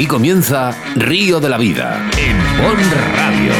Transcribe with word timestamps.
Aquí 0.00 0.06
comienza 0.06 0.74
Río 0.96 1.40
de 1.40 1.50
la 1.50 1.58
Vida 1.58 2.08
en 2.16 2.38
Bon 2.56 2.74
Radio. 3.14 3.52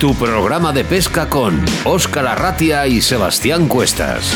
Tu 0.00 0.14
programa 0.14 0.72
de 0.72 0.82
pesca 0.84 1.28
con 1.28 1.62
Óscar 1.84 2.26
Arratia 2.26 2.86
y 2.86 3.02
Sebastián 3.02 3.68
Cuestas. 3.68 4.32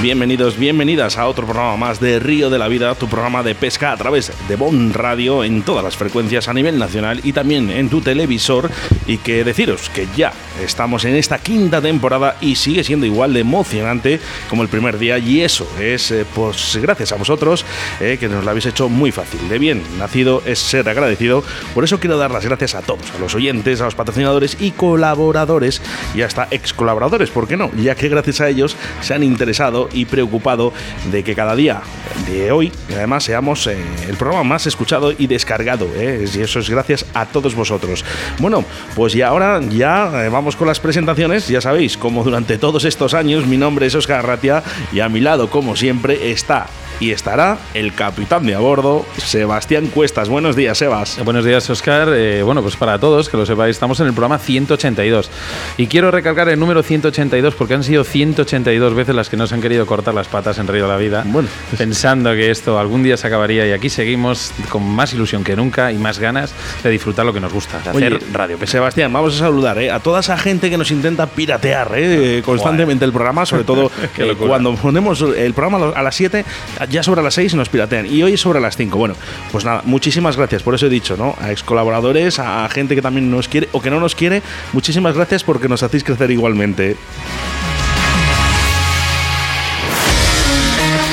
Bienvenidos, 0.00 0.56
bienvenidas 0.56 1.18
a 1.18 1.26
otro 1.26 1.44
programa 1.44 1.76
más 1.76 2.00
de 2.00 2.20
Río 2.20 2.48
de 2.48 2.58
la 2.58 2.68
Vida, 2.68 2.94
tu 2.94 3.08
programa 3.08 3.42
de 3.42 3.54
pesca 3.56 3.92
a 3.92 3.96
través 3.96 4.32
de 4.48 4.54
Bon 4.56 4.94
Radio 4.94 5.42
en 5.42 5.62
todas 5.62 5.84
las 5.84 5.96
frecuencias 5.96 6.48
a 6.48 6.54
nivel 6.54 6.78
nacional 6.78 7.20
y 7.24 7.32
también 7.32 7.68
en 7.68 7.90
tu 7.90 8.00
televisor. 8.00 8.70
Y 9.06 9.18
que 9.18 9.42
deciros 9.42 9.90
que 9.90 10.06
ya 10.16 10.32
estamos 10.62 11.04
en 11.04 11.14
esta 11.14 11.38
quinta 11.38 11.80
temporada 11.80 12.36
y 12.40 12.56
sigue 12.56 12.84
siendo 12.84 13.06
igual 13.06 13.32
de 13.34 13.40
emocionante 13.40 14.20
como 14.48 14.62
el 14.62 14.68
primer 14.68 14.98
día. 14.98 15.18
Y 15.18 15.42
eso 15.42 15.68
es 15.80 16.10
eh, 16.10 16.24
pues 16.34 16.78
gracias 16.80 17.12
a 17.12 17.16
vosotros 17.16 17.64
eh, 18.00 18.16
que 18.18 18.28
nos 18.28 18.44
lo 18.44 18.50
habéis 18.50 18.66
hecho 18.66 18.88
muy 18.88 19.12
fácil. 19.12 19.48
De 19.48 19.58
bien 19.58 19.82
nacido 19.98 20.42
es 20.46 20.58
ser 20.58 20.88
agradecido. 20.88 21.42
Por 21.74 21.84
eso 21.84 22.00
quiero 22.00 22.18
dar 22.18 22.30
las 22.30 22.44
gracias 22.44 22.74
a 22.74 22.82
todos, 22.82 23.10
a 23.14 23.18
los 23.18 23.34
oyentes, 23.34 23.80
a 23.80 23.84
los 23.84 23.94
patrocinadores 23.94 24.56
y 24.60 24.72
colaboradores 24.72 25.82
y 26.14 26.22
hasta 26.22 26.48
ex 26.50 26.72
colaboradores, 26.72 27.30
¿por 27.30 27.48
qué 27.48 27.56
no? 27.56 27.70
Ya 27.76 27.94
que 27.94 28.08
gracias 28.08 28.40
a 28.40 28.48
ellos 28.48 28.76
se 29.00 29.14
han 29.14 29.22
interesado 29.22 29.88
y 29.92 30.04
preocupado 30.04 30.72
de 31.10 31.22
que 31.24 31.34
cada 31.34 31.54
día 31.54 31.80
de 32.26 32.50
hoy, 32.52 32.72
además, 32.90 33.24
seamos 33.24 33.66
eh, 33.66 33.76
el 34.08 34.16
programa 34.16 34.44
más 34.44 34.66
escuchado 34.66 35.12
y 35.16 35.26
descargado. 35.26 35.88
¿eh? 35.96 36.24
Y 36.32 36.40
eso 36.40 36.60
es 36.60 36.70
gracias 36.70 37.06
a 37.14 37.26
todos 37.26 37.54
vosotros. 37.54 38.04
Bueno, 38.38 38.64
pues 38.94 39.12
ya 39.12 39.28
ahora 39.28 39.60
ya 39.60 40.24
eh, 40.24 40.28
con 40.56 40.68
las 40.68 40.80
presentaciones. 40.80 41.48
Ya 41.48 41.60
sabéis, 41.60 41.96
como 41.96 42.24
durante 42.24 42.58
todos 42.58 42.84
estos 42.84 43.14
años, 43.14 43.46
mi 43.46 43.56
nombre 43.56 43.86
es 43.86 43.94
Oscar 43.94 44.26
Ratia 44.26 44.62
y 44.92 45.00
a 45.00 45.08
mi 45.08 45.20
lado, 45.20 45.50
como 45.50 45.76
siempre, 45.76 46.30
está 46.30 46.66
y 47.00 47.12
estará 47.12 47.58
el 47.74 47.94
capitán 47.94 48.46
de 48.46 48.54
a 48.54 48.58
bordo, 48.58 49.06
Sebastián 49.16 49.86
Cuestas. 49.88 50.28
Buenos 50.28 50.56
días, 50.56 50.78
Sebas. 50.78 51.22
Buenos 51.24 51.44
días, 51.44 51.68
Oscar. 51.70 52.08
bueno, 52.44 52.62
pues 52.62 52.76
para 52.76 52.98
todos, 52.98 53.28
que 53.28 53.36
lo 53.36 53.46
sepáis, 53.46 53.76
estamos 53.76 54.00
en 54.00 54.06
el 54.06 54.12
programa 54.12 54.38
182. 54.38 55.30
Y 55.76 55.86
quiero 55.86 56.10
recalcar 56.10 56.48
el 56.48 56.58
número 56.58 56.82
182 56.82 57.54
porque 57.54 57.74
han 57.74 57.84
sido 57.84 58.04
182 58.04 58.94
veces 58.94 59.14
las 59.14 59.28
que 59.28 59.36
nos 59.36 59.52
han 59.52 59.60
querido 59.60 59.86
cortar 59.86 60.14
las 60.14 60.28
patas 60.28 60.58
en 60.58 60.66
Río 60.66 60.82
de 60.82 60.88
la 60.88 60.96
Vida, 60.96 61.24
bueno, 61.26 61.48
pensando 61.76 62.32
que 62.32 62.50
esto 62.50 62.78
algún 62.78 63.02
día 63.02 63.16
se 63.16 63.26
acabaría 63.26 63.66
y 63.66 63.72
aquí 63.72 63.88
seguimos 63.88 64.52
con 64.68 64.82
más 64.88 65.12
ilusión 65.12 65.44
que 65.44 65.56
nunca 65.56 65.92
y 65.92 65.98
más 65.98 66.18
ganas 66.18 66.54
de 66.82 66.90
disfrutar 66.90 67.26
lo 67.26 67.32
que 67.32 67.40
nos 67.40 67.52
gusta, 67.52 67.80
de 67.80 67.90
hacer 67.90 68.22
radio. 68.32 68.58
Sebastián, 68.66 69.12
vamos 69.12 69.36
a 69.36 69.38
saludar 69.38 69.78
¿eh? 69.78 69.90
a 69.90 70.00
toda 70.00 70.20
esa 70.20 70.36
gente 70.36 70.70
que 70.70 70.78
nos 70.78 70.90
intenta 70.90 71.26
piratear 71.26 71.92
¿eh? 71.94 72.42
constantemente 72.44 73.04
el 73.04 73.12
programa, 73.12 73.46
sobre 73.46 73.64
todo 73.64 73.90
eh, 74.18 74.34
cuando 74.38 74.74
ponemos 74.74 75.20
el 75.22 75.54
programa 75.54 75.92
a 75.94 76.02
las 76.02 76.14
7, 76.14 76.44
ya 76.90 77.02
sobre 77.02 77.22
las 77.22 77.34
6 77.34 77.54
nos 77.54 77.68
piratean 77.68 78.06
y 78.06 78.22
hoy 78.22 78.36
sobre 78.36 78.60
las 78.60 78.76
5. 78.76 78.96
Bueno, 78.96 79.14
pues 79.52 79.64
nada, 79.64 79.82
muchísimas 79.84 80.36
gracias, 80.36 80.62
por 80.62 80.74
eso 80.74 80.86
he 80.86 80.90
dicho, 80.90 81.16
¿no? 81.16 81.34
A 81.40 81.52
ex 81.52 81.62
colaboradores, 81.62 82.38
a 82.38 82.68
gente 82.68 82.94
que 82.94 83.02
también 83.02 83.30
nos 83.30 83.48
quiere 83.48 83.68
o 83.72 83.80
que 83.80 83.90
no 83.90 84.00
nos 84.00 84.14
quiere, 84.14 84.42
muchísimas 84.72 85.14
gracias 85.14 85.44
porque 85.44 85.68
nos 85.68 85.82
hacéis 85.82 86.04
crecer 86.04 86.30
igualmente. 86.30 86.96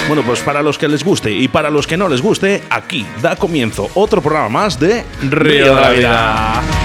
Bueno, 0.07 0.21
pues 0.23 0.39
para 0.41 0.61
los 0.61 0.77
que 0.77 0.87
les 0.87 1.03
guste 1.03 1.31
y 1.31 1.47
para 1.47 1.71
los 1.71 1.87
que 1.87 1.97
no 1.97 2.07
les 2.07 2.21
guste, 2.21 2.61
aquí 2.69 3.05
da 3.21 3.35
comienzo 3.35 3.89
otro 3.95 4.21
programa 4.21 4.49
más 4.49 4.79
de 4.79 5.03
Río 5.23 5.75
de 5.75 5.81
la 5.81 5.89
Vida. 5.89 6.84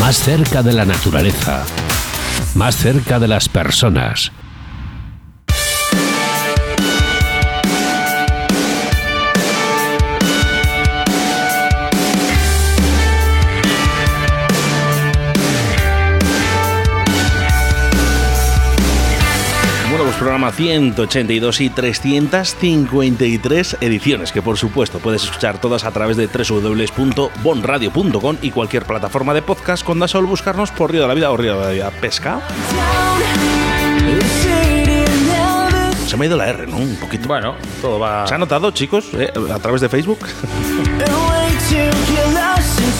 más 0.00 0.16
cerca 0.16 0.62
de 0.62 0.72
la 0.72 0.84
naturaleza, 0.84 1.64
más 2.54 2.76
cerca 2.76 3.18
de 3.18 3.28
las 3.28 3.48
personas. 3.48 4.32
Programa 20.46 20.52
182 20.52 21.60
y 21.60 21.70
353 21.70 23.78
ediciones, 23.80 24.32
que 24.32 24.42
por 24.42 24.56
supuesto 24.56 24.98
puedes 24.98 25.24
escuchar 25.24 25.60
todas 25.60 25.84
a 25.84 25.90
través 25.90 26.16
de 26.16 26.28
www.bonradio.com 26.28 28.36
y 28.42 28.50
cualquier 28.50 28.84
plataforma 28.84 29.34
de 29.34 29.42
podcast 29.42 29.84
con 29.84 29.98
da 29.98 30.08
solo 30.08 30.28
buscarnos 30.28 30.70
por 30.70 30.92
Río 30.92 31.02
de 31.02 31.08
la 31.08 31.14
Vida 31.14 31.30
o 31.30 31.36
Río 31.36 31.58
de 31.58 31.64
la 31.64 31.70
Vida 31.70 31.90
Pesca. 32.00 32.40
Se 36.06 36.16
me 36.16 36.24
ha 36.24 36.28
ido 36.28 36.36
la 36.36 36.48
R, 36.48 36.66
¿no? 36.66 36.76
Un 36.76 36.96
poquito. 36.96 37.26
Bueno, 37.26 37.56
todo 37.82 37.98
va. 37.98 38.26
¿Se 38.26 38.34
ha 38.34 38.38
notado, 38.38 38.70
chicos? 38.70 39.06
Eh, 39.14 39.32
a 39.52 39.58
través 39.58 39.80
de 39.80 39.88
Facebook. 39.88 40.20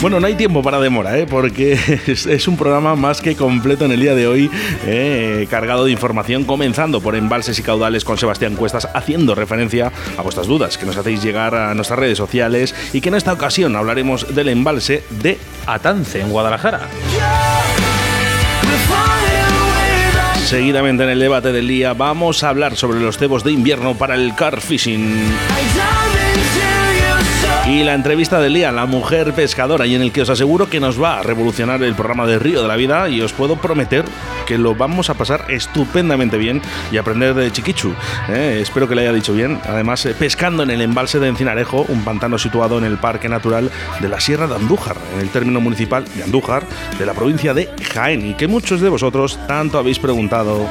Bueno, 0.02 0.20
no 0.20 0.26
hay 0.26 0.34
tiempo 0.34 0.62
para 0.62 0.78
demora, 0.78 1.18
¿eh? 1.18 1.26
porque 1.26 1.72
es, 2.06 2.48
un 2.48 2.56
programa 2.56 2.94
más 2.96 3.22
que 3.22 3.34
completo 3.34 3.86
en 3.86 3.92
el 3.92 4.00
día 4.00 4.14
de 4.14 4.26
hoy, 4.26 4.50
¿eh? 4.84 5.46
cargado 5.50 5.86
de 5.86 5.92
información, 5.92 6.44
comenzando 6.44 7.00
por 7.00 7.16
embalses 7.16 7.58
y 7.58 7.62
caudales 7.62 8.04
con 8.04 8.18
Sebastián 8.18 8.56
Cuestas, 8.56 8.88
haciendo 8.92 9.34
referencia 9.34 9.90
a 10.18 10.22
vuestras 10.22 10.46
dudas 10.46 10.76
que 10.76 10.84
nos 10.84 10.96
hacéis 10.98 11.22
llegar 11.22 11.54
a 11.54 11.74
nuestras 11.74 11.98
redes 11.98 12.18
sociales 12.18 12.74
y 12.92 13.00
que 13.00 13.08
en 13.08 13.14
esta 13.14 13.32
ocasión 13.32 13.74
hablaremos 13.74 14.34
del 14.34 14.50
embalse 14.50 15.02
de 15.22 15.38
Atance, 15.66 16.20
en 16.20 16.30
Guadalajara. 16.30 16.80
Seguidamente 20.44 21.04
en 21.04 21.10
el 21.10 21.18
debate 21.18 21.52
del 21.52 21.66
día 21.66 21.94
vamos 21.94 22.44
a 22.44 22.50
hablar 22.50 22.76
sobre 22.76 23.00
los 23.00 23.16
cebos 23.16 23.42
de 23.42 23.52
invierno 23.52 23.96
para 23.96 24.14
el 24.14 24.34
car 24.34 24.60
fishing. 24.60 25.24
Y 27.68 27.82
la 27.82 27.94
entrevista 27.94 28.40
del 28.40 28.54
día, 28.54 28.70
la 28.70 28.86
mujer 28.86 29.32
pescadora, 29.32 29.86
y 29.86 29.96
en 29.96 30.02
el 30.02 30.12
que 30.12 30.22
os 30.22 30.30
aseguro 30.30 30.70
que 30.70 30.78
nos 30.78 31.02
va 31.02 31.18
a 31.18 31.22
revolucionar 31.24 31.82
el 31.82 31.96
programa 31.96 32.24
de 32.24 32.38
Río 32.38 32.62
de 32.62 32.68
la 32.68 32.76
Vida 32.76 33.08
y 33.08 33.20
os 33.20 33.32
puedo 33.32 33.56
prometer 33.56 34.04
que 34.46 34.56
lo 34.56 34.76
vamos 34.76 35.10
a 35.10 35.14
pasar 35.14 35.46
estupendamente 35.48 36.38
bien 36.38 36.62
y 36.92 36.96
aprender 36.96 37.34
de 37.34 37.50
Chiquichu. 37.50 37.92
¿eh? 38.28 38.60
espero 38.62 38.88
que 38.88 38.94
le 38.94 39.02
haya 39.02 39.12
dicho 39.12 39.32
bien. 39.32 39.58
Además, 39.64 40.06
eh, 40.06 40.14
pescando 40.16 40.62
en 40.62 40.70
el 40.70 40.80
embalse 40.80 41.18
de 41.18 41.26
Encinarejo, 41.26 41.84
un 41.88 42.04
pantano 42.04 42.38
situado 42.38 42.78
en 42.78 42.84
el 42.84 42.98
Parque 42.98 43.28
Natural 43.28 43.68
de 44.00 44.08
la 44.08 44.20
Sierra 44.20 44.46
de 44.46 44.54
Andújar, 44.54 44.96
en 45.14 45.20
el 45.20 45.30
término 45.30 45.60
municipal 45.60 46.04
de 46.14 46.22
Andújar, 46.22 46.62
de 46.96 47.04
la 47.04 47.14
provincia 47.14 47.52
de 47.52 47.68
Jaén, 47.92 48.30
y 48.30 48.34
que 48.34 48.46
muchos 48.46 48.80
de 48.80 48.88
vosotros 48.88 49.40
tanto 49.48 49.78
habéis 49.78 49.98
preguntado. 49.98 50.68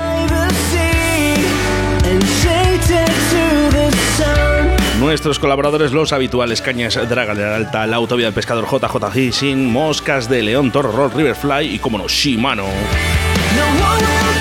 Nuestros 5.05 5.37
colaboradores, 5.37 5.91
los 5.91 6.13
habituales 6.13 6.63
Cañas 6.63 6.97
Draga 7.07 7.35
de 7.35 7.45
Alta, 7.45 7.85
la 7.85 7.97
Autovía 7.97 8.25
del 8.25 8.33
Pescador 8.33 8.65
JJ 8.65 9.11
Fishing, 9.13 9.71
Moscas 9.71 10.27
de 10.27 10.41
León, 10.41 10.71
Toro 10.71 10.91
Roll, 10.91 11.11
Riverfly 11.11 11.75
y, 11.75 11.77
como 11.77 11.99
no, 11.99 12.07
Shimano. 12.07 12.65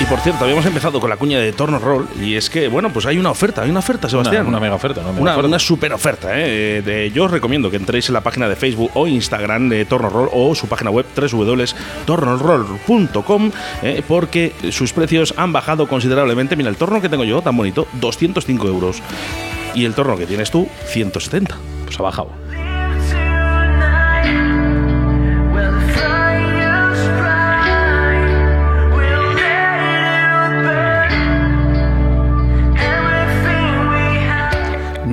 Y 0.01 0.05
por 0.05 0.19
cierto, 0.21 0.43
habíamos 0.43 0.65
empezado 0.65 0.99
con 0.99 1.11
la 1.11 1.17
cuña 1.17 1.37
de 1.37 1.53
Torno 1.53 1.77
Roll 1.77 2.07
y 2.19 2.33
es 2.33 2.49
que, 2.49 2.67
bueno, 2.67 2.91
pues 2.91 3.05
hay 3.05 3.19
una 3.19 3.29
oferta, 3.29 3.61
hay 3.61 3.69
una 3.69 3.81
oferta, 3.81 4.09
Sebastián. 4.09 4.47
Una, 4.47 4.59
mega 4.59 4.73
oferta, 4.73 5.01
una, 5.01 5.37
una, 5.37 5.59
super 5.59 5.93
oferta. 5.93 6.29
¿eh? 6.31 7.11
yo 7.13 7.25
os 7.25 7.31
recomiendo 7.31 7.69
que 7.69 7.77
entréis 7.77 8.09
en 8.09 8.15
la 8.15 8.21
página 8.21 8.49
de 8.49 8.55
Facebook 8.55 8.89
o 8.95 9.05
Instagram 9.05 9.69
de 9.69 9.85
Torno 9.85 10.09
Roll 10.09 10.29
o 10.33 10.55
su 10.55 10.67
página 10.67 10.89
web 10.89 11.05
www.tornoroll.com 11.15 13.51
¿eh? 13.83 14.01
porque 14.07 14.51
sus 14.71 14.93
precios 14.93 15.35
han 15.37 15.53
bajado 15.53 15.87
considerablemente. 15.87 16.55
Mira, 16.55 16.71
el 16.71 16.75
torno 16.75 17.03
que 17.03 17.09
tengo 17.09 17.23
yo, 17.23 17.43
tan 17.43 17.55
bonito, 17.55 17.87
205 18.01 18.67
euros. 18.67 19.03
Y 19.75 19.85
el 19.85 19.93
torno 19.93 20.17
que 20.17 20.25
tienes 20.25 20.49
tú, 20.49 20.67
170. 20.87 21.55
Pues 21.85 21.99
ha 21.99 22.03
bajado. 22.03 22.44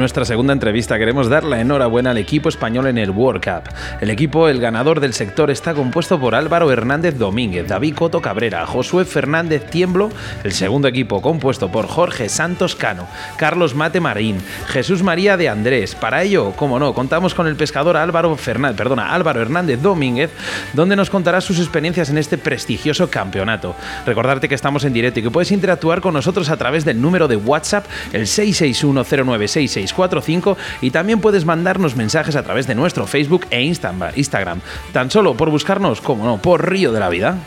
Nuestra 0.03 0.25
segunda 0.25 0.53
entrevista 0.53 0.99
queremos 0.99 1.29
dar 1.29 1.45
la 1.45 1.61
enhorabuena 1.61 2.11
al 2.11 2.19
equipo 2.19 2.49
español 2.49 2.89
en 2.89 2.99
el 2.99 3.11
World 3.11 3.41
Cup. 3.41 3.73
El 4.01 4.11
equipo, 4.11 4.49
el 4.49 4.61
ganador 4.61 4.99
del 4.99 5.15
sector, 5.15 5.49
está 5.49 5.75
compuesto 5.75 6.19
por 6.19 6.35
Álvaro 6.35 6.73
Hernández 6.73 7.19
Domínguez, 7.19 7.69
David 7.69 7.95
Coto 7.95 8.21
Cabrera, 8.21 8.67
Josué 8.67 9.05
Fernández 9.05 9.65
Tiemblo, 9.71 10.11
el 10.43 10.51
segundo 10.55 10.89
equipo 10.89 11.23
compuesto 11.23 11.71
por 11.71 11.87
Jorge 11.87 12.29
Santos 12.29 12.75
Cano, 12.75 13.07
Carlos 13.37 13.77
Mate 13.77 14.01
Marín, 14.01 14.39
Jesús 14.67 15.05
María 15.05 15.37
de 15.37 15.49
Andrés. 15.49 15.95
Para 15.95 16.25
ello, 16.25 16.51
como 16.57 16.81
no, 16.81 16.95
contamos 16.95 17.33
con 17.33 17.47
el 17.47 17.55
pescador 17.55 17.97
Álvaro 17.97 18.35
Fernández, 18.35 18.77
perdona, 18.77 19.15
Álvaro 19.15 19.41
Hernández 19.41 19.81
Domínguez, 19.81 20.33
donde 20.73 20.97
nos 20.97 21.11
contará 21.11 21.41
sus 21.41 21.61
experiencias 21.61 22.11
en 22.11 22.19
este 22.19 22.39
prestigioso 22.39 23.09
campeonato. 23.09 23.77
Recordarte 24.05 24.49
que 24.49 24.57
estamos 24.57 24.83
en 24.83 24.95
directo 24.95 25.21
y 25.21 25.23
que 25.23 25.31
puedes 25.31 25.53
interactuar 25.53 26.01
con 26.01 26.13
nosotros 26.13 26.51
a 26.51 26.57
través 26.57 26.85
del 26.85 27.01
número 27.01 27.29
de 27.29 27.37
WhatsApp 27.37 27.87
el 28.13 28.23
6610966 28.23 29.92
45 29.93 30.57
y 30.81 30.91
también 30.91 31.21
puedes 31.21 31.45
mandarnos 31.45 31.97
mensajes 31.97 32.37
a 32.37 32.43
través 32.43 32.67
de 32.67 32.75
nuestro 32.75 33.07
Facebook 33.07 33.47
e 33.51 33.63
Instagram, 33.63 34.61
tan 34.93 35.11
solo 35.11 35.35
por 35.35 35.51
buscarnos, 35.51 36.01
como 36.01 36.25
no, 36.25 36.39
por 36.39 36.69
Río 36.69 36.93
de 36.93 37.01
la 37.01 37.09
Vida. 37.09 37.39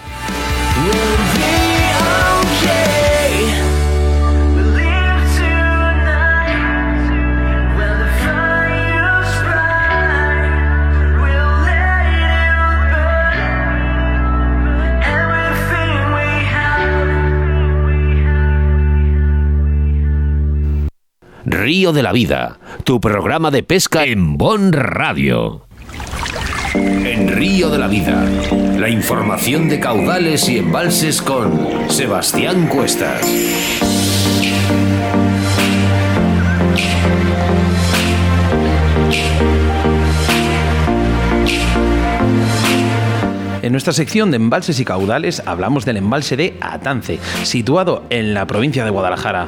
Río 21.48 21.94
de 21.94 22.02
la 22.02 22.12
Vida, 22.12 22.58
tu 22.86 23.00
programa 23.00 23.52
de 23.52 23.62
pesca 23.62 24.04
en 24.06 24.36
Bon 24.36 24.74
Radio. 24.74 25.68
En 26.74 27.28
Río 27.28 27.70
de 27.70 27.78
la 27.78 27.88
Vida, 27.88 28.26
la 28.80 28.90
información 28.90 29.70
de 29.70 29.80
caudales 29.80 30.50
y 30.50 30.58
embalses 30.58 31.22
con 31.22 31.88
Sebastián 31.88 32.68
Cuestas. 32.68 33.22
En 43.62 43.72
nuestra 43.72 43.94
sección 43.94 44.32
de 44.32 44.38
embalses 44.38 44.80
y 44.80 44.86
caudales 44.86 45.44
hablamos 45.46 45.86
del 45.86 45.98
embalse 45.98 46.36
de 46.38 46.58
Atance, 46.60 47.20
situado 47.44 48.04
en 48.10 48.34
la 48.34 48.48
provincia 48.48 48.84
de 48.84 48.90
Guadalajara. 48.90 49.48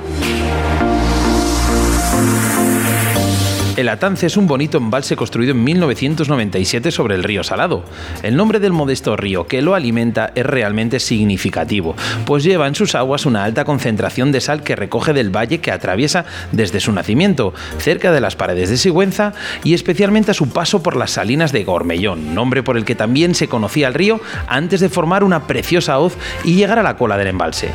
El 3.77 3.89
Atance 3.89 4.25
es 4.25 4.37
un 4.37 4.47
bonito 4.47 4.79
embalse 4.79 5.15
construido 5.15 5.51
en 5.51 5.63
1997 5.63 6.89
sobre 6.89 7.13
el 7.13 7.23
río 7.23 7.43
Salado. 7.43 7.83
El 8.23 8.35
nombre 8.35 8.59
del 8.59 8.73
modesto 8.73 9.15
río 9.15 9.45
que 9.45 9.61
lo 9.61 9.75
alimenta 9.75 10.31
es 10.33 10.47
realmente 10.47 10.99
significativo, 10.99 11.95
pues 12.25 12.43
lleva 12.43 12.65
en 12.65 12.73
sus 12.73 12.95
aguas 12.95 13.27
una 13.27 13.43
alta 13.43 13.65
concentración 13.65 14.31
de 14.31 14.41
sal 14.41 14.63
que 14.63 14.75
recoge 14.75 15.13
del 15.13 15.29
valle 15.29 15.59
que 15.59 15.71
atraviesa 15.71 16.25
desde 16.51 16.79
su 16.79 16.91
nacimiento, 16.91 17.53
cerca 17.77 18.11
de 18.11 18.19
las 18.19 18.35
paredes 18.35 18.71
de 18.71 18.77
Sigüenza 18.77 19.33
y 19.63 19.75
especialmente 19.75 20.31
a 20.31 20.33
su 20.33 20.49
paso 20.49 20.81
por 20.81 20.95
las 20.95 21.11
salinas 21.11 21.51
de 21.51 21.63
Gormellón, 21.63 22.33
nombre 22.33 22.63
por 22.63 22.77
el 22.77 22.85
que 22.85 22.95
también 22.95 23.35
se 23.35 23.47
conocía 23.47 23.89
el 23.89 23.93
río 23.93 24.19
antes 24.47 24.79
de 24.79 24.89
formar 24.89 25.23
una 25.23 25.45
preciosa 25.45 25.99
hoz 25.99 26.17
y 26.43 26.55
llegar 26.55 26.79
a 26.79 26.83
la 26.83 26.97
cola 26.97 27.15
del 27.15 27.27
embalse. 27.27 27.69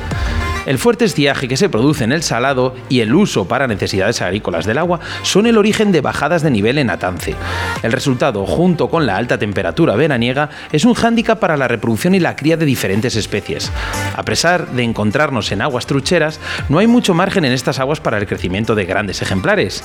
El 0.64 0.78
fuerte 0.78 1.04
estiaje 1.04 1.49
que 1.49 1.56
se 1.56 1.69
produce 1.69 2.04
en 2.04 2.12
el 2.12 2.22
salado 2.22 2.75
y 2.88 3.00
el 3.00 3.14
uso 3.14 3.49
para 3.49 3.66
necesidades 3.66 4.22
agrícolas 4.22 4.64
del 4.64 4.78
agua 4.78 5.00
son 5.22 5.46
el 5.46 5.58
origen 5.58 5.90
de 5.93 6.00
bajadas 6.00 6.43
de 6.43 6.50
nivel 6.50 6.79
en 6.79 6.91
Atance. 6.91 7.35
El 7.83 7.93
resultado, 7.93 8.44
junto 8.47 8.89
con 8.89 9.06
la 9.06 9.17
alta 9.17 9.39
temperatura 9.39 9.94
veraniega, 9.94 10.50
es 10.73 10.85
un 10.85 10.94
hándicap 10.94 11.39
para 11.39 11.56
la 11.56 11.69
reproducción 11.69 12.15
y 12.15 12.21
la 12.21 12.37
cría 12.37 12.56
de 12.56 12.67
diferentes 12.67 13.17
especies. 13.17 13.71
A 14.17 14.23
pesar 14.25 14.69
de 14.69 14.83
encontrarnos 14.83 15.53
en 15.53 15.62
aguas 15.62 15.87
trucheras, 15.87 16.41
no 16.69 16.79
hay 16.79 16.87
mucho 16.87 17.15
margen 17.15 17.44
en 17.44 17.53
estas 17.53 17.79
aguas 17.79 18.00
para 18.00 18.19
el 18.19 18.27
crecimiento 18.27 18.75
de 18.75 18.85
grandes 18.85 19.23
ejemplares. 19.23 19.85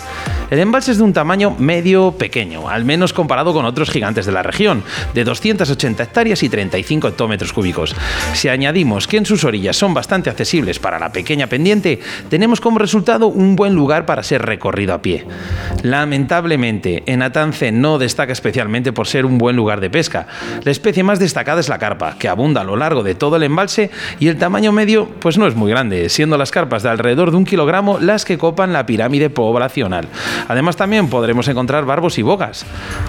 El 0.50 0.60
embalse 0.60 0.92
es 0.92 0.98
de 0.98 1.04
un 1.04 1.14
tamaño 1.14 1.56
medio 1.58 2.14
pequeño, 2.14 2.70
al 2.70 2.86
menos 2.86 3.14
comparado 3.14 3.54
con 3.54 3.66
otros 3.66 3.90
gigantes 3.90 4.26
de 4.26 4.32
la 4.32 4.44
región, 4.44 4.84
de 5.14 5.24
280 5.24 6.04
hectáreas 6.04 6.44
y 6.44 6.50
35 6.50 7.10
hectómetros 7.10 7.54
cúbicos. 7.54 7.96
Si 8.34 8.50
añadimos 8.50 9.08
que 9.08 9.18
en 9.18 9.26
sus 9.26 9.44
orillas 9.44 9.76
son 9.76 9.94
bastante 9.94 10.30
accesibles 10.30 10.80
para 10.80 11.00
la 11.00 11.12
pequeña 11.12 11.48
pendiente, 11.48 12.00
tenemos 12.30 12.62
como 12.62 12.80
resultado 12.80 13.28
un 13.28 13.56
buen 13.56 13.76
lugar 13.76 14.06
para 14.06 14.24
ser 14.24 14.44
recorrido 14.44 14.94
a 14.94 15.02
pie. 15.02 15.26
Lamentablemente, 15.98 17.02
en 17.08 17.24
Atance 17.24 17.72
no 17.72 17.98
destaca 17.98 18.32
especialmente 18.32 18.94
por 18.94 19.08
ser 19.08 19.26
un 19.26 19.40
buen 19.40 19.56
lugar 19.56 19.82
de 19.82 19.90
pesca. 19.90 20.28
La 20.64 20.70
especie 20.70 21.04
más 21.04 21.18
destacada 21.18 21.60
es 21.60 21.70
la 21.70 21.80
carpa, 21.80 22.18
que 22.20 22.28
abunda 22.28 22.62
a 22.62 22.64
lo 22.64 22.76
largo 22.76 23.02
de 23.02 23.16
todo 23.16 23.38
el 23.38 23.42
embalse 23.42 23.90
y 24.20 24.28
el 24.28 24.38
tamaño 24.38 24.72
medio 24.72 25.10
pues 25.20 25.40
no 25.40 25.48
es 25.48 25.56
muy 25.56 25.72
grande, 25.72 26.10
siendo 26.10 26.38
las 26.38 26.52
carpas 26.52 26.84
de 26.84 26.90
alrededor 26.90 27.32
de 27.32 27.38
un 27.38 27.46
kilogramo 27.46 27.98
las 28.00 28.26
que 28.26 28.38
copan 28.38 28.74
la 28.74 28.86
pirámide 28.86 29.32
poblacional. 29.32 30.08
Además 30.48 30.76
también 30.76 31.10
podremos 31.10 31.48
encontrar 31.48 31.84
barbos 31.86 32.20
y 32.20 32.22
bogas. 32.22 32.64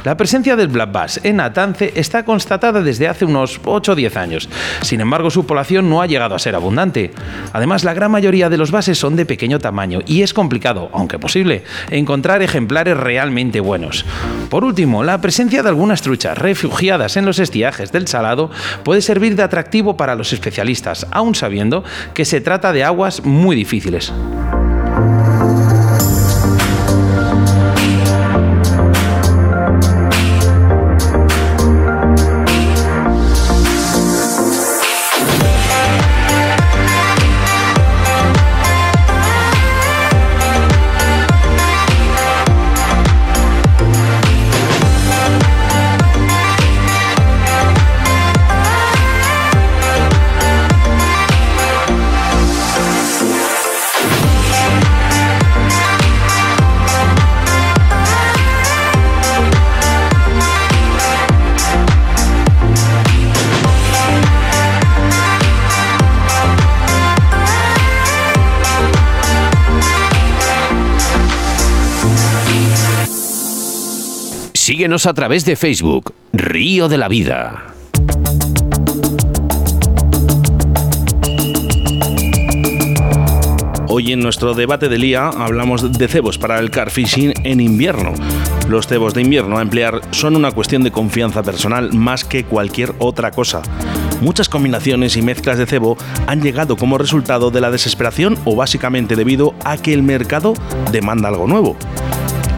La 0.04 0.16
presencia 0.16 0.56
del 0.56 0.68
black 0.68 0.90
bass 0.90 1.20
en 1.24 1.40
Atance 1.40 1.92
está 1.94 2.24
constatada 2.24 2.80
desde 2.80 3.06
hace 3.06 3.26
unos 3.26 3.60
8 3.66 3.92
o 3.92 3.94
10 3.96 4.16
años. 4.16 4.48
Sin 4.80 5.02
embargo, 5.02 5.30
su 5.30 5.44
población 5.44 5.90
no 5.90 6.00
ha 6.00 6.06
llegado 6.06 6.34
a 6.34 6.38
ser 6.38 6.54
abundante. 6.54 7.10
Además, 7.52 7.84
la 7.84 7.92
gran 7.92 8.10
mayoría 8.10 8.48
de 8.48 8.56
los 8.56 8.70
bases 8.70 8.96
son 8.96 9.14
de 9.14 9.26
pequeño 9.26 9.58
tamaño 9.58 10.00
y 10.06 10.22
es 10.22 10.32
complicado, 10.32 10.88
aunque 10.94 11.18
posible, 11.18 11.64
encontrar 11.90 12.40
ejemplares 12.40 12.77
realmente 12.84 13.60
buenos. 13.60 14.04
Por 14.50 14.64
último, 14.64 15.04
la 15.04 15.20
presencia 15.20 15.62
de 15.62 15.68
algunas 15.68 16.02
truchas 16.02 16.38
refugiadas 16.38 17.16
en 17.16 17.26
los 17.26 17.38
estiajes 17.38 17.92
del 17.92 18.08
Salado 18.08 18.50
puede 18.84 19.02
servir 19.02 19.36
de 19.36 19.42
atractivo 19.42 19.96
para 19.96 20.14
los 20.14 20.32
especialistas, 20.32 21.06
aun 21.10 21.34
sabiendo 21.34 21.84
que 22.14 22.24
se 22.24 22.40
trata 22.40 22.72
de 22.72 22.84
aguas 22.84 23.24
muy 23.24 23.56
difíciles. 23.56 24.12
A 74.90 75.12
través 75.12 75.44
de 75.44 75.54
Facebook, 75.54 76.14
Río 76.32 76.88
de 76.88 76.96
la 76.96 77.08
Vida. 77.08 77.74
Hoy 83.88 84.12
en 84.12 84.20
nuestro 84.20 84.54
debate 84.54 84.88
del 84.88 85.02
día 85.02 85.28
hablamos 85.28 85.92
de 85.92 86.08
cebos 86.08 86.38
para 86.38 86.58
el 86.58 86.70
car 86.70 86.90
fishing 86.90 87.34
en 87.44 87.60
invierno. 87.60 88.14
Los 88.70 88.86
cebos 88.86 89.12
de 89.12 89.20
invierno 89.20 89.58
a 89.58 89.62
emplear 89.62 90.00
son 90.10 90.36
una 90.36 90.52
cuestión 90.52 90.82
de 90.82 90.90
confianza 90.90 91.42
personal 91.42 91.92
más 91.92 92.24
que 92.24 92.44
cualquier 92.44 92.94
otra 92.98 93.30
cosa. 93.30 93.60
muchas 94.22 94.48
combinaciones 94.48 95.18
y 95.18 95.22
mezclas 95.22 95.58
de 95.58 95.66
cebo 95.66 95.98
han 96.26 96.40
llegado 96.40 96.76
como 96.76 96.96
resultado 96.96 97.50
de 97.50 97.60
la 97.60 97.70
desesperación 97.70 98.38
o 98.46 98.56
básicamente 98.56 99.16
debido 99.16 99.54
a 99.64 99.76
que 99.76 99.92
el 99.92 100.02
mercado 100.02 100.54
demanda 100.90 101.28
algo 101.28 101.46
nuevo. 101.46 101.76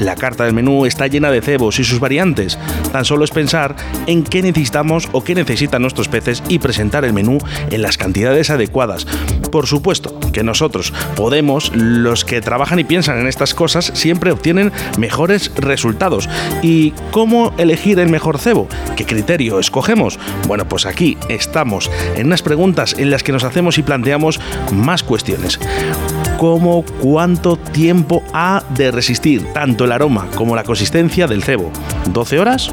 La 0.01 0.17
carta 0.17 0.45
del 0.45 0.55
menú 0.55 0.87
está 0.87 1.07
llena 1.07 1.31
de 1.31 1.43
cebos 1.43 1.79
y 1.79 1.85
sus 1.85 2.01
variantes. 2.01 2.59
Tan 2.91 3.05
solo 3.05 3.23
es 3.23 3.31
pensar 3.31 3.77
en 4.07 4.25
qué 4.25 4.41
necesitamos 4.41 5.09
o 5.13 5.23
qué 5.23 5.35
necesitan 5.35 5.83
nuestros 5.83 6.09
peces 6.09 6.43
y 6.49 6.59
presentar 6.59 7.05
el 7.05 7.13
menú 7.13 7.37
en 7.71 7.83
las 7.83 7.99
cantidades 7.99 8.49
adecuadas. 8.49 9.07
Por 9.53 9.67
supuesto 9.67 10.19
que 10.33 10.43
nosotros 10.43 10.95
podemos, 11.17 11.71
los 11.75 12.25
que 12.25 12.41
trabajan 12.41 12.79
y 12.79 12.85
piensan 12.85 13.19
en 13.19 13.27
estas 13.27 13.53
cosas, 13.53 13.93
siempre 13.95 14.33
obtienen 14.33 14.73
mejores 14.97 15.53
resultados. 15.57 16.31
¿Y 16.63 16.93
cómo 17.11 17.53
elegir 17.59 17.99
el 17.99 18.09
mejor 18.09 18.39
cebo? 18.39 18.69
¿Qué 18.97 19.05
criterio 19.05 19.61
escogemos? 19.61 20.19
Bueno, 20.49 20.67
pues 20.67 20.87
aquí 20.87 21.19
estamos 21.29 21.91
en 22.17 22.27
unas 22.27 22.43
preguntas 22.43 22.95
en 22.99 23.11
las 23.11 23.23
que 23.23 23.33
nos 23.33 23.45
hacemos 23.45 23.77
y 23.77 23.83
planteamos 23.83 24.41
más 24.73 25.03
cuestiones. 25.03 25.61
¿Cómo, 26.41 26.87
cuánto 27.03 27.57
tiempo 27.57 28.23
ha 28.33 28.65
de 28.71 28.91
resistir 28.91 29.53
tanto 29.53 29.85
el 29.85 29.93
aroma 29.93 30.27
como 30.35 30.57
la 30.57 30.65
consistencia 30.65 31.27
del 31.27 31.43
cebo? 31.43 31.71
¿12 32.15 32.39
horas? 32.39 32.71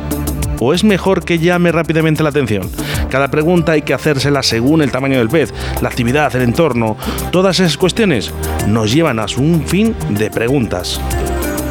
¿O 0.61 0.73
es 0.73 0.85
mejor 0.85 1.25
que 1.25 1.37
llame 1.37 1.73
rápidamente 1.73 2.23
la 2.23 2.29
atención? 2.29 2.71
Cada 3.09 3.27
pregunta 3.27 3.73
hay 3.73 3.81
que 3.81 3.93
hacérsela 3.93 4.41
según 4.41 4.81
el 4.81 4.91
tamaño 4.93 5.17
del 5.17 5.27
pez, 5.27 5.53
la 5.81 5.89
actividad, 5.89 6.33
el 6.37 6.43
entorno. 6.43 6.95
Todas 7.33 7.59
esas 7.59 7.75
cuestiones 7.75 8.31
nos 8.67 8.93
llevan 8.93 9.19
a 9.19 9.25
un 9.37 9.61
fin 9.67 9.93
de 10.11 10.31
preguntas. 10.31 11.01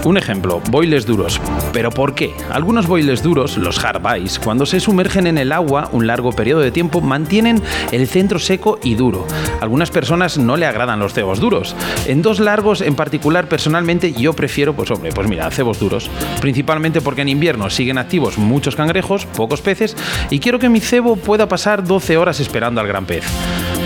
Un 0.07 0.17
ejemplo, 0.17 0.63
boiles 0.71 1.05
duros. 1.05 1.41
¿Pero 1.73 1.91
por 1.91 2.15
qué? 2.15 2.33
Algunos 2.53 2.87
boiles 2.87 3.25
duros, 3.25 3.57
los 3.57 3.85
hard 3.85 4.01
cuando 4.41 4.65
se 4.65 4.79
sumergen 4.79 5.27
en 5.27 5.37
el 5.37 5.51
agua 5.51 5.89
un 5.91 6.07
largo 6.07 6.31
periodo 6.31 6.61
de 6.61 6.71
tiempo, 6.71 7.01
mantienen 7.01 7.61
el 7.91 8.07
centro 8.07 8.39
seco 8.39 8.79
y 8.85 8.95
duro. 8.95 9.27
algunas 9.61 9.91
personas 9.91 10.39
no 10.39 10.57
le 10.57 10.65
agradan 10.65 11.01
los 11.01 11.13
cebos 11.13 11.41
duros. 11.41 11.75
En 12.07 12.23
dos 12.23 12.39
largos 12.39 12.83
en 12.83 12.95
particular, 12.95 13.49
personalmente, 13.49 14.13
yo 14.13 14.33
prefiero, 14.33 14.75
pues 14.75 14.93
hombre, 14.93 15.11
pues 15.13 15.27
mira, 15.27 15.51
cebos 15.51 15.81
duros. 15.81 16.09
Principalmente 16.41 17.01
porque 17.01 17.23
en 17.23 17.29
invierno 17.31 17.69
siguen 17.69 17.99
activos 17.99 18.39
muchos 18.39 18.77
cangrejos, 18.77 19.27
pocos 19.27 19.61
peces, 19.61 19.97
y 20.31 20.39
quiero 20.39 20.61
que 20.61 20.69
mi 20.69 20.79
cebo 20.79 21.17
pueda 21.17 21.49
pasar 21.49 21.83
12 21.83 22.17
horas 22.17 22.39
esperando 22.39 22.81
al 22.81 22.87
gran 22.87 23.07
pez. 23.07 23.25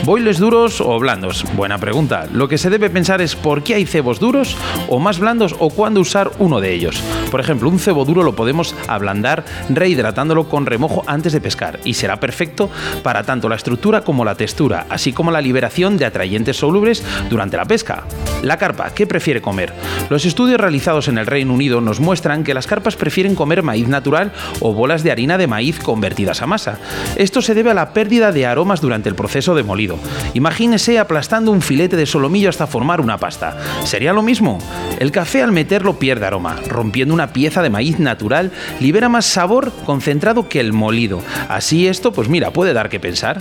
¿Boiles 0.04 0.38
duros 0.38 0.80
o 0.80 0.99
blandos? 0.99 1.45
Buena 1.54 1.76
pregunta. 1.76 2.26
Lo 2.33 2.49
que 2.49 2.57
se 2.57 2.71
debe 2.71 2.88
pensar 2.88 3.21
es 3.21 3.37
por 3.37 3.62
qué 3.62 3.75
hay 3.75 3.85
cebos 3.85 4.19
duros 4.19 4.57
o 4.88 4.99
más 4.99 5.19
blandos 5.19 5.54
o 5.59 5.69
cuándo 5.69 6.00
usar 6.00 6.30
uno 6.38 6.59
de 6.59 6.73
ellos. 6.73 7.02
Por 7.30 7.38
ejemplo, 7.38 7.69
un 7.69 7.78
cebo 7.78 8.07
duro 8.07 8.23
lo 8.23 8.35
podemos 8.35 8.75
ablandar 8.88 9.45
rehidratándolo 9.69 10.49
con 10.49 10.64
remojo 10.64 11.04
antes 11.07 11.35
de 11.35 11.40
pescar 11.42 11.80
y 11.85 11.95
será 11.95 12.19
perfecto 12.19 12.71
para 13.02 13.25
tanto 13.25 13.49
la 13.50 13.57
estructura 13.57 14.00
como 14.00 14.25
la 14.25 14.37
textura, 14.37 14.87
así 14.88 15.12
como 15.12 15.30
la 15.30 15.42
liberación 15.42 15.99
de 15.99 16.07
atrayentes 16.07 16.57
solubles 16.57 17.04
durante 17.28 17.59
la 17.59 17.66
pesca. 17.66 18.04
La 18.42 18.57
carpa, 18.57 18.90
¿qué 18.95 19.07
prefiere 19.07 19.42
comer? 19.42 19.75
Los 20.09 20.25
estudios 20.25 20.61
realizados 20.61 21.09
en 21.09 21.19
el 21.19 21.26
Reino 21.26 21.52
Unido 21.52 21.83
nos 21.83 22.00
muestran 22.00 22.42
que 22.42 22.54
las 22.54 22.66
carpas 22.66 22.97
prefieren 22.97 23.35
comer 23.35 23.62
maíz 23.62 23.87
natural 23.87 24.33
o 24.61 24.73
bolas 24.73 25.02
de 25.02 25.12
harina 25.12 25.37
de 25.37 25.47
maíz 25.47 25.78
convertidas 25.78 26.40
a 26.40 26.47
masa. 26.47 26.78
Esto 27.16 27.42
se 27.42 27.54
debe 27.54 27.71
a 27.71 27.75
la 27.75 27.92
pérdida 27.92 28.33
de 28.33 28.47
aromas 28.47 28.80
durante 28.80 29.11
el 29.11 29.14
proceso 29.14 29.54
de 29.54 29.62
molido. 29.62 29.89
Imagínese 30.35 30.99
aplastando 30.99 31.50
un 31.50 31.62
filete 31.62 31.97
de 31.97 32.06
solomillo 32.06 32.49
hasta 32.49 32.66
formar 32.66 33.00
una 33.00 33.18
pasta. 33.18 33.56
¿Sería 33.85 34.12
lo 34.12 34.23
mismo? 34.23 34.59
El 34.99 35.12
café 35.12 35.42
al 35.42 35.52
meterlo 35.52 35.99
pierde 35.99 36.26
aroma, 36.26 36.56
rompiendo 36.68 37.14
una 37.14 37.32
pieza 37.32 37.62
de 37.62 37.70
maíz 37.70 37.99
natural 37.99 38.52
libera 38.80 39.09
más 39.09 39.26
sabor 39.26 39.73
concentrado 39.85 40.49
que 40.49 40.61
el 40.61 40.73
molido. 40.73 41.23
Así 41.49 41.87
esto, 41.87 42.12
pues 42.12 42.28
mira, 42.28 42.52
puede 42.52 42.73
dar 42.73 42.88
que 42.88 43.00
pensar. 43.00 43.40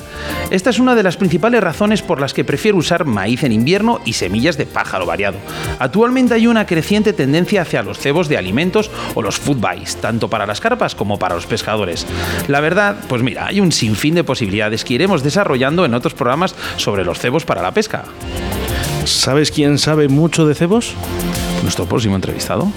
Esta 0.51 0.69
es 0.69 0.79
una 0.79 0.95
de 0.95 1.03
las 1.03 1.17
principales 1.17 1.61
razones 1.61 2.01
por 2.01 2.19
las 2.19 2.33
que 2.33 2.43
prefiero 2.43 2.77
usar 2.77 3.05
maíz 3.05 3.43
en 3.43 3.51
invierno 3.51 3.99
y 4.05 4.13
semillas 4.13 4.57
de 4.57 4.65
pájaro 4.65 5.05
variado. 5.05 5.37
Actualmente 5.79 6.33
hay 6.33 6.47
una 6.47 6.65
creciente 6.65 7.13
tendencia 7.13 7.61
hacia 7.61 7.83
los 7.83 7.99
cebos 7.99 8.29
de 8.29 8.37
alimentos 8.37 8.89
o 9.15 9.21
los 9.21 9.37
food 9.37 9.57
buys, 9.57 9.97
tanto 9.97 10.29
para 10.29 10.45
las 10.45 10.61
carpas 10.61 10.95
como 10.95 11.19
para 11.19 11.35
los 11.35 11.45
pescadores. 11.45 12.05
La 12.47 12.59
verdad, 12.59 12.95
pues 13.07 13.21
mira, 13.21 13.47
hay 13.47 13.59
un 13.59 13.71
sinfín 13.71 14.15
de 14.15 14.23
posibilidades 14.23 14.83
que 14.83 14.93
iremos 14.95 15.23
desarrollando 15.23 15.85
en 15.85 15.93
otros 15.93 16.13
programas 16.13 16.38
sobre 16.77 17.03
los 17.03 17.19
cebos 17.19 17.45
para 17.45 17.61
la 17.61 17.71
pesca. 17.71 18.05
¿Sabes 19.05 19.51
quién 19.51 19.77
sabe 19.77 20.07
mucho 20.07 20.45
de 20.45 20.55
cebos? 20.55 20.93
Nuestro 21.63 21.85
próximo 21.85 22.15
entrevistado. 22.15 22.71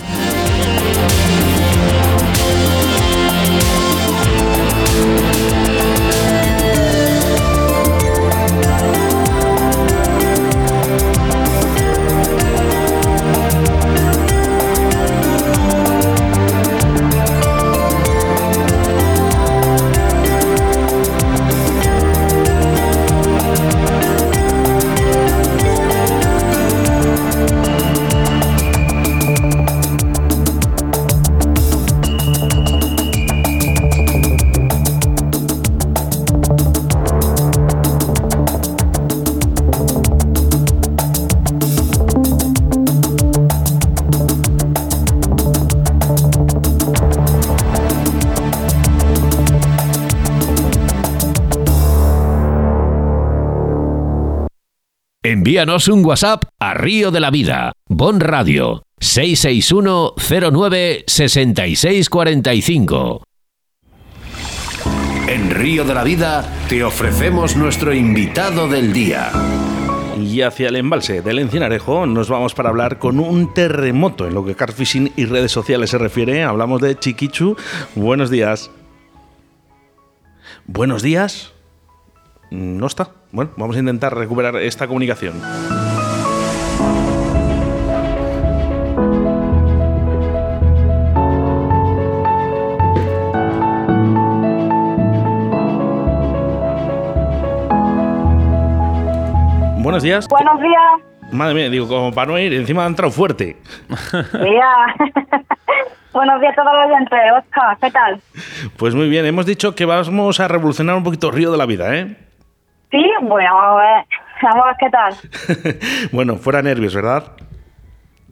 Envíanos 55.52 55.88
un 55.88 56.02
WhatsApp 56.02 56.44
a 56.58 56.72
Río 56.72 57.10
de 57.10 57.20
la 57.20 57.30
Vida, 57.30 57.72
Bon 57.86 58.20
Radio, 58.20 58.84
661 59.00 60.14
09 60.50 61.04
6645. 61.06 63.22
En 65.28 65.50
Río 65.50 65.84
de 65.84 65.92
la 65.92 66.04
Vida 66.04 66.50
te 66.70 66.82
ofrecemos 66.82 67.54
nuestro 67.54 67.92
invitado 67.92 68.66
del 68.66 68.94
día. 68.94 69.30
Y 70.18 70.40
hacia 70.40 70.68
el 70.68 70.76
embalse 70.76 71.20
del 71.20 71.40
Encinarejo 71.40 72.06
nos 72.06 72.30
vamos 72.30 72.54
para 72.54 72.70
hablar 72.70 72.98
con 72.98 73.20
un 73.20 73.52
terremoto 73.52 74.26
en 74.26 74.32
lo 74.32 74.46
que 74.46 74.54
carfishing 74.54 75.12
y 75.16 75.26
redes 75.26 75.52
sociales 75.52 75.90
se 75.90 75.98
refiere. 75.98 76.44
Hablamos 76.44 76.80
de 76.80 76.98
Chiquichu. 76.98 77.56
Buenos 77.94 78.30
días. 78.30 78.70
Buenos 80.64 81.02
días. 81.02 81.51
No 82.52 82.86
está. 82.86 83.08
Bueno, 83.30 83.50
vamos 83.56 83.76
a 83.76 83.78
intentar 83.78 84.14
recuperar 84.14 84.56
esta 84.56 84.86
comunicación. 84.86 85.40
Buenos 99.78 100.02
días. 100.02 100.28
Buenos 100.28 100.60
días. 100.60 101.32
Madre 101.32 101.54
mía, 101.54 101.70
digo, 101.70 101.88
como 101.88 102.12
para 102.12 102.32
no 102.32 102.38
ir, 102.38 102.52
encima 102.52 102.84
ha 102.84 102.86
entrado 102.86 103.10
fuerte. 103.10 103.56
Buenos 106.12 106.40
días 106.42 106.52
a 106.58 106.62
todos 106.62 106.76
los 106.76 106.86
oyentes. 106.86 107.18
Oscar, 107.38 107.78
¿qué 107.80 107.90
tal? 107.90 108.20
Pues 108.76 108.94
muy 108.94 109.08
bien, 109.08 109.24
hemos 109.24 109.46
dicho 109.46 109.74
que 109.74 109.86
vamos 109.86 110.38
a 110.38 110.48
revolucionar 110.48 110.96
un 110.96 111.02
poquito 111.02 111.28
el 111.28 111.34
río 111.34 111.50
de 111.50 111.56
la 111.56 111.64
vida, 111.64 111.96
¿eh? 111.96 112.14
Sí, 112.92 113.10
bueno, 113.22 113.54
vamos 113.54 113.80
a 113.80 113.84
ver, 113.84 114.04
vamos 114.42 114.64
a 114.64 114.66
ver 114.66 114.76
qué 114.78 114.90
tal. 114.90 116.10
bueno, 116.12 116.36
fuera 116.36 116.60
nervios, 116.60 116.94
¿verdad? 116.94 117.24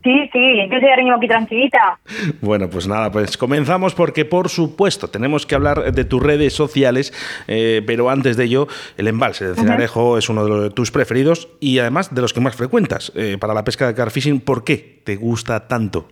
Sí, 0.03 0.31
sí, 0.33 0.69
yo 0.71 0.81
soy 0.81 1.11
aquí 1.11 1.29
tranquilita. 1.29 1.99
Bueno, 2.41 2.69
pues 2.71 2.87
nada, 2.87 3.11
pues 3.11 3.37
comenzamos 3.37 3.95
porque 3.95 4.25
por 4.25 4.49
supuesto 4.49 5.09
tenemos 5.09 5.47
que 5.47 5.55
hablar 5.55 5.93
de 5.93 6.05
tus 6.05 6.23
redes 6.23 6.55
sociales, 6.55 7.13
eh, 7.49 7.83
pero 7.87 8.09
antes 8.09 8.37
de 8.37 8.45
ello, 8.45 8.67
el 8.97 9.09
embalse 9.09 9.47
de 9.47 9.55
Cinarejo 9.55 10.17
es 10.17 10.29
uno 10.29 10.47
de 10.47 10.71
tus 10.71 10.91
preferidos 10.91 11.49
y 11.61 11.79
además 11.79 12.15
de 12.15 12.21
los 12.23 12.33
que 12.33 12.41
más 12.41 12.57
frecuentas 12.57 13.13
eh, 13.15 13.37
para 13.39 13.53
la 13.53 13.65
pesca 13.65 13.87
de 13.87 13.95
carfishing. 13.95 14.41
¿Por 14.41 14.65
qué 14.65 15.03
te 15.05 15.17
gusta 15.17 15.69
tanto? 15.69 16.09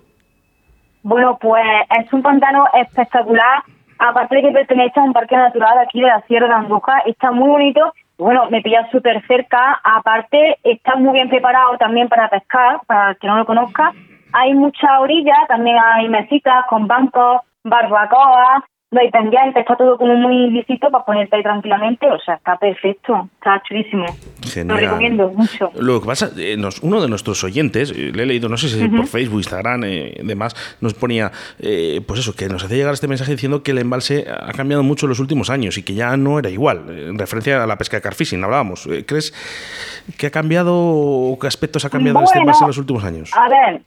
Bueno, 1.03 1.39
pues 1.41 1.65
es 1.99 2.13
un 2.13 2.23
pantano 2.23 2.65
espectacular, 2.75 3.63
aparte 3.99 4.37
de 4.37 4.43
que 4.43 4.51
pertenece 4.51 5.01
a 5.01 5.03
un 5.03 5.13
parque 5.15 5.37
natural 5.37 5.79
aquí 5.79 6.01
de 6.01 6.09
la 6.09 6.21
Sierra 6.27 6.49
de 6.49 6.55
Andújar, 6.55 7.03
está 7.07 7.31
muy 7.31 7.49
bonito 7.49 7.93
bueno, 8.19 8.51
me 8.51 8.61
pilla 8.61 8.89
súper 8.91 9.25
cerca. 9.27 9.81
Aparte, 9.83 10.59
está 10.65 10.97
muy 10.97 11.13
bien 11.13 11.29
preparado 11.29 11.79
también 11.79 12.09
para 12.09 12.29
pescar, 12.29 12.81
para 12.87 13.11
el 13.11 13.19
que 13.19 13.29
no 13.29 13.37
lo 13.37 13.47
conozca. 13.47 13.93
Hay 14.33 14.55
mucha 14.55 15.01
orilla, 15.01 15.37
también 15.47 15.79
hay 15.79 16.09
mesitas 16.09 16.67
con 16.69 16.87
bancos, 16.87 17.41
barbacoa. 17.65 18.65
No 18.91 19.01
hay 19.01 19.11
pendientes, 19.11 19.61
está 19.61 19.77
todo 19.77 19.99
como 19.99 20.15
muy 20.15 20.51
lisito 20.51 20.91
para 20.91 21.05
ponerte 21.05 21.37
ahí 21.37 21.43
tranquilamente, 21.43 22.07
o 22.11 22.19
sea, 22.21 22.37
está 22.37 22.57
perfecto, 22.57 23.29
está 23.35 23.63
chulísimo. 23.69 24.07
Lo 24.65 24.77
recomiendo 24.77 25.29
mucho. 25.29 25.71
Lo 25.79 26.01
que 26.01 26.07
pasa, 26.07 26.31
eh, 26.39 26.57
uno 26.81 27.03
de 27.03 27.09
nuestros 27.09 27.45
oyentes, 27.45 27.91
eh, 27.91 28.13
le 28.15 28.23
he 28.23 28.27
leído, 28.27 28.49
no 28.49 28.57
sé 28.57 28.69
si 28.69 28.89
por 28.89 29.07
Facebook, 29.07 29.41
Instagram, 29.41 29.85
eh, 29.85 30.21
demás, 30.25 30.57
nos 30.81 30.95
ponía, 30.95 31.31
eh, 31.59 32.01
pues 32.07 32.21
eso, 32.21 32.35
que 32.35 32.49
nos 32.49 32.65
hacía 32.65 32.79
llegar 32.79 32.95
este 32.95 33.09
mensaje 33.09 33.33
diciendo 33.33 33.63
que 33.63 33.73
el 33.73 33.79
embalse 33.79 34.25
ha 34.29 34.53
cambiado 34.53 34.83
mucho 34.83 35.05
en 35.05 35.11
los 35.11 35.21
últimos 35.21 35.51
años 35.51 35.77
y 35.77 35.83
que 35.83 35.93
ya 35.93 36.17
no 36.17 36.39
era 36.39 36.49
igual, 36.49 36.87
en 36.89 37.19
referencia 37.19 37.63
a 37.63 37.67
la 37.67 37.77
pesca 37.77 37.99
de 37.99 38.03
carfishing, 38.03 38.43
hablábamos. 38.43 38.89
¿Crees 39.07 39.35
que 40.17 40.29
ha 40.29 40.31
cambiado 40.31 40.75
o 40.75 41.39
qué 41.39 41.47
aspectos 41.47 41.85
ha 41.85 41.91
cambiado 41.91 42.23
este 42.23 42.39
embalse 42.39 42.65
en 42.65 42.69
los 42.69 42.79
últimos 42.79 43.05
años? 43.05 43.33
A 43.35 43.49
ver, 43.51 43.83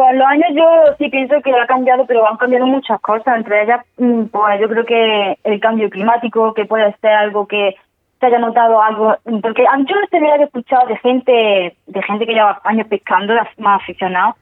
con 0.00 0.16
los 0.16 0.26
años 0.26 0.48
yo 0.54 0.64
sí 0.96 1.10
pienso 1.10 1.42
que 1.42 1.52
ha 1.52 1.66
cambiado, 1.66 2.06
pero 2.06 2.26
han 2.26 2.38
cambiado 2.38 2.66
muchas 2.66 2.98
cosas. 3.02 3.36
Entre 3.36 3.64
ellas, 3.64 3.84
mm, 3.98 4.24
pues 4.32 4.58
yo 4.58 4.66
creo 4.66 4.84
que 4.86 5.38
el 5.44 5.60
cambio 5.60 5.90
climático, 5.90 6.54
que 6.54 6.64
puede 6.64 6.96
ser 7.02 7.10
algo 7.10 7.46
que 7.46 7.76
se 8.18 8.26
haya 8.26 8.38
notado 8.38 8.82
algo, 8.82 9.14
porque 9.42 9.64
yo 9.64 9.96
no 9.96 10.06
tenía 10.10 10.38
que 10.38 10.44
escuchado 10.44 10.86
de 10.86 10.96
gente, 10.98 11.76
de 11.86 12.02
gente 12.02 12.26
que 12.26 12.32
lleva 12.32 12.60
años 12.64 12.86
pescando, 12.86 13.34
más 13.58 13.82
aficionados, 13.82 14.36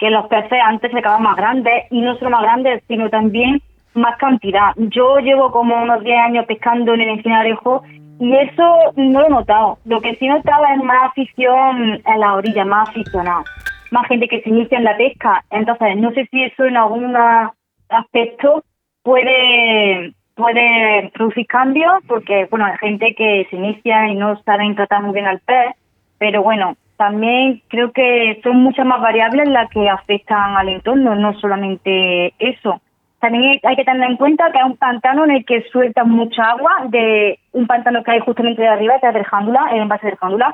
que 0.00 0.10
los 0.10 0.26
peces 0.26 0.58
antes 0.64 0.90
se 0.90 0.98
acababan 0.98 1.22
más 1.22 1.36
grandes, 1.36 1.84
y 1.92 2.00
no 2.00 2.16
solo 2.16 2.30
más 2.30 2.42
grandes, 2.42 2.82
sino 2.88 3.08
también 3.08 3.62
más 3.94 4.16
cantidad. 4.18 4.72
Yo 4.76 5.18
llevo 5.18 5.52
como 5.52 5.80
unos 5.80 6.02
10 6.02 6.18
años 6.18 6.46
pescando 6.46 6.92
en 6.94 7.02
el 7.02 7.08
encinarejo 7.10 7.84
y 8.18 8.34
eso 8.34 8.92
no 8.96 9.20
lo 9.20 9.26
he 9.26 9.30
notado. 9.30 9.78
Lo 9.84 10.00
que 10.00 10.16
sí 10.16 10.26
notaba 10.26 10.74
es 10.74 10.82
más 10.82 11.10
afición 11.10 12.02
en 12.04 12.20
la 12.20 12.34
orilla, 12.34 12.64
más 12.64 12.88
aficionado 12.88 13.44
más 13.94 14.06
gente 14.08 14.28
que 14.28 14.42
se 14.42 14.50
inicia 14.50 14.76
en 14.76 14.84
la 14.84 14.96
pesca. 14.96 15.44
Entonces, 15.50 15.96
no 15.96 16.10
sé 16.12 16.26
si 16.30 16.42
eso 16.42 16.64
en 16.64 16.76
algún 16.76 17.16
aspecto 17.88 18.64
puede 19.02 20.12
puede 20.34 21.12
producir 21.14 21.46
cambios, 21.46 22.02
porque, 22.08 22.46
bueno, 22.50 22.66
hay 22.66 22.76
gente 22.78 23.14
que 23.14 23.46
se 23.48 23.56
inicia 23.56 24.08
y 24.08 24.16
no 24.16 24.36
saben 24.42 24.74
tratar 24.74 25.00
muy 25.02 25.14
bien 25.14 25.26
al 25.26 25.38
pez, 25.38 25.76
pero 26.18 26.42
bueno, 26.42 26.76
también 26.96 27.62
creo 27.68 27.92
que 27.92 28.40
son 28.42 28.56
muchas 28.56 28.84
más 28.84 29.00
variables 29.00 29.48
las 29.48 29.70
que 29.70 29.88
afectan 29.88 30.56
al 30.56 30.68
entorno, 30.70 31.14
no 31.14 31.34
solamente 31.34 32.34
eso. 32.38 32.80
También 33.20 33.60
hay 33.62 33.76
que 33.76 33.84
tener 33.84 34.10
en 34.10 34.16
cuenta 34.16 34.50
que 34.50 34.58
hay 34.58 34.64
un 34.64 34.76
pantano 34.76 35.24
en 35.24 35.30
el 35.30 35.44
que 35.44 35.62
suelta 35.70 36.04
mucha 36.04 36.50
agua, 36.50 36.86
de 36.88 37.38
un 37.52 37.66
pantano 37.66 38.02
que 38.02 38.10
hay 38.10 38.20
justamente 38.20 38.62
de 38.62 38.68
arriba, 38.68 38.98
que 39.00 39.06
es 39.06 39.14
del 39.14 39.24
Jándula, 39.24 39.68
el 39.72 39.82
envase 39.82 40.08
del 40.08 40.18
Jándula, 40.18 40.52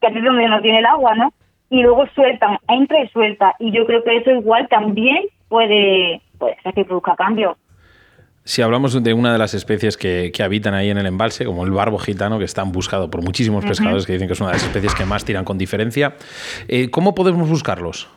que 0.00 0.08
es 0.08 0.24
donde 0.24 0.48
no 0.48 0.60
tiene 0.60 0.80
el 0.80 0.86
agua, 0.86 1.14
¿no? 1.14 1.32
Y 1.70 1.82
luego 1.82 2.06
sueltan, 2.14 2.58
entra 2.68 3.02
y 3.02 3.08
suelta. 3.08 3.54
Y 3.58 3.70
yo 3.70 3.86
creo 3.86 4.02
que 4.02 4.16
eso 4.16 4.32
igual 4.32 4.68
también 4.68 5.24
puede, 5.48 6.20
puede 6.38 6.56
que 6.74 6.84
produzca 6.84 7.14
cambio. 7.16 7.56
Si 8.42 8.62
hablamos 8.62 9.00
de 9.00 9.14
una 9.14 9.32
de 9.32 9.38
las 9.38 9.54
especies 9.54 9.96
que, 9.96 10.32
habitan 10.42 10.74
ahí 10.74 10.90
en 10.90 10.98
el 10.98 11.06
embalse, 11.06 11.44
como 11.44 11.64
el 11.64 11.70
barbo 11.70 11.98
gitano, 11.98 12.38
que 12.38 12.44
están 12.44 12.72
buscado 12.72 13.08
por 13.10 13.22
muchísimos 13.22 13.64
pescadores 13.64 14.06
que 14.06 14.14
dicen 14.14 14.26
que 14.26 14.32
es 14.32 14.40
una 14.40 14.50
de 14.50 14.56
las 14.56 14.64
especies 14.64 14.94
que 14.94 15.04
más 15.04 15.24
tiran 15.24 15.44
con 15.44 15.56
diferencia, 15.56 16.14
eh, 16.66 16.90
¿cómo 16.90 17.14
podemos 17.14 17.48
buscarlos? 17.48 18.10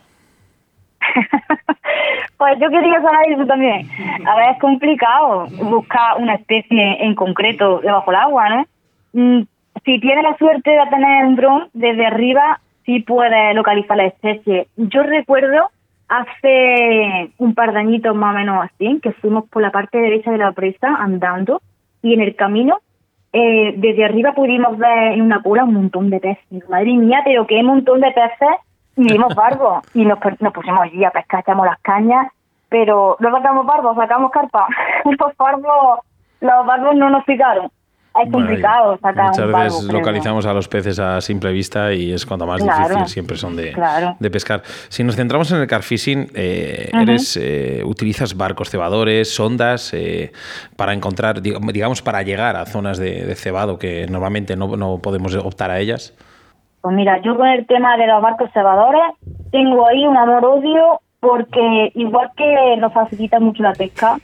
pues 2.38 2.58
yo 2.58 2.68
quería 2.70 3.00
saber 3.02 3.32
eso 3.32 3.46
también. 3.46 3.88
A 4.26 4.36
ver, 4.36 4.50
es 4.54 4.60
complicado 4.60 5.46
buscar 5.62 6.16
una 6.18 6.34
especie 6.34 7.04
en 7.04 7.14
concreto 7.14 7.80
debajo 7.80 8.10
del 8.10 8.20
agua, 8.20 8.48
¿no? 8.48 8.66
Mm, 9.12 9.42
si 9.84 10.00
tiene 10.00 10.22
la 10.22 10.36
suerte 10.38 10.70
de 10.70 10.86
tener 10.90 11.26
un 11.26 11.36
dron, 11.36 11.68
desde 11.74 12.06
arriba 12.06 12.60
sí 12.84 13.00
puede 13.00 13.54
localizar 13.54 13.96
la 13.96 14.06
especie. 14.06 14.68
Yo 14.76 15.02
recuerdo 15.02 15.70
hace 16.08 17.30
un 17.38 17.54
par 17.54 17.72
de 17.72 17.80
añitos 17.80 18.14
más 18.14 18.34
o 18.34 18.38
menos 18.38 18.64
así, 18.64 19.00
que 19.02 19.12
fuimos 19.12 19.48
por 19.48 19.62
la 19.62 19.70
parte 19.70 19.98
derecha 19.98 20.30
de 20.30 20.38
la 20.38 20.52
presa 20.52 20.94
andando 20.98 21.60
y 22.02 22.14
en 22.14 22.20
el 22.20 22.36
camino 22.36 22.78
eh, 23.32 23.74
desde 23.76 24.04
arriba 24.04 24.32
pudimos 24.32 24.78
ver 24.78 25.14
en 25.14 25.22
una 25.22 25.42
cura 25.42 25.64
un 25.64 25.74
montón 25.74 26.10
de 26.10 26.20
peces. 26.20 26.68
Madre 26.68 26.92
mía, 26.92 27.22
pero 27.24 27.46
qué 27.46 27.62
montón 27.62 28.00
de 28.00 28.12
peces 28.12 28.56
y 28.96 29.12
vimos 29.12 29.34
barbos 29.36 29.82
y 29.94 30.04
nos, 30.04 30.18
nos 30.40 30.52
pusimos 30.52 30.80
allí 30.82 31.04
a 31.04 31.10
pescar, 31.10 31.40
echamos 31.40 31.66
las 31.66 31.80
cañas, 31.80 32.28
pero 32.68 33.16
no 33.18 33.30
sacamos 33.30 33.66
barbos, 33.66 33.96
sacamos 33.96 34.30
carpa. 34.30 34.68
los 35.04 35.36
barbos, 35.36 36.00
los 36.40 36.66
barbos 36.66 36.94
no 36.96 37.10
nos 37.10 37.24
picaron 37.24 37.70
es 38.22 38.30
complicado 38.30 38.98
sacar 38.98 39.28
Muchas 39.28 39.52
veces 39.52 39.92
localizamos 39.92 40.46
a 40.46 40.52
los 40.52 40.68
peces 40.68 40.98
a 40.98 41.20
simple 41.20 41.52
vista 41.52 41.92
y 41.92 42.12
es 42.12 42.24
cuando 42.24 42.46
más 42.46 42.62
difícil 42.62 43.06
siempre 43.06 43.36
son 43.36 43.56
de, 43.56 43.74
de, 44.18 44.30
pescar. 44.30 44.62
Si 44.88 45.02
nos 45.02 45.16
centramos 45.16 45.50
en 45.52 45.60
el 45.60 45.66
carfishing, 45.66 46.28
eh, 46.34 46.90
eres, 46.92 47.36
eh, 47.36 47.82
utilizas 47.84 48.36
barcos 48.36 48.70
cebadores, 48.70 49.34
sondas 49.34 49.92
eh, 49.94 50.32
para 50.76 50.92
encontrar, 50.92 51.42
digamos, 51.42 52.02
para 52.02 52.22
llegar 52.22 52.56
a 52.56 52.66
zonas 52.66 52.98
de, 52.98 53.34
cebado 53.34 53.78
que 53.78 54.06
normalmente 54.08 54.54
no, 54.56 54.76
no 54.76 54.98
podemos 54.98 55.34
optar 55.34 55.70
a 55.70 55.80
ellas. 55.80 56.14
Pues 56.80 56.94
mira, 56.94 57.20
yo 57.22 57.36
con 57.36 57.48
el 57.48 57.66
tema 57.66 57.96
de 57.96 58.06
los 58.06 58.22
barcos 58.22 58.50
cebadores 58.52 59.02
tengo 59.50 59.88
ahí 59.88 60.06
un 60.06 60.16
amor-odio 60.16 61.00
porque 61.18 61.90
igual 61.94 62.30
que 62.36 62.76
nos 62.76 62.92
facilita 62.92 63.40
mucho 63.40 63.62
la 63.62 63.72
pesca, 63.72 64.18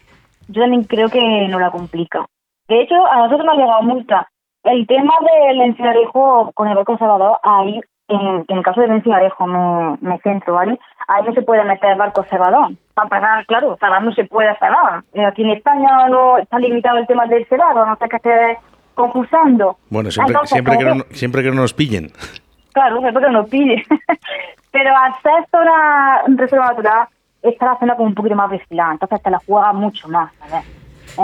yo 0.48 0.62
también 0.62 0.84
creo 0.84 1.08
que 1.08 1.48
nos 1.48 1.60
la 1.60 1.70
complica. 1.70 2.26
De 2.70 2.82
hecho, 2.82 2.94
a 3.04 3.16
nosotros 3.18 3.44
nos 3.44 3.54
ha 3.54 3.58
llegado 3.58 3.82
multa. 3.82 4.28
El 4.62 4.86
tema 4.86 5.12
del 5.48 5.60
encigarejo 5.60 6.52
con 6.54 6.68
el 6.68 6.76
barco 6.76 6.96
Salvador, 6.98 7.38
ahí, 7.42 7.80
en, 8.06 8.44
el 8.46 8.62
caso 8.62 8.80
del 8.80 8.92
encigarejo, 8.92 9.44
me, 9.44 9.96
me 10.00 10.18
centro, 10.20 10.54
¿vale? 10.54 10.78
Ahí 11.08 11.24
no 11.24 11.32
se 11.32 11.42
puede 11.42 11.64
meter 11.64 11.96
barco 11.96 12.22
cebador. 12.30 12.70
Para 12.94 13.08
pagar, 13.08 13.46
claro, 13.46 13.76
cebar 13.80 14.04
no 14.04 14.12
se 14.12 14.22
puede 14.24 14.56
cebar. 14.58 15.02
Eh, 15.14 15.24
aquí 15.24 15.42
en 15.42 15.50
España 15.50 16.08
no 16.08 16.38
está 16.38 16.60
limitado 16.60 16.98
el 16.98 17.08
tema 17.08 17.26
del 17.26 17.44
cebado, 17.46 17.84
no 17.84 17.96
sé 17.96 18.08
qué 18.08 18.16
esté 18.16 18.58
confusando. 18.94 19.78
Bueno, 19.88 20.12
siempre, 20.12 20.36
siempre, 20.44 20.78
que 20.78 20.84
no, 20.84 21.04
siempre 21.10 21.42
que 21.42 21.50
no 21.50 21.62
nos 21.62 21.74
pillen. 21.74 22.12
Claro, 22.72 23.00
siempre 23.00 23.20
que 23.20 23.32
no 23.32 23.40
nos 23.40 23.50
pillen. 23.50 23.82
Pero 24.70 24.90
ser 25.24 25.44
zona 25.50 26.22
reserva 26.28 26.68
natural, 26.68 27.08
está 27.42 27.66
la 27.66 27.78
zona 27.80 27.96
como 27.96 28.10
un 28.10 28.14
poquito 28.14 28.36
más 28.36 28.48
vigilada, 28.48 28.92
entonces 28.92 29.20
te 29.20 29.30
la 29.30 29.40
juega 29.44 29.72
mucho 29.72 30.06
más, 30.08 30.30
¿vale? 30.38 30.62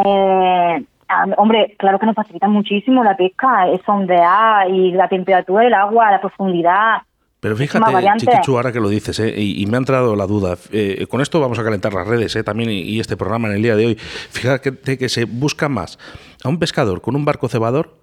Eh, 0.05 0.85
Ah, 1.09 1.25
hombre, 1.37 1.77
claro 1.79 1.99
que 1.99 2.07
nos 2.07 2.15
facilita 2.15 2.49
muchísimo 2.49 3.05
la 3.05 3.17
pesca, 3.17 3.69
es 3.69 3.81
ondear 3.87 4.69
y 4.69 4.93
la 4.93 5.09
temperatura 5.09 5.65
del 5.65 5.75
agua, 5.75 6.11
la 6.11 6.21
profundidad. 6.21 7.03
Pero 7.39 7.57
fíjate, 7.57 7.93
Chiquichu, 8.17 8.57
ahora 8.57 8.73
que 8.73 8.81
lo 8.81 8.89
dices, 8.89 9.21
eh, 9.21 9.35
y, 9.41 9.65
me 9.67 9.77
ha 9.77 9.79
entrado 9.79 10.17
la 10.17 10.27
duda, 10.27 10.57
eh, 10.73 11.07
con 11.09 11.21
esto 11.21 11.39
vamos 11.39 11.59
a 11.59 11.65
calentar 11.65 11.93
las 11.93 12.07
redes 12.07 12.35
eh, 12.35 12.43
también 12.43 12.71
y, 12.71 12.99
este 12.99 13.17
programa 13.17 13.49
en 13.49 13.55
el 13.55 13.63
día 13.63 13.77
de 13.77 13.87
hoy. 13.87 13.95
Fíjate 13.95 14.99
que 14.99 15.09
se 15.09 15.27
busca 15.27 15.69
más 15.69 15.99
a 16.43 16.49
un 16.49 16.59
pescador 16.59 17.03
con 17.03 17.15
un 17.15 17.25
barco 17.25 17.49
cebador 17.49 17.99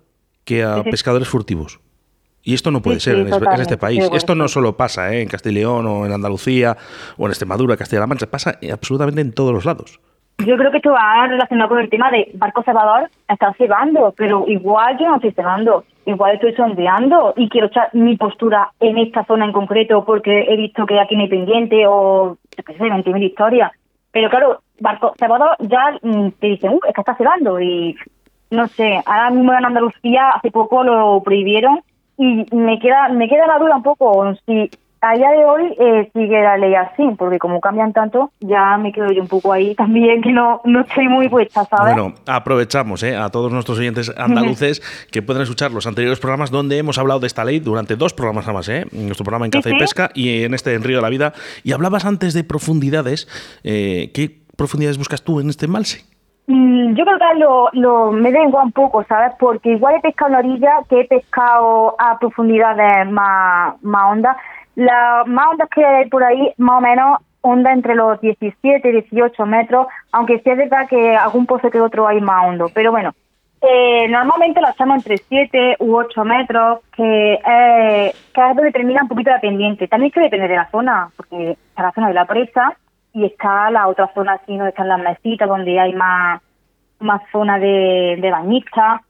que 0.46 0.64
a 0.64 0.84
pescadores 0.84 1.28
furtivos. 1.28 1.80
Y 2.42 2.54
esto 2.54 2.72
no 2.72 2.82
puede 2.82 3.00
ser 3.00 3.16
en, 3.18 3.34
este 3.60 3.78
país. 3.78 4.04
Esto 4.14 4.36
no 4.36 4.50
solo 4.50 4.76
pasa 4.76 5.14
en 5.16 5.30
Castileón 5.30 5.88
o 5.88 6.06
en 6.06 6.12
Andalucía 6.12 6.78
o 7.18 7.26
en 7.26 7.32
Extremadura, 7.32 7.78
Castilla-La 7.78 8.08
Mancha, 8.08 8.28
pasa 8.28 8.60
absolutamente 8.72 9.22
en 9.22 9.32
todos 9.32 9.54
los 9.54 9.64
lados. 9.64 10.00
Yo 10.40 10.58
creo 10.58 10.72
que 10.72 10.78
esto 10.78 10.92
va 10.92 11.28
relacionado 11.28 11.70
con 11.70 11.80
el 11.80 11.90
tema 11.90 12.12
de 12.12 12.32
barco 12.34 12.64
cebador, 12.64 13.10
están 13.30 13.54
cebando, 13.54 14.14
pero 14.18 14.46
igual 14.48 14.98
yo 14.98 15.08
no 15.08 15.16
estoy 15.16 15.32
cebando, 15.32 15.86
igual 16.06 16.36
estoy 16.36 16.54
sondeando 16.54 17.34
y 17.38 17.48
quiero 17.50 17.68
echar 17.68 17.90
mi 17.94 18.18
postura 18.18 18.72
en 18.80 18.98
esta 18.98 19.24
zona 19.26 19.46
en 19.46 19.54
concreto 19.54 20.04
porque 20.04 20.46
he 20.50 20.58
visto 20.58 20.86
que 20.86 21.00
aquí 21.00 21.16
no 21.16 21.22
hay 21.22 21.30
pendiente 21.30 21.86
o, 21.88 22.38
qué 22.56 22.74
sé, 22.74 22.84
20.000 22.84 23.24
historias. 23.24 23.72
Pero 24.12 24.30
claro, 24.30 24.62
barco 24.80 25.14
cebador 25.18 25.56
ya 25.60 25.98
mm, 26.02 26.30
te 26.40 26.48
dicen, 26.48 26.74
uh, 26.74 26.80
es 26.88 26.94
que 26.94 27.02
está 27.02 27.16
cebando 27.16 27.60
y 27.62 27.96
no 28.52 28.68
sé, 28.68 29.02
ahora 29.06 29.30
mismo 29.30 29.54
en 29.54 29.66
Andalucía 29.66 30.30
hace 30.32 30.52
poco 30.52 30.84
lo 30.84 31.22
prohibieron 31.24 31.82
y 32.18 32.46
me 32.56 32.80
queda 32.80 33.10
me 33.10 33.28
queda 33.28 33.48
la 33.48 33.58
duda 33.58 33.78
un 33.78 33.84
poco 33.84 34.34
si 34.46 34.70
a 35.04 35.16
día 35.16 35.30
de 35.32 35.46
hoy 35.46 35.76
eh, 35.78 36.10
sigue 36.14 36.42
la 36.42 36.58
ley 36.58 36.74
así, 36.76 37.04
porque 37.18 37.38
como 37.38 37.60
cambian 37.60 37.92
tanto, 37.92 38.32
ya 38.40 38.78
me 38.78 38.94
quedo 38.94 39.12
yo 39.12 39.22
un 39.22 39.28
poco 39.28 39.52
ahí 39.52 39.76
también, 39.76 40.22
que 40.22 40.32
no, 40.32 40.62
no 40.64 40.82
estoy 40.82 41.10
muy 41.10 41.28
puesta, 41.28 41.66
¿sabes? 41.66 41.94
Bueno, 41.94 42.16
aprovechamos 42.26 43.04
eh, 43.04 43.18
a 43.18 43.30
todos 43.30 43.52
nuestros 43.52 43.78
oyentes 43.80 44.14
andaluces 44.18 44.82
que 45.12 45.22
pueden 45.22 45.44
escuchar 45.44 45.72
los 45.72 45.86
anteriores 45.88 46.20
programas 46.20 46.52
donde 46.52 46.78
hemos 46.78 46.98
hablado 46.98 47.20
de 47.20 47.28
esta 47.28 47.44
ley 47.44 47.60
durante 47.60 47.98
dos 47.98 48.14
programas 48.14 48.46
nada 48.46 48.58
más, 48.60 48.70
¿eh? 48.70 48.86
en 48.94 49.08
nuestro 49.08 49.26
programa 49.26 49.46
en 49.46 49.52
Caza 49.52 49.72
y 49.72 49.78
Pesca 49.78 50.10
y 50.14 50.44
en 50.44 50.54
este 50.54 50.74
en 50.74 50.84
Río 50.84 50.98
de 50.98 51.02
la 51.02 51.10
Vida. 51.10 51.34
Y 51.66 51.74
hablabas 51.74 52.06
antes 52.06 52.34
de 52.34 52.46
profundidades. 52.46 53.28
Eh, 53.66 54.10
¿Qué 54.14 54.40
profundidades 54.56 54.98
buscas 54.98 55.22
tú 55.22 55.42
en 55.42 55.50
este 55.50 55.66
embalse? 55.66 56.06
Mm, 56.48 56.96
yo 56.96 57.04
creo 57.06 57.18
que 57.18 57.40
lo, 57.40 57.70
lo 57.74 58.12
me 58.12 58.30
igual 58.30 58.66
un 58.66 58.72
poco, 58.72 59.04
¿sabes? 59.04 59.34
Porque 59.38 59.74
igual 59.74 59.96
he 59.96 60.02
pescado 60.02 60.30
en 60.30 60.34
la 60.34 60.40
orilla 60.40 60.72
que 60.90 61.02
he 61.02 61.06
pescado 61.06 61.96
a 62.00 62.18
profundidades 62.20 63.10
más, 63.12 63.76
más 63.82 64.12
hondas 64.12 64.38
las 64.76 65.28
más 65.28 65.48
ondas 65.52 65.70
que 65.70 65.86
hay 65.86 66.10
por 66.10 66.24
ahí, 66.24 66.54
más 66.58 66.78
o 66.78 66.82
menos, 66.82 67.18
onda 67.42 67.74
entre 67.74 67.96
los 67.96 68.20
17 68.22 68.88
y 68.88 68.92
18 68.92 69.46
metros, 69.46 69.88
aunque 70.12 70.40
sí 70.40 70.50
es 70.50 70.58
verdad 70.58 70.88
que 70.88 71.16
algún 71.16 71.46
pozo 71.46 71.70
que 71.70 71.82
otro 71.82 72.08
hay 72.08 72.22
más 72.22 72.46
hondo. 72.48 72.70
Pero 72.74 72.92
bueno, 72.92 73.14
eh, 73.62 74.08
normalmente 74.10 74.62
lo 74.62 74.68
hacemos 74.68 74.98
entre 74.98 75.18
7 75.18 75.78
u 75.80 75.96
8 75.96 76.24
metros, 76.26 76.80
que, 76.96 77.34
eh, 77.34 78.14
que 78.34 78.50
es 78.50 78.56
donde 78.56 78.72
termina 78.72 79.04
un 79.04 79.08
poquito 79.08 79.30
la 79.30 79.40
pendiente. 79.40 79.88
También 79.88 80.12
que 80.12 80.22
depende 80.22 80.48
de 80.48 80.56
la 80.56 80.70
zona, 80.70 81.10
porque 81.16 81.52
está 81.52 81.84
la 81.84 81.92
zona 81.92 82.08
de 82.08 82.14
la 82.14 82.26
presa, 82.26 82.78
y 83.14 83.26
está 83.26 83.70
la 83.72 83.88
otra 83.88 84.12
zona 84.14 84.34
así, 84.34 84.58
no 84.58 84.66
están 84.66 84.90
las 84.90 85.00
mesitas 85.00 85.48
donde 85.48 85.80
hay 85.80 85.94
más, 85.94 86.42
más 87.00 87.22
zona 87.32 87.60
de, 87.60 88.18
de 88.20 88.32
bañistas. 88.32 89.02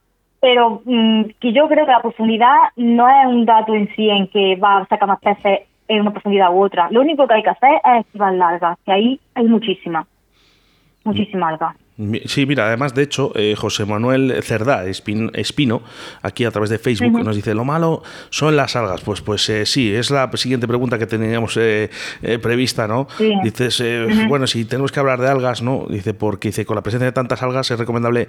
Pero 0.43 0.81
mm, 0.83 1.23
que 1.39 1.53
yo 1.53 1.69
creo 1.69 1.85
que 1.85 1.91
la 1.93 2.01
profundidad 2.01 2.53
no 2.75 3.07
es 3.07 3.27
un 3.27 3.45
dato 3.45 3.73
en 3.73 3.87
sí 3.95 4.09
en 4.09 4.27
que 4.27 4.57
va 4.57 4.79
a 4.79 4.87
sacar 4.87 5.07
más 5.07 5.21
peces 5.21 5.61
en 5.87 6.01
una 6.01 6.11
profundidad 6.11 6.53
u 6.53 6.61
otra. 6.61 6.89
Lo 6.91 6.99
único 6.99 7.25
que 7.25 7.35
hay 7.35 7.43
que 7.43 7.49
hacer 7.49 7.79
es 7.85 8.05
estivar 8.05 8.33
largas, 8.33 8.77
que 8.85 8.91
ahí 8.91 9.19
hay 9.35 9.45
muchísimas, 9.45 10.05
muchísimas 11.05 11.53
algas. 11.53 11.82
Sí, 12.25 12.47
mira, 12.47 12.65
además, 12.65 12.95
de 12.95 13.03
hecho, 13.03 13.31
eh, 13.35 13.55
José 13.55 13.85
Manuel 13.85 14.41
Cerdá 14.41 14.83
Espino, 14.85 15.81
aquí 16.23 16.43
a 16.43 16.49
través 16.49 16.71
de 16.71 16.79
Facebook, 16.79 17.23
nos 17.23 17.35
dice, 17.35 17.53
lo 17.53 17.65
malo 17.65 18.01
son 18.31 18.55
las 18.55 18.75
algas. 18.75 19.01
Pues 19.01 19.21
pues 19.21 19.47
eh, 19.49 19.67
sí, 19.67 19.93
es 19.93 20.09
la 20.09 20.31
siguiente 20.33 20.67
pregunta 20.67 20.97
que 20.97 21.05
teníamos 21.05 21.55
eh, 21.57 21.89
prevista, 22.41 22.87
¿no? 22.87 23.05
Dices, 23.43 23.83
bueno, 24.27 24.47
si 24.47 24.65
tenemos 24.65 24.91
que 24.91 24.99
hablar 24.99 25.19
de 25.19 25.29
algas, 25.29 25.61
¿no? 25.61 25.85
Dice, 25.87 26.15
porque 26.15 26.47
dice, 26.47 26.65
con 26.65 26.75
la 26.75 26.81
presencia 26.81 27.05
de 27.05 27.11
tantas 27.11 27.43
algas 27.43 27.69
es 27.69 27.77
recomendable 27.77 28.27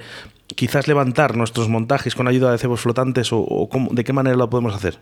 quizás 0.55 0.87
levantar 0.87 1.35
nuestros 1.35 1.71
montajes 1.71 2.15
con 2.15 2.29
ayuda 2.29 2.53
de 2.53 2.59
cebos 2.59 2.83
flotantes 2.83 3.31
o, 3.33 3.69
de 3.93 4.05
qué 4.05 4.13
manera 4.13 4.37
lo 4.37 4.51
podemos 4.51 4.75
hacer. 4.75 4.99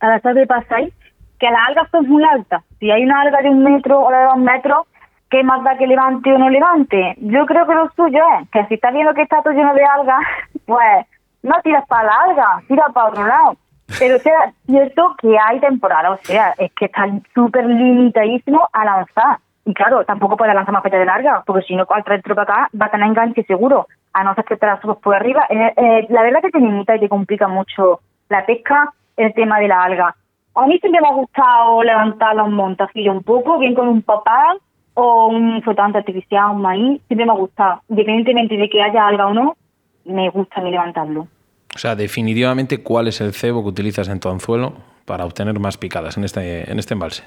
A 0.00 0.08
la 0.08 0.18
tarde 0.18 0.44
pasa 0.46 0.76
ahí 0.76 0.92
que 1.38 1.46
las 1.46 1.68
algas 1.68 1.88
son 1.90 2.08
muy 2.08 2.24
altas. 2.24 2.64
Si 2.80 2.90
hay 2.90 3.04
una 3.04 3.20
alga 3.20 3.42
de 3.42 3.50
un 3.50 3.62
metro 3.62 4.00
o 4.00 4.10
de 4.10 4.24
dos 4.24 4.38
metros, 4.38 4.86
¿qué 5.34 5.42
más 5.42 5.64
da 5.64 5.76
que 5.76 5.88
levante 5.88 6.32
o 6.32 6.38
no 6.38 6.48
levante? 6.48 7.16
Yo 7.18 7.44
creo 7.44 7.66
que 7.66 7.74
lo 7.74 7.90
suyo 7.96 8.22
es 8.40 8.48
que 8.50 8.64
si 8.66 8.74
estás 8.74 8.94
viendo 8.94 9.12
que 9.14 9.22
está 9.22 9.42
todo 9.42 9.52
lleno 9.52 9.74
de 9.74 9.84
algas, 9.84 10.20
pues 10.66 11.06
no 11.42 11.60
tiras 11.64 11.84
para 11.88 12.04
la 12.04 12.20
alga, 12.20 12.62
tira 12.68 12.84
para 12.94 13.08
otro 13.08 13.26
lado. 13.26 13.56
Pero 13.98 14.18
sea 14.20 14.52
cierto 14.64 15.16
que 15.18 15.36
hay 15.36 15.58
temporada, 15.58 16.12
o 16.12 16.18
sea, 16.22 16.54
es 16.56 16.72
que 16.74 16.84
está 16.84 17.06
súper 17.34 17.66
limitadísimo 17.66 18.68
a 18.72 18.84
lanzar. 18.84 19.38
Y 19.64 19.74
claro, 19.74 20.04
tampoco 20.04 20.36
puede 20.36 20.54
lanzar 20.54 20.72
más 20.72 20.84
fecha 20.84 20.98
de 20.98 21.04
larga, 21.04 21.42
porque 21.44 21.66
si 21.66 21.74
no, 21.74 21.84
al 21.88 22.04
traer 22.04 22.22
para 22.22 22.42
acá 22.42 22.70
va 22.80 22.86
a 22.86 22.90
tener 22.90 23.08
enganche 23.08 23.42
seguro, 23.42 23.88
a 24.12 24.22
no 24.22 24.36
ser 24.36 24.44
que 24.44 24.56
te 24.56 24.66
la 24.66 24.80
subas 24.80 24.98
por 24.98 25.16
arriba. 25.16 25.46
Eh, 25.50 25.72
eh, 25.76 26.06
la 26.10 26.22
verdad 26.22 26.42
que 26.42 26.50
te 26.50 26.60
limita 26.60 26.94
y 26.94 27.00
te 27.00 27.08
complica 27.08 27.48
mucho 27.48 28.00
la 28.28 28.46
pesca, 28.46 28.92
el 29.16 29.34
tema 29.34 29.58
de 29.58 29.66
la 29.66 29.82
alga. 29.82 30.14
A 30.54 30.66
mí 30.66 30.78
siempre 30.78 31.00
me 31.00 31.08
ha 31.08 31.14
gustado 31.14 31.82
levantar 31.82 32.36
los 32.36 32.50
montacillos 32.50 33.16
un 33.16 33.24
poco, 33.24 33.58
bien 33.58 33.74
con 33.74 33.88
un 33.88 34.02
papá, 34.02 34.56
o 34.94 35.26
un 35.26 35.60
flotante 35.62 35.98
artificial, 35.98 36.52
un 36.52 36.62
maíz, 36.62 37.02
siempre 37.08 37.26
me 37.26 37.32
ha 37.32 37.36
gustado. 37.36 37.82
Independientemente 37.88 38.56
de 38.56 38.68
que 38.68 38.80
haya 38.80 39.06
alga 39.06 39.26
o 39.26 39.34
no, 39.34 39.56
me 40.04 40.30
gusta 40.30 40.60
mi 40.60 40.70
levantarlo. 40.70 41.26
O 41.74 41.78
sea, 41.78 41.96
definitivamente, 41.96 42.82
¿cuál 42.82 43.08
es 43.08 43.20
el 43.20 43.32
cebo 43.32 43.62
que 43.62 43.70
utilizas 43.70 44.08
en 44.08 44.20
tu 44.20 44.28
anzuelo 44.28 44.74
para 45.04 45.24
obtener 45.24 45.58
más 45.58 45.76
picadas 45.76 46.16
en 46.16 46.24
este, 46.24 46.70
en 46.70 46.78
este 46.78 46.94
embalse? 46.94 47.24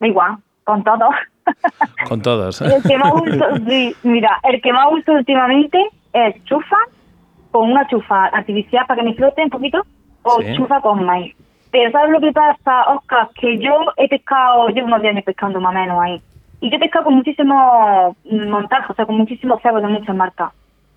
Igual, 0.00 0.38
con 0.64 0.82
todos. 0.82 1.14
Con 2.08 2.22
todos. 2.22 2.60
el 2.60 2.80
que 2.84 2.96
más 2.96 3.12
uso, 3.14 3.44
mira, 4.04 4.38
el 4.44 4.62
que 4.62 4.72
más 4.72 4.86
uso 4.92 5.10
últimamente 5.10 5.76
es 6.12 6.44
chufa, 6.44 6.76
con 7.50 7.72
una 7.72 7.84
chufa 7.88 8.26
artificial 8.26 8.86
para 8.86 9.00
que 9.00 9.08
me 9.08 9.14
flote 9.14 9.42
un 9.42 9.50
poquito, 9.50 9.84
o 10.22 10.40
chufa 10.56 10.80
con 10.80 11.04
maíz. 11.04 11.34
Pero 11.72 11.90
¿sabes 11.90 12.12
lo 12.12 12.20
que 12.20 12.30
pasa, 12.30 12.84
Oscar? 12.94 13.28
Que 13.34 13.58
yo 13.58 13.72
he 13.96 14.08
pescado, 14.08 14.68
llevo 14.68 14.86
unos 14.86 15.02
días 15.02 15.20
pescando 15.24 15.60
más 15.60 15.74
o 15.74 15.78
menos 15.78 16.00
ahí 16.00 16.22
y 16.62 16.70
yo 16.70 16.78
pescado 16.78 17.06
con 17.06 17.16
muchísimos 17.16 18.16
montajes, 18.24 18.90
o 18.90 18.94
sea, 18.94 19.04
con 19.04 19.16
muchísimos 19.16 19.60
cebos 19.62 19.82
de 19.82 19.88
muchas 19.88 20.14
marcas. 20.14 20.52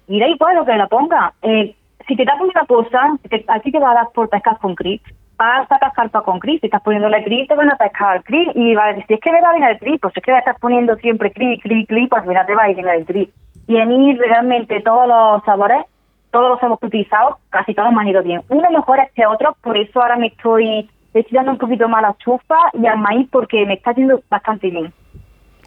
Y 0.08 0.20
da 0.20 0.28
igual 0.28 0.58
lo 0.58 0.64
que 0.64 0.76
la 0.76 0.86
ponga. 0.86 1.34
Eh, 1.42 1.76
si 2.08 2.16
te 2.16 2.24
das 2.24 2.40
una 2.40 2.66
cosa, 2.68 3.18
aquí 3.48 3.72
te 3.72 3.80
va 3.80 3.92
a 3.92 3.96
dar 3.96 4.10
por 4.14 4.30
pescar 4.30 4.60
con 4.60 4.76
cris, 4.76 5.02
vas 5.38 5.68
a 5.72 5.80
carpa 5.90 6.22
con 6.22 6.38
cris. 6.38 6.62
Si 6.62 6.68
estás 6.68 6.84
poniéndole 6.84 7.24
cris, 7.24 7.48
te 7.48 7.56
van 7.56 7.72
a 7.72 7.78
pescar 7.78 8.24
cris. 8.24 8.48
Y 8.54 8.76
va 8.76 8.86
a 8.86 8.94
decir, 8.94 9.16
es 9.16 9.20
que 9.20 9.32
me 9.32 9.42
va 9.42 9.54
bien 9.54 9.68
el 9.68 9.80
cris, 9.80 10.00
pues 10.00 10.16
es 10.16 10.22
que 10.22 10.38
estás 10.38 10.60
poniendo 10.60 10.96
siempre 10.98 11.32
cris, 11.32 11.60
cris, 11.64 11.88
cris, 11.88 12.10
pues 12.10 12.24
mira, 12.28 12.46
te 12.46 12.54
va 12.54 12.66
a 12.66 12.70
ir 12.70 12.88
el 12.88 13.06
cris. 13.08 13.30
Y 13.66 13.78
en 13.78 13.90
mí 13.90 14.16
realmente 14.18 14.82
todos 14.82 15.08
los 15.08 15.44
sabores, 15.46 15.84
todos 16.30 16.50
los 16.52 16.60
sabores 16.60 16.80
que 16.80 16.86
he 16.86 16.90
utilizado, 16.90 17.40
casi 17.50 17.74
todos 17.74 17.92
me 17.92 18.02
han 18.02 18.08
ido 18.10 18.22
bien. 18.22 18.44
Uno 18.50 18.70
mejor 18.70 19.00
que 19.16 19.26
otro, 19.26 19.58
por 19.64 19.76
eso 19.76 20.00
ahora 20.00 20.16
me 20.16 20.28
estoy, 20.28 20.88
estoy 21.12 21.40
un 21.40 21.58
poquito 21.58 21.90
más 21.90 22.04
a 22.04 22.08
la 22.10 22.18
chufa 22.20 22.58
y 22.74 22.86
al 22.86 23.00
maíz 23.00 23.28
porque 23.32 23.66
me 23.66 23.74
está 23.74 23.94
yendo 23.94 24.22
bastante 24.30 24.70
bien. 24.70 24.94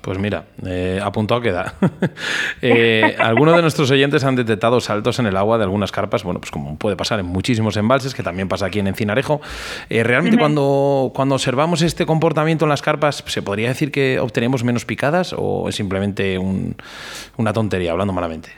Pues 0.08 0.18
mira, 0.18 0.44
eh, 0.64 0.98
apuntado 1.04 1.42
queda. 1.42 1.74
eh, 2.62 3.14
algunos 3.18 3.54
de 3.54 3.60
nuestros 3.60 3.90
oyentes 3.90 4.24
han 4.24 4.36
detectado 4.36 4.80
saltos 4.80 5.18
en 5.18 5.26
el 5.26 5.36
agua 5.36 5.58
de 5.58 5.64
algunas 5.64 5.92
carpas, 5.92 6.24
bueno, 6.24 6.40
pues 6.40 6.50
como 6.50 6.78
puede 6.78 6.96
pasar 6.96 7.20
en 7.20 7.26
muchísimos 7.26 7.76
embalses, 7.76 8.14
que 8.14 8.22
también 8.22 8.48
pasa 8.48 8.64
aquí 8.64 8.78
en 8.78 8.86
Encinarejo. 8.86 9.42
Eh, 9.90 10.02
realmente 10.04 10.38
cuando, 10.38 11.12
cuando 11.14 11.34
observamos 11.34 11.82
este 11.82 12.06
comportamiento 12.06 12.64
en 12.64 12.70
las 12.70 12.80
carpas, 12.80 13.22
¿se 13.26 13.42
podría 13.42 13.68
decir 13.68 13.92
que 13.92 14.18
obtenemos 14.18 14.64
menos 14.64 14.86
picadas 14.86 15.34
o 15.36 15.68
es 15.68 15.74
simplemente 15.74 16.38
una 16.38 17.52
tontería, 17.52 17.92
hablando 17.92 18.14
malamente? 18.14 18.48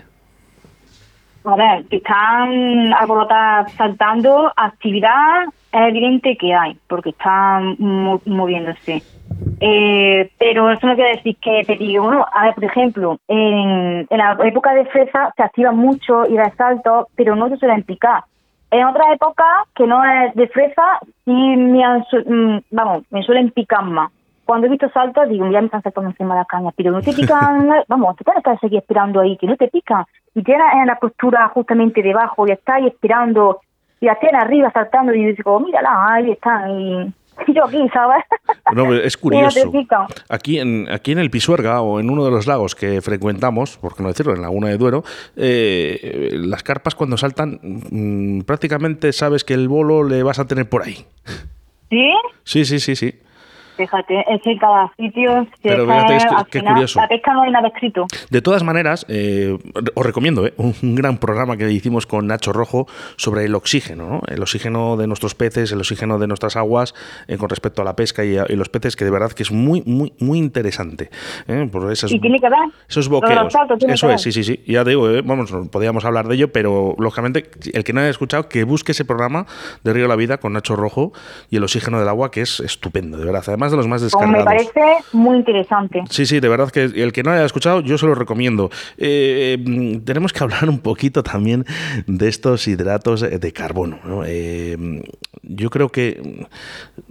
A 1.43 1.57
ver, 1.57 1.85
que 1.87 1.97
están 1.97 2.93
alborotadas 2.93 3.73
saltando, 3.73 4.53
actividad 4.55 5.47
es 5.73 5.81
evidente 5.89 6.37
que 6.37 6.55
hay, 6.55 6.79
porque 6.87 7.11
están 7.11 7.75
moviéndose. 8.25 9.03
Eh, 9.63 10.31
pero 10.39 10.71
eso 10.71 10.87
no 10.87 10.95
quiere 10.95 11.17
decir 11.17 11.37
que 11.37 11.63
te 11.67 11.77
digo, 11.77 12.05
bueno, 12.05 12.27
a 12.33 12.45
ver, 12.47 12.55
por 12.55 12.65
ejemplo, 12.65 13.19
en, 13.29 14.07
la 14.11 14.39
época 14.45 14.73
de 14.73 14.87
fresa 14.87 15.33
se 15.37 15.43
activa 15.43 15.71
mucho 15.73 16.27
y 16.27 16.35
da 16.37 16.51
salto, 16.57 17.09
pero 17.15 17.37
no 17.37 17.49
se 17.51 17.59
suelen 17.59 17.83
picar. 17.83 18.25
En 18.71 18.87
otra 18.87 19.13
época, 19.13 19.45
que 19.75 19.87
no 19.87 20.03
es 20.03 20.35
de 20.35 20.49
fresa, 20.49 21.01
sí 21.27 21.33
me, 21.33 21.85
mm, 21.85 22.61
vamos, 22.71 23.05
me 23.11 23.23
suelen 23.23 23.51
picar 23.51 23.85
más. 23.85 24.11
Cuando 24.47 24.67
he 24.67 24.71
visto 24.71 24.89
saltos, 24.91 25.29
digo, 25.29 25.49
ya 25.51 25.61
me 25.61 25.67
están 25.67 25.83
saltando 25.83 26.11
encima 26.11 26.35
de 26.35 26.41
las 26.41 26.49
cañas, 26.49 26.73
pero 26.75 26.91
no 26.91 27.03
te 27.03 27.13
pican, 27.13 27.69
vamos, 27.89 28.17
te 28.17 28.25
tienes 28.25 28.43
que 28.43 28.57
seguir 28.57 28.79
esperando 28.79 29.21
ahí, 29.21 29.37
que 29.37 29.47
no 29.47 29.57
te 29.57 29.69
pican. 29.69 30.05
Y 30.35 30.43
tienes 30.43 30.67
en 30.75 30.87
la 30.87 30.97
postura 30.97 31.49
justamente 31.49 32.03
debajo 32.03 32.47
y 32.47 32.53
estás 32.53 32.77
ahí 32.77 32.87
esperando, 32.87 33.61
y 34.01 34.07
las 34.07 34.19
tienes 34.21 34.43
arriba 34.43 34.71
saltando, 34.71 35.13
y 35.13 35.35
digo, 35.35 35.61
mírala, 35.61 36.15
ahí 36.15 36.31
están, 36.31 36.71
y 36.71 37.13
yo 37.55 37.65
aquí, 37.65 37.89
¿sabes? 37.93 38.25
No, 38.75 38.95
es 38.95 39.17
curioso. 39.17 39.73
Aquí 40.29 40.59
en, 40.59 40.89
aquí 40.91 41.13
en 41.13 41.19
el 41.19 41.31
Pisuerga 41.31 41.81
o 41.81 42.01
en 42.01 42.11
uno 42.11 42.25
de 42.25 42.31
los 42.31 42.47
lagos 42.47 42.75
que 42.75 43.01
frecuentamos, 43.01 43.77
por 43.79 43.97
qué 43.97 44.03
no 44.03 44.09
decirlo, 44.09 44.35
en 44.35 44.43
Laguna 44.43 44.69
de 44.69 44.79
Duero, 44.79 45.05
eh, 45.37 46.31
las 46.33 46.63
carpas 46.63 46.95
cuando 46.95 47.17
saltan 47.17 47.61
mm, 47.63 48.41
prácticamente 48.43 49.13
sabes 49.13 49.45
que 49.45 49.55
el 49.55 49.69
bolo 49.69 50.05
le 50.05 50.23
vas 50.23 50.39
a 50.39 50.47
tener 50.47 50.69
por 50.69 50.83
ahí. 50.83 51.07
¿Sí? 51.91 52.13
Sí, 52.45 52.65
sí, 52.65 52.81
sí, 52.81 52.97
sí. 52.97 53.15
Fíjate, 53.77 54.25
es 54.29 54.43
que 54.43 54.57
cada 54.59 54.93
sitio... 54.97 55.47
Pero 55.63 55.87
fíjate, 55.87 56.17
es 56.17 56.27
curioso. 56.63 57.01
La 57.01 57.09
pesca 57.09 57.33
no 57.33 57.43
hay 57.43 57.51
nada 57.51 57.69
escrito. 57.69 58.07
De 58.31 58.43
todas 58.43 58.63
maneras, 58.63 59.07
eh, 59.09 59.59
os 59.95 60.07
recomiendo 60.07 60.47
eh, 60.47 60.55
un 60.57 60.95
gran 60.95 61.19
programa 61.19 61.57
que 61.57 61.71
hicimos 61.71 62.07
con 62.07 62.27
Nacho 62.27 62.53
Rojo 62.53 62.87
sobre 63.17 63.45
el 63.45 63.55
oxígeno, 63.55 64.09
¿no? 64.09 64.21
el 64.29 64.43
oxígeno 64.43 64.97
de 64.97 65.07
nuestros 65.07 65.35
peces, 65.35 65.73
el 65.73 65.81
oxígeno 65.81 66.19
de 66.19 66.27
nuestras 66.27 66.57
aguas 66.57 66.95
eh, 67.29 67.37
con 67.37 67.49
respecto 67.49 67.83
a 67.83 67.85
la 67.85 67.97
pesca 67.97 68.25
y, 68.25 68.37
los 68.57 68.69
peces, 68.69 68.97
que 68.97 69.05
de 69.05 69.11
verdad 69.11 69.33
que 69.33 69.43
es 69.43 69.53
muy, 69.53 69.83
muy, 69.87 70.13
muy 70.19 70.39
interesante. 70.39 71.11
Por 71.73 71.91
esos, 71.91 72.13
y 72.13 72.19
tiene 72.21 72.39
que 72.39 72.49
ver. 72.49 72.59
Esos 72.89 73.09
boqueos. 73.09 73.55
Eso 73.89 74.11
es, 74.11 74.23
sí, 74.23 74.33
sí, 74.33 74.45
sí. 74.45 74.63
Ya 74.67 74.85
digo, 74.85 75.09
vamos, 75.25 75.53
podíamos 75.71 76.05
hablar 76.05 76.29
de 76.29 76.35
ello, 76.35 76.53
pero 76.53 76.95
lógicamente, 76.99 77.51
el 77.73 77.85
que 77.85 77.93
no 77.93 78.01
haya 78.01 78.11
escuchado, 78.11 78.49
que 78.49 78.65
busque 78.65 78.93
ese 78.93 79.05
programa 79.05 79.47
de 79.85 79.93
Río 79.93 80.09
la 80.09 80.17
Vida 80.17 80.39
con 80.39 80.53
Nacho 80.53 80.77
Rojo 80.77 81.13
y 81.51 81.57
el 81.57 81.65
oxígeno 81.65 81.99
del 81.99 82.09
agua, 82.09 82.31
que 82.31 82.43
es 82.43 82.61
estupendo, 82.61 83.19
de 83.19 83.25
verdad. 83.25 83.45
Además 83.47 83.70
de 83.71 83.77
los 83.77 83.87
más 83.87 84.03
descargados. 84.03 84.39
me 84.39 84.45
parece 84.45 84.81
muy 85.13 85.39
interesante. 85.39 86.03
Sí, 86.11 86.27
sí, 86.27 86.41
de 86.41 86.49
verdad 86.49 86.71
que 86.71 86.85
el 86.85 87.13
que 87.13 87.23
no 87.23 87.31
haya 87.31 87.45
escuchado, 87.45 87.81
yo 87.81 87.99
se 87.99 88.07
lo 88.07 88.15
recomiendo. 88.15 88.71
Eh, 88.99 90.01
tenemos 90.05 90.33
que 90.33 90.45
hablar 90.45 90.69
un 90.69 90.79
poquito 90.79 91.23
también 91.23 91.65
de 92.07 92.29
estos 92.29 92.67
hidratos 92.69 93.21
de 93.21 93.53
carbono. 93.53 93.99
Eh, 94.27 94.77
yo 95.43 95.71
creo 95.71 95.89
que 95.89 96.47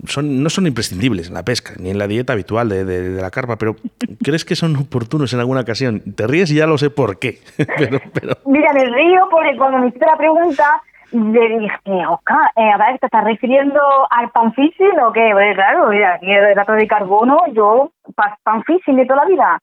son, 0.05 0.43
no 0.43 0.49
son 0.49 0.67
imprescindibles 0.67 1.27
en 1.27 1.33
la 1.33 1.43
pesca, 1.43 1.73
ni 1.79 1.89
en 1.89 1.97
la 1.97 2.07
dieta 2.07 2.33
habitual 2.33 2.69
de, 2.69 3.21
la 3.21 3.31
carpa, 3.31 3.57
pero 3.57 3.75
¿crees 4.23 4.45
que 4.45 4.55
son 4.55 4.75
oportunos 4.75 5.33
en 5.33 5.39
alguna 5.39 5.61
ocasión? 5.61 6.01
Te 6.15 6.27
ríes 6.27 6.51
y 6.51 6.55
ya 6.55 6.67
lo 6.67 6.77
sé 6.77 6.89
por 6.89 7.19
qué. 7.19 7.39
Mira, 8.45 8.73
me 8.73 8.85
río 8.85 9.27
porque 9.29 9.55
cuando 9.57 9.79
me 9.79 9.87
hiciste 9.87 10.05
la 10.05 10.17
pregunta 10.17 10.81
le 11.11 11.59
dije, 11.59 12.07
Oscar, 12.07 12.51
eh, 12.55 12.71
a 12.71 12.77
ver, 12.77 12.99
¿te 12.99 13.07
estás 13.07 13.23
refiriendo 13.23 13.81
al 14.09 14.29
pan 14.31 14.47
o 14.47 15.11
qué? 15.11 15.29
Pues 15.31 15.55
claro, 15.55 15.87
mira, 15.89 16.15
aquí 16.15 16.31
el 16.31 16.55
dato 16.55 16.73
de 16.73 16.87
carbono, 16.87 17.41
yo, 17.53 17.91
pan 18.15 18.63
de 18.67 19.05
toda 19.05 19.23
la 19.23 19.29
vida. 19.29 19.61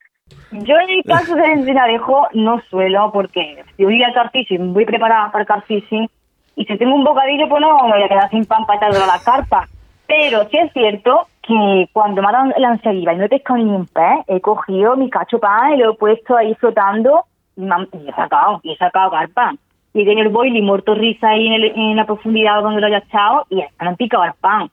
Yo 0.51 0.77
en 0.79 0.91
el 0.91 1.05
caso 1.05 1.37
del 1.37 1.51
encinarejo 1.51 2.29
no 2.33 2.61
suelo, 2.69 3.11
porque 3.13 3.65
si 3.77 3.85
voy 3.85 4.03
al 4.03 4.13
car 4.13 4.31
fishing, 4.31 4.75
voy 4.75 4.85
preparada 4.85 5.31
para 5.31 5.43
el 5.43 5.49
car 5.49 5.63
fishing, 5.63 6.09
y 6.57 6.65
si 6.65 6.79
tengo 6.79 6.95
un 6.95 7.05
bocadillo, 7.05 7.49
pues 7.49 7.61
no 7.61 7.79
me 7.79 7.93
voy 7.93 8.03
a 8.03 8.09
quedar 8.09 8.31
sin 8.31 8.45
pan 8.45 8.65
para 8.67 8.79
echarlo 8.79 9.05
a 9.05 9.17
la 9.17 9.23
carpa. 9.23 9.69
Pero 10.09 10.49
sí 10.49 10.57
es 10.57 10.73
cierto 10.73 11.27
que 11.43 11.89
cuando 11.93 12.23
me 12.23 12.29
ha 12.29 12.33
dado 12.33 12.53
la 12.57 12.69
anseriva 12.69 13.13
y 13.13 13.17
no 13.17 13.25
he 13.25 13.29
pescado 13.29 13.59
ni 13.59 13.71
un 13.71 13.87
pez, 13.87 14.25
he 14.27 14.41
cogido 14.41 14.97
mi 14.97 15.11
cacho 15.11 15.39
pan 15.39 15.75
y 15.75 15.77
lo 15.79 15.93
he 15.93 15.97
puesto 15.97 16.37
ahí 16.37 16.55
flotando 16.55 17.25
y, 17.57 17.65
y 17.65 18.09
he 18.09 18.13
sacado, 18.15 18.61
y 18.63 18.73
he 18.73 18.77
sacado 18.77 19.11
carpa 19.11 19.53
y 19.97 20.05
tiene 20.05 20.21
el 20.21 20.29
boiling 20.29 20.65
muerto 20.65 20.95
risa 20.95 21.31
ahí 21.31 21.49
en, 21.49 21.97
la 21.97 22.05
profundidad 22.05 22.61
donde 22.61 22.83
lo 22.83 22.87
haya 22.87 22.99
echado 22.99 23.47
y 23.49 23.57
no 23.57 23.65
han 23.79 23.97
picado 23.97 24.25
el 24.25 24.35
pan. 24.39 24.71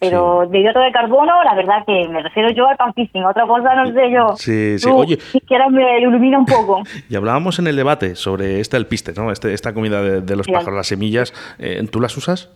Pero 0.00 0.46
de 0.48 0.58
hidrato 0.58 0.80
de 0.80 0.90
carbono, 0.90 1.44
la 1.44 1.54
verdad 1.54 1.84
que 1.86 2.08
me 2.08 2.22
refiero 2.22 2.50
yo 2.50 2.66
al 2.66 2.76
pan 2.76 2.92
Otra 3.24 3.46
cosa 3.46 3.74
no 3.74 3.86
sé 3.92 4.10
yo. 4.10 4.34
Sí, 4.36 4.78
sí. 4.78 4.90
Oye. 4.90 5.16
Si 5.16 5.40
quieres 5.42 5.70
me 5.70 6.00
ilumina 6.00 6.38
un 6.38 6.46
poco. 6.46 6.82
y 7.08 7.14
hablábamos 7.14 7.58
en 7.58 7.68
el 7.68 7.76
debate 7.76 8.16
sobre 8.16 8.60
este 8.60 8.76
alpiste, 8.76 9.12
¿no? 9.12 9.30
Este, 9.30 9.52
esta 9.52 9.74
comida 9.74 10.02
de, 10.02 10.36
los 10.36 10.48
pájaros, 10.48 10.74
las 10.74 10.88
semillas. 10.88 11.32
Eh, 11.58 11.86
¿Tú 11.92 12.00
las 12.00 12.16
usas? 12.16 12.50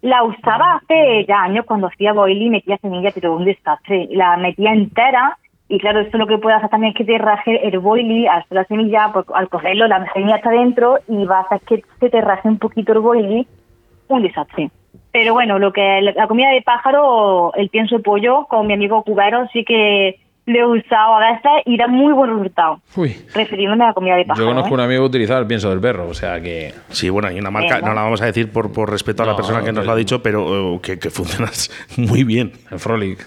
La 0.00 0.22
usaba 0.22 0.76
hace 0.76 1.26
ya 1.28 1.42
años 1.42 1.66
cuando 1.66 1.88
hacía 1.88 2.12
boil 2.12 2.40
y 2.40 2.48
metía 2.48 2.78
semillas, 2.78 3.12
pero 3.12 3.36
un 3.36 3.44
desastre. 3.44 4.08
La 4.12 4.36
metía 4.36 4.72
entera 4.72 5.36
y 5.72 5.78
claro, 5.78 6.00
esto 6.00 6.18
lo 6.18 6.26
que 6.26 6.36
puede 6.36 6.54
hacer 6.54 6.68
también 6.68 6.92
es 6.92 6.98
que 6.98 7.04
te 7.06 7.16
raje 7.16 7.66
el 7.66 7.78
boilie 7.78 8.28
al 8.28 8.44
la 8.50 8.62
semilla, 8.64 9.08
pues, 9.10 9.24
al 9.32 9.48
cogerlo, 9.48 9.88
la 9.88 10.04
semilla 10.12 10.36
está 10.36 10.50
dentro 10.50 10.98
y 11.08 11.24
va 11.24 11.38
a 11.38 11.40
hacer 11.44 11.60
que 11.62 11.82
se 11.98 12.10
te 12.10 12.20
raje 12.20 12.46
un 12.46 12.58
poquito 12.58 12.92
el 12.92 12.98
boilie, 12.98 13.46
un 14.08 14.22
desastre. 14.22 14.70
Pero 15.12 15.32
bueno, 15.32 15.58
lo 15.58 15.72
que 15.72 16.02
la 16.02 16.26
comida 16.26 16.50
de 16.50 16.60
pájaro, 16.60 17.54
el 17.54 17.70
pienso 17.70 17.96
de 17.96 18.02
pollo 18.02 18.44
con 18.50 18.66
mi 18.66 18.74
amigo 18.74 19.02
cubero, 19.02 19.48
sí 19.50 19.64
que 19.64 20.20
le 20.44 20.58
he 20.58 20.66
usado 20.66 21.14
a 21.14 21.32
veces 21.32 21.50
y 21.66 21.76
da 21.76 21.86
muy 21.86 22.12
buen 22.12 22.30
resultado. 22.30 22.80
Uy. 22.96 23.16
Refiriéndome 23.32 23.84
a 23.84 23.88
la 23.88 23.94
comida 23.94 24.16
de 24.16 24.24
pájaro. 24.24 24.44
Yo 24.44 24.50
conozco 24.50 24.70
¿eh? 24.70 24.74
un 24.74 24.80
amigo 24.80 25.02
que 25.02 25.06
utilizaba 25.06 25.40
el 25.40 25.46
pienso 25.46 25.70
del 25.70 25.80
perro, 25.80 26.08
o 26.08 26.14
sea 26.14 26.40
que. 26.40 26.74
Sí, 26.90 27.08
bueno, 27.10 27.28
hay 27.28 27.38
una 27.38 27.50
marca, 27.50 27.80
no 27.80 27.94
la 27.94 28.02
vamos 28.02 28.20
a 28.22 28.26
decir 28.26 28.50
por, 28.50 28.72
por 28.72 28.90
respeto 28.90 29.22
a 29.22 29.26
la 29.26 29.36
persona 29.36 29.62
que 29.62 29.72
nos 29.72 29.86
lo 29.86 29.92
ha 29.92 29.96
dicho, 29.96 30.22
pero 30.22 30.76
eh, 30.76 30.80
que, 30.82 30.98
que, 30.98 31.10
funciona 31.10 31.50
muy 31.96 32.24
bien. 32.24 32.52
El 32.70 32.80
Frolic. 32.80 33.24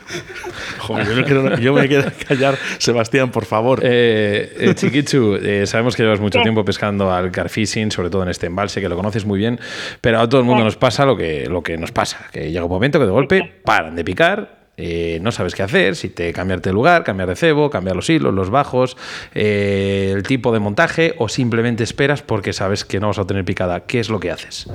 yo, 1.59 1.73
me 1.73 1.87
quiero 1.87 2.11
callar, 2.27 2.55
Sebastián, 2.79 3.31
por 3.31 3.45
favor. 3.45 3.79
Eh, 3.83 4.53
eh 4.59 4.75
Chiquichu, 4.75 5.37
sabemos 5.65 5.95
que 5.95 6.03
llevas 6.03 6.19
mucho 6.19 6.41
tiempo 6.41 6.65
pescando 6.65 7.11
al 7.11 7.31
carfishing, 7.31 7.91
sobre 7.91 8.09
todo 8.09 8.23
en 8.23 8.29
este 8.29 8.47
embalse, 8.47 8.81
que 8.81 8.89
lo 8.89 8.95
conoces 8.97 9.25
muy 9.25 9.39
bien, 9.39 9.59
pero 10.01 10.19
a 10.19 10.27
todo 10.27 10.41
el 10.41 10.45
mundo 10.45 10.63
nos 10.63 10.75
pasa 10.75 11.05
lo 11.05 11.15
que, 11.15 11.47
lo 11.49 11.63
que 11.63 11.77
nos 11.77 11.91
pasa, 11.91 12.27
que 12.31 12.51
llega 12.51 12.65
un 12.65 12.71
momento 12.71 12.99
que 12.99 13.05
de 13.05 13.11
golpe 13.11 13.53
paran 13.63 13.95
de 13.95 14.03
picar 14.03 14.54
eh, 14.77 15.19
no 15.21 15.31
sabes 15.31 15.55
qué 15.55 15.63
hacer, 15.63 15.95
si 15.95 16.09
te 16.09 16.33
cambiarte 16.33 16.69
de 16.69 16.73
lugar, 16.73 17.03
cambiar 17.03 17.29
de 17.29 17.35
cebo, 17.35 17.69
cambiar 17.69 17.95
los 17.95 18.09
hilos, 18.09 18.33
los 18.33 18.49
bajos, 18.49 18.97
eh, 19.33 20.11
el 20.13 20.23
tipo 20.23 20.51
de 20.51 20.59
montaje 20.59 21.13
o 21.17 21.29
simplemente 21.29 21.83
esperas 21.83 22.21
porque 22.21 22.53
sabes 22.53 22.83
que 22.83 22.99
no 22.99 23.07
vas 23.07 23.19
a 23.19 23.25
tener 23.27 23.45
picada. 23.45 23.85
¿Qué 23.85 23.99
es 23.99 24.09
lo 24.09 24.19
que 24.19 24.31
haces? 24.31 24.69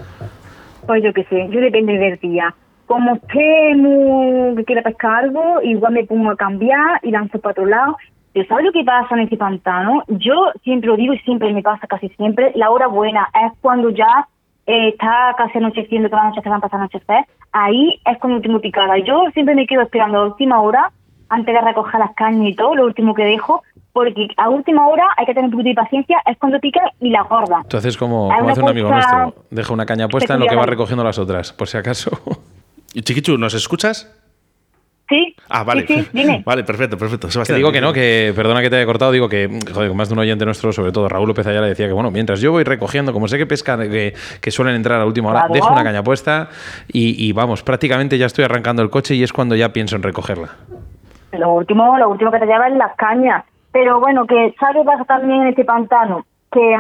Pues 0.86 1.02
yo 1.02 1.12
qué 1.12 1.24
sé, 1.24 1.48
yo 1.50 1.60
depende 1.60 1.98
del 1.98 2.18
día. 2.18 2.54
Como 2.86 3.14
esté 3.14 3.76
que 4.56 4.64
quiera 4.64 4.82
pescar 4.82 5.24
algo, 5.24 5.62
igual 5.62 5.92
me 5.92 6.04
pongo 6.04 6.30
a 6.30 6.36
cambiar 6.36 7.00
y 7.02 7.10
lanzo 7.10 7.38
para 7.38 7.52
otro 7.52 7.66
lado. 7.66 7.96
Pero 8.32 8.46
¿sabes 8.46 8.64
lo 8.64 8.72
que 8.72 8.84
pasa 8.84 9.14
en 9.14 9.22
ese 9.22 9.36
pantano? 9.36 10.04
Yo 10.08 10.52
siempre 10.62 10.88
lo 10.88 10.96
digo 10.96 11.14
y 11.14 11.18
siempre 11.20 11.52
me 11.52 11.62
pasa 11.62 11.86
casi 11.86 12.08
siempre, 12.10 12.52
la 12.54 12.70
hora 12.70 12.86
buena 12.86 13.28
es 13.46 13.52
cuando 13.60 13.90
ya 13.90 14.28
eh, 14.66 14.88
está 14.88 15.35
casi 15.37 15.59
anocheciendo, 15.59 16.09
toda 16.09 16.25
la 16.25 16.29
noche 16.31 16.42
se 16.42 16.49
van 16.49 16.59
a 16.59 16.61
pasar 16.61 16.81
a 16.81 16.83
anochecer, 16.85 17.25
ahí 17.53 18.01
es 18.05 18.18
cuando 18.18 18.40
tengo 18.40 18.61
picada. 18.61 18.99
Yo 18.99 19.23
siempre 19.33 19.55
me 19.55 19.66
quedo 19.66 19.83
esperando 19.83 20.18
a 20.18 20.27
última 20.27 20.61
hora, 20.61 20.92
antes 21.29 21.55
de 21.55 21.61
recoger 21.61 22.01
las 22.01 22.14
cañas 22.14 22.49
y 22.49 22.55
todo, 22.55 22.75
lo 22.75 22.85
último 22.85 23.14
que 23.14 23.25
dejo, 23.25 23.62
porque 23.92 24.29
a 24.37 24.49
última 24.49 24.87
hora 24.88 25.05
hay 25.16 25.27
que 25.27 25.35
tener 25.35 25.46
un 25.46 25.53
poquito 25.53 25.70
de 25.70 25.75
paciencia, 25.75 26.18
es 26.27 26.37
cuando 26.38 26.59
pica 26.61 26.81
y 27.01 27.11
la 27.11 27.23
gorda. 27.23 27.61
Entonces, 27.62 27.96
como, 27.96 28.33
hace 28.33 28.62
un 28.62 28.68
amigo 28.68 28.90
nuestro, 28.90 29.35
deja 29.51 29.73
una 29.73 29.87
caña 29.87 30.09
puesta 30.09 30.35
en 30.35 30.40
lo 30.40 30.46
que 30.46 30.57
va 30.57 30.66
recogiendo 30.66 31.05
las 31.05 31.18
otras, 31.18 31.53
por 31.53 31.68
si 31.68 31.77
acaso. 31.77 32.11
Chiquichu, 32.92 33.38
¿nos 33.38 33.55
escuchas? 33.55 34.12
Sí. 35.50 35.56
Ah, 35.58 35.64
vale. 35.64 35.84
Vale, 36.44 36.64
perfecto, 36.64 36.96
perfecto. 36.96 37.28
Te 37.44 37.54
digo 37.54 37.72
que 37.72 37.80
no, 37.80 37.92
que 37.92 38.32
perdona 38.36 38.62
que 38.62 38.70
te 38.70 38.76
haya 38.76 38.86
cortado, 38.86 39.10
digo 39.10 39.28
que, 39.28 39.48
joder, 39.72 39.88
con 39.88 39.96
más 39.96 40.08
de 40.08 40.14
un 40.14 40.20
oyente 40.20 40.44
nuestro, 40.44 40.72
sobre 40.72 40.92
todo 40.92 41.08
Raúl 41.08 41.26
López 41.26 41.46
Ayala, 41.46 41.66
decía 41.66 41.86
que, 41.86 41.92
bueno, 41.92 42.10
mientras 42.10 42.40
yo 42.40 42.52
voy 42.52 42.62
recogiendo, 42.62 43.12
como 43.12 43.26
sé 43.26 43.36
que 43.36 43.46
pescan, 43.46 43.80
que, 43.90 44.14
suelen 44.50 44.76
entrar 44.76 44.96
a 44.96 45.00
la 45.00 45.06
última 45.06 45.30
hora, 45.30 45.46
dejo 45.52 45.72
una 45.72 45.82
caña 45.82 46.02
puesta 46.02 46.48
y, 46.88 47.32
vamos, 47.32 47.62
prácticamente 47.62 48.16
ya 48.18 48.26
estoy 48.26 48.44
arrancando 48.44 48.82
el 48.82 48.90
coche 48.90 49.14
y 49.14 49.22
es 49.22 49.32
cuando 49.32 49.56
ya 49.56 49.72
pienso 49.72 49.96
en 49.96 50.02
recogerla. 50.02 50.50
Lo 51.32 51.52
último, 51.52 51.98
lo 51.98 52.10
último 52.10 52.30
que 52.30 52.38
te 52.38 52.46
lleva 52.46 52.68
es 52.68 52.76
las 52.76 52.94
cañas. 52.96 53.44
Pero 53.72 54.00
bueno, 54.00 54.26
que 54.26 54.54
sabes 54.58 54.84
pasa 54.84 55.04
también 55.04 55.42
en 55.42 55.48
este 55.48 55.64
pantano, 55.64 56.26
que 56.52 56.74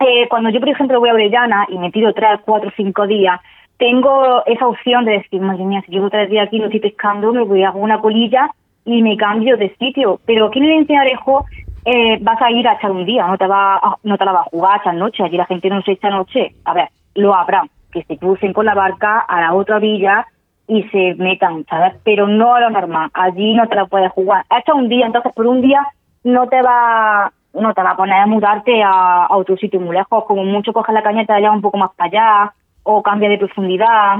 eh, 0.00 0.28
cuando 0.28 0.50
yo, 0.50 0.60
por 0.60 0.68
ejemplo, 0.68 1.00
voy 1.00 1.08
a 1.08 1.14
Orellana 1.14 1.66
y 1.68 1.78
me 1.78 1.90
tiro 1.90 2.12
tres, 2.12 2.40
cuatro, 2.44 2.70
cinco 2.76 3.06
días, 3.06 3.40
tengo 3.78 4.44
esa 4.46 4.66
opción 4.66 5.04
de 5.04 5.12
decir, 5.12 5.40
madre 5.40 5.64
mía, 5.64 5.82
si 5.84 5.92
llevo 5.92 6.10
tres 6.10 6.30
días 6.30 6.46
aquí 6.46 6.58
no 6.58 6.66
estoy 6.66 6.80
pescando, 6.80 7.32
me 7.32 7.42
voy 7.42 7.64
a 7.64 7.72
una 7.72 8.00
colilla 8.00 8.50
y 8.84 9.02
me 9.02 9.16
cambio 9.16 9.56
de 9.56 9.74
sitio. 9.76 10.20
Pero 10.26 10.46
aquí 10.46 10.58
en 10.58 10.66
el 10.66 10.78
Encinarejo 10.78 11.44
eh, 11.84 12.18
vas 12.20 12.40
a 12.40 12.50
ir 12.50 12.66
a 12.68 12.74
echar 12.74 12.90
un 12.90 13.04
día, 13.04 13.26
no 13.26 13.36
te 13.36 13.46
va 13.46 13.80
no 14.02 14.16
te 14.16 14.24
la 14.24 14.32
vas 14.32 14.46
a 14.46 14.50
jugar 14.50 14.74
a 14.74 14.80
echar 14.80 14.94
noche, 14.94 15.22
allí 15.22 15.36
la 15.36 15.46
gente 15.46 15.68
no 15.68 15.82
se 15.82 15.92
echa 15.92 16.10
noche. 16.10 16.54
A 16.64 16.74
ver, 16.74 16.88
lo 17.14 17.34
habrá, 17.34 17.64
que 17.92 18.02
se 18.04 18.16
crucen 18.16 18.52
con 18.52 18.66
la 18.66 18.74
barca 18.74 19.20
a 19.20 19.40
la 19.40 19.54
otra 19.54 19.78
villa 19.78 20.26
y 20.66 20.82
se 20.84 21.14
metan, 21.16 21.64
¿sabes? 21.68 21.94
Pero 22.04 22.26
no 22.26 22.54
a 22.54 22.60
lo 22.60 22.70
normal, 22.70 23.10
allí 23.12 23.54
no 23.54 23.66
te 23.68 23.74
la 23.74 23.86
puedes 23.86 24.12
jugar. 24.12 24.44
Echa 24.56 24.74
un 24.74 24.88
día, 24.88 25.06
entonces 25.06 25.32
por 25.34 25.46
un 25.46 25.60
día 25.60 25.86
no 26.22 26.48
te 26.48 26.62
va 26.62 27.32
no 27.54 27.72
te 27.72 27.82
va 27.82 27.90
a 27.90 27.96
poner 27.96 28.14
a 28.14 28.26
mudarte 28.26 28.82
a, 28.82 29.28
otro 29.30 29.56
sitio 29.56 29.80
muy 29.80 29.94
lejos, 29.94 30.24
como 30.24 30.42
mucho 30.42 30.72
coges 30.72 30.92
la 30.92 31.02
caña 31.02 31.22
y 31.22 31.26
te 31.26 31.48
un 31.48 31.60
poco 31.60 31.78
más 31.78 31.90
para 31.94 32.08
allá, 32.08 32.52
o 32.84 33.02
cambia 33.02 33.28
de 33.28 33.38
profundidad, 33.38 34.18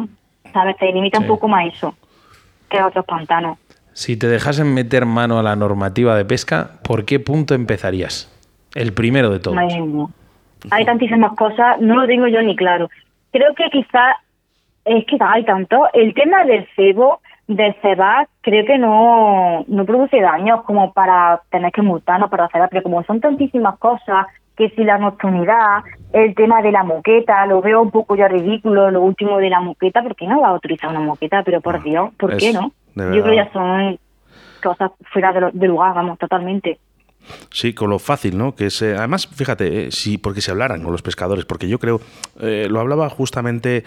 ¿sabes? 0.52 0.76
Te 0.76 0.92
limita 0.92 1.20
un 1.20 1.26
poco 1.26 1.46
más 1.46 1.66
eso 1.72 1.94
que 2.68 2.82
otros 2.82 3.04
pantanos. 3.04 3.58
Si 3.92 4.16
te 4.16 4.26
dejasen 4.26 4.74
meter 4.74 5.06
mano 5.06 5.38
a 5.38 5.42
la 5.42 5.54
normativa 5.54 6.16
de 6.16 6.24
pesca, 6.24 6.72
¿por 6.82 7.04
qué 7.04 7.20
punto 7.20 7.54
empezarías? 7.54 8.28
El 8.74 8.92
primero 8.92 9.30
de 9.30 9.38
todos. 9.38 9.56
Hay 10.70 10.84
tantísimas 10.84 11.34
cosas, 11.36 11.80
no 11.80 11.94
lo 11.94 12.06
tengo 12.06 12.26
yo 12.26 12.42
ni 12.42 12.56
claro. 12.56 12.90
Creo 13.30 13.54
que 13.54 13.70
quizás 13.70 14.16
es 14.84 15.04
que 15.06 15.16
hay 15.20 15.44
tanto. 15.44 15.88
El 15.92 16.14
tema 16.14 16.44
del 16.44 16.66
cebo, 16.74 17.20
del 17.46 17.74
cebar, 17.82 18.28
creo 18.40 18.64
que 18.64 18.78
no, 18.78 19.64
no 19.68 19.84
produce 19.84 20.20
daños 20.20 20.62
como 20.62 20.92
para 20.92 21.42
tener 21.50 21.70
que 21.70 21.82
multarnos 21.82 22.30
para 22.30 22.48
cebar, 22.48 22.68
pero 22.70 22.82
como 22.82 23.04
son 23.04 23.20
tantísimas 23.20 23.78
cosas, 23.78 24.26
que 24.56 24.70
si 24.70 24.84
la 24.84 24.98
nocturnidad, 24.98 25.82
el 26.12 26.34
tema 26.34 26.62
de 26.62 26.72
la 26.72 26.84
moqueta, 26.84 27.44
lo 27.46 27.60
veo 27.60 27.82
un 27.82 27.90
poco 27.90 28.16
ya 28.16 28.28
ridículo, 28.28 28.90
lo 28.90 29.02
último 29.02 29.38
de 29.38 29.50
la 29.50 29.60
moqueta, 29.60 30.02
porque 30.02 30.26
no 30.26 30.40
va 30.40 30.48
a 30.48 30.54
utilizar 30.54 30.90
una 30.90 31.00
moqueta? 31.00 31.42
Pero 31.42 31.60
por 31.60 31.82
Dios, 31.82 32.12
¿por 32.16 32.36
qué 32.36 32.52
no? 32.52 32.72
Yo 32.94 33.10
creo 33.10 33.24
que 33.24 33.36
ya 33.36 33.52
son 33.52 33.98
cosas 34.62 34.92
fuera 35.12 35.32
de, 35.52 35.66
lugar, 35.66 35.94
vamos, 35.94 36.18
totalmente. 36.18 36.78
Sí, 37.50 37.74
con 37.74 37.90
lo 37.90 37.98
fácil, 37.98 38.36
¿no? 38.38 38.54
Que 38.54 38.66
es, 38.66 38.82
además, 38.82 39.26
fíjate, 39.26 39.86
eh, 39.86 39.90
sí, 39.90 40.18
porque 40.18 40.40
se 40.40 40.50
hablaran 40.50 40.82
con 40.82 40.92
los 40.92 41.02
pescadores, 41.02 41.44
porque 41.44 41.68
yo 41.68 41.78
creo, 41.78 42.00
eh, 42.40 42.68
lo 42.70 42.80
hablaba 42.80 43.08
justamente 43.08 43.84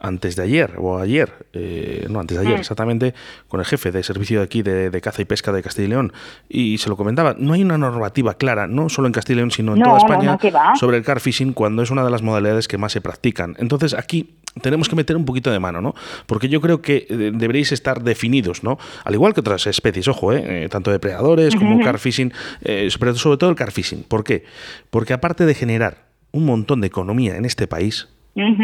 antes 0.00 0.34
de 0.34 0.42
ayer, 0.42 0.72
o 0.78 0.98
ayer, 0.98 1.46
eh, 1.52 2.06
no, 2.08 2.20
antes 2.20 2.38
de 2.38 2.46
ayer, 2.46 2.56
mm. 2.56 2.60
exactamente, 2.60 3.14
con 3.48 3.60
el 3.60 3.66
jefe 3.66 3.92
de 3.92 4.02
servicio 4.02 4.38
de 4.38 4.44
aquí 4.44 4.62
de, 4.62 4.98
caza 5.02 5.20
y 5.20 5.26
pesca 5.26 5.52
de 5.52 5.62
Castilla 5.62 5.86
y 5.86 5.90
León, 5.90 6.12
y 6.48 6.78
se 6.78 6.88
lo 6.88 6.96
comentaba, 6.96 7.36
no 7.38 7.52
hay 7.52 7.62
una 7.62 7.76
normativa 7.76 8.34
clara, 8.34 8.66
no 8.66 8.88
solo 8.88 9.06
en 9.06 9.12
Castilla 9.12 9.34
y 9.34 9.36
León, 9.36 9.50
sino 9.50 9.74
en 9.76 9.82
toda 9.82 9.98
España, 9.98 10.38
sobre 10.78 10.96
el 10.96 11.04
car 11.04 11.20
fishing, 11.20 11.52
cuando 11.52 11.82
es 11.82 11.90
una 11.90 12.02
de 12.02 12.10
las 12.10 12.22
modalidades 12.22 12.66
que 12.66 12.78
más 12.78 12.92
se 12.92 13.02
practican. 13.02 13.56
Entonces, 13.58 13.92
aquí 13.92 14.36
tenemos 14.62 14.88
que 14.88 14.96
meter 14.96 15.16
un 15.16 15.26
poquito 15.26 15.50
de 15.50 15.60
mano, 15.60 15.82
¿no? 15.82 15.94
Porque 16.26 16.48
yo 16.48 16.60
creo 16.60 16.80
que 16.80 17.06
eh, 17.08 17.30
deberéis 17.34 17.70
estar 17.70 18.02
definidos, 18.02 18.64
¿no? 18.64 18.78
Al 19.04 19.14
igual 19.14 19.34
que 19.34 19.40
otras 19.40 19.66
especies, 19.66 20.08
ojo, 20.08 20.32
¿eh? 20.32 20.66
tanto 20.70 20.90
depredadores 20.90 21.54
como 21.54 21.78
car 21.84 21.98
fishing, 21.98 22.32
pero 22.62 23.14
sobre 23.14 23.36
todo 23.36 23.50
el 23.50 23.56
car 23.56 23.70
fishing. 23.70 24.02
¿Por 24.02 24.24
qué? 24.24 24.44
Porque 24.88 25.12
aparte 25.12 25.44
de 25.44 25.54
generar 25.54 26.08
un 26.32 26.46
montón 26.46 26.80
de 26.80 26.86
economía 26.86 27.36
en 27.36 27.44
este 27.44 27.66
país, 27.66 28.08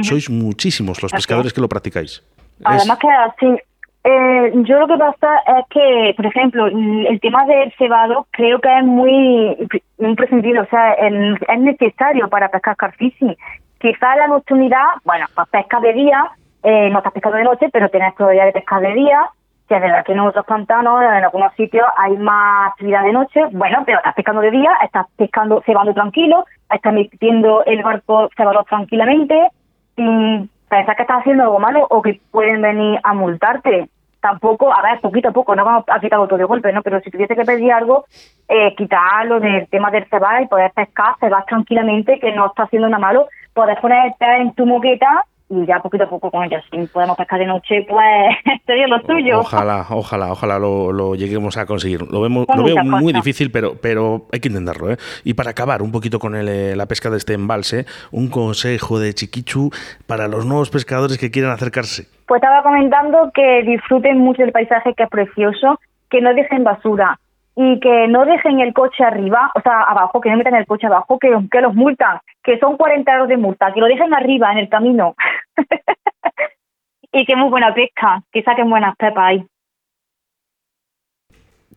sois 0.03 0.31
muchísimos 0.31 1.03
los 1.03 1.13
pescadores 1.13 1.53
que 1.53 1.61
lo 1.61 1.69
practicáis. 1.69 2.23
Además 2.65 2.99
que 2.99 3.09
así, 3.09 3.63
eh, 4.05 4.53
yo 4.63 4.79
lo 4.79 4.87
que 4.87 4.97
pasa 4.97 5.37
es 5.59 5.65
que, 5.69 6.15
por 6.17 6.27
ejemplo, 6.27 6.67
el 6.67 7.19
tema 7.21 7.45
del 7.47 7.73
cebado 7.77 8.29
creo 8.31 8.61
que 8.61 8.79
es 8.79 8.85
muy 8.85 9.57
imprescindible, 9.99 10.61
o 10.61 10.67
sea, 10.67 10.93
es 10.93 11.61
necesario 11.61 12.29
para 12.29 12.49
pescar 12.49 12.77
carfishing. 12.77 13.37
Quizá 13.81 14.17
la 14.17 14.29
nocturnidad, 14.29 14.87
bueno, 15.05 15.27
pues 15.35 15.49
pesca 15.49 15.81
de 15.81 15.93
día, 15.93 16.31
eh, 16.63 16.89
no 16.91 16.99
estás 16.99 17.13
pescando 17.13 17.39
de 17.39 17.45
noche, 17.45 17.69
pero 17.73 17.89
tienes 17.89 18.15
todavía 18.15 18.45
de 18.45 18.53
pescar 18.53 18.81
de 18.81 18.95
día, 18.95 19.29
que 19.69 19.79
verdad 19.79 20.05
que 20.05 20.13
en 20.13 20.21
otros 20.21 20.47
pantanos, 20.47 21.03
en 21.03 21.25
algunos 21.25 21.53
sitios 21.55 21.87
hay 21.97 22.17
más 22.17 22.71
actividad 22.71 23.03
de 23.03 23.13
noche, 23.13 23.41
bueno, 23.53 23.83
pero 23.85 23.99
estás 23.99 24.15
pescando 24.15 24.41
de 24.41 24.51
día, 24.51 24.71
estás 24.85 25.07
pescando 25.17 25.63
cebando 25.67 25.93
tranquilo, 25.93 26.45
estás 26.73 26.93
metiendo 26.93 27.65
el 27.65 27.83
barco 27.83 28.29
cebado 28.37 28.63
tranquilamente, 28.65 29.51
sin 29.97 30.49
pensar 30.69 30.95
que 30.97 31.03
estás 31.03 31.21
haciendo 31.21 31.45
algo 31.45 31.59
malo 31.59 31.87
o 31.91 32.01
que 32.01 32.21
pueden 32.31 32.63
venir 32.63 33.01
a 33.03 33.15
multarte. 33.15 33.89
Tampoco, 34.21 34.73
a 34.73 34.83
ver, 34.83 35.01
poquito 35.01 35.29
a 35.29 35.33
poco, 35.33 35.55
no 35.55 35.65
vamos 35.65 35.85
a 35.89 36.01
quitar 36.01 36.19
todo 36.27 36.37
de 36.37 36.45
golpe, 36.45 36.73
¿no? 36.73 36.83
Pero 36.83 37.01
si 37.01 37.11
tuviese 37.11 37.37
que 37.37 37.45
pedir 37.45 37.73
algo, 37.73 38.07
eh, 38.49 38.75
quitarlo 38.75 39.41
del 39.41 39.69
tema 39.69 39.91
del 39.91 40.07
cebar 40.07 40.43
y 40.43 40.47
poder 40.47 40.73
pescar, 40.73 41.17
cebar 41.21 41.45
tranquilamente, 41.45 42.19
que 42.19 42.33
no 42.33 42.47
está 42.47 42.65
haciendo 42.65 42.89
nada 42.89 43.01
malo, 43.01 43.29
poder 43.53 43.79
ponerte 43.81 44.25
en 44.25 44.53
tu 44.55 44.67
moqueta 44.67 45.25
y 45.49 45.65
ya 45.65 45.81
poquito 45.81 46.05
a 46.05 46.09
poco 46.09 46.31
con 46.31 46.45
ellos, 46.45 46.63
si 46.71 46.87
podemos 46.89 47.17
pescar 47.17 47.39
de 47.39 47.47
noche, 47.47 47.87
pues 47.89 48.37
sería 48.67 48.87
lo 48.89 49.01
tuyo. 49.03 49.41
Ojalá, 49.41 49.87
ojalá, 49.91 50.33
ojalá 50.33 50.59
lo, 50.59 51.15
lleguemos 51.15 51.57
a 51.57 51.67
conseguir. 51.67 52.03
Lo, 52.11 52.21
vemos, 52.21 52.47
lo 52.55 52.65
veo 52.65 52.83
muy 52.85 53.13
difícil, 53.13 53.51
pero, 53.51 53.75
pero 53.81 54.27
hay 54.33 54.41
que 54.41 54.49
intentarlo. 54.49 54.91
¿eh? 54.91 54.97
Y 55.25 55.35
para 55.35 55.51
acabar 55.51 55.83
un 55.83 55.93
poquito 55.93 56.19
con 56.19 56.35
eh, 56.35 56.75
la 56.75 56.87
pesca 56.87 57.11
de 57.11 57.19
este 57.19 57.35
embalse, 57.35 57.87
un 58.11 58.29
consejo 58.29 58.99
de 58.99 59.15
Chiquichu 59.15 59.71
para 60.07 60.27
los 60.27 60.45
nuevos 60.47 60.71
pescadores 60.71 61.19
que 61.19 61.31
quieran 61.31 61.53
acercarse. 61.53 62.09
Pues 62.27 62.43
estaba 62.43 62.63
comentando 62.63 63.31
que 63.33 63.63
disfruten 63.63 64.19
mucho 64.19 64.43
del 64.43 64.53
paisaje 64.53 64.95
que 64.95 65.05
es 65.05 65.11
precioso, 65.11 65.79
que 66.11 66.21
no 66.21 66.35
dejen 66.35 66.65
basura 66.65 67.19
y 67.57 67.81
que 67.81 68.07
no 68.07 68.27
dejen 68.27 68.61
el 68.61 68.75
coche 68.75 69.03
arriba, 69.03 69.51
o 69.55 69.61
sea, 69.63 69.81
abajo, 69.81 70.21
que 70.21 70.31
no 70.31 70.37
metan 70.37 70.55
el 70.55 70.67
coche 70.67 70.87
abajo, 70.87 71.19
que, 71.19 71.35
que 71.51 71.61
los 71.63 71.75
multan, 71.75 72.21
que 72.43 72.59
son 72.59 72.77
40 72.77 73.11
euros 73.13 73.29
de 73.29 73.39
multa, 73.39 73.73
que 73.73 73.81
lo 73.81 73.87
dejen 73.87 74.13
arriba 74.13 74.53
en 74.53 74.59
el 74.59 74.69
camino. 74.69 75.15
y 77.13 77.25
que 77.25 77.35
muy 77.35 77.49
buena 77.49 77.73
pesca, 77.73 78.23
que 78.31 78.43
saquen 78.43 78.69
buenas 78.69 78.95
pepas 78.97 79.25
ahí. 79.25 79.47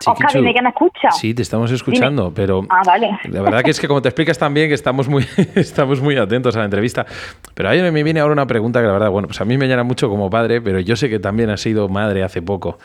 Oscar, 0.06 0.32
dime 0.34 0.54
que 0.54 0.62
me 0.62 0.70
escucha. 0.70 1.12
Sí, 1.12 1.34
te 1.34 1.42
estamos 1.42 1.72
escuchando, 1.72 2.32
pero 2.34 2.66
ah, 2.70 2.82
vale. 2.86 3.20
la 3.24 3.42
verdad 3.42 3.62
que 3.64 3.72
es 3.72 3.80
que 3.80 3.88
como 3.88 4.02
te 4.02 4.08
explicas 4.08 4.38
también 4.38 4.70
que 4.70 4.74
estamos 4.74 5.10
muy, 5.10 5.26
estamos 5.56 6.00
muy 6.00 6.16
atentos 6.16 6.56
a 6.56 6.60
la 6.60 6.66
entrevista. 6.66 7.06
Pero 7.54 7.70
a 7.70 7.74
mí 7.74 7.82
me 7.92 8.04
viene 8.04 8.22
ahora 8.22 8.34
una 8.34 8.48
pregunta 8.48 8.80
que 8.80 8.88
la 8.88 8.94
verdad, 8.94 9.10
bueno, 9.10 9.28
pues 9.28 9.42
a 9.42 9.46
mí 9.46 9.58
me 9.58 9.68
llena 9.68 9.84
mucho 9.84 10.10
como 10.10 10.30
padre, 10.30 10.62
pero 10.62 10.80
yo 10.80 10.96
sé 10.96 11.10
que 11.10 11.20
también 11.20 11.50
has 11.50 11.60
sido 11.62 11.90
madre 11.90 12.24
hace 12.24 12.42
poco. 12.42 12.80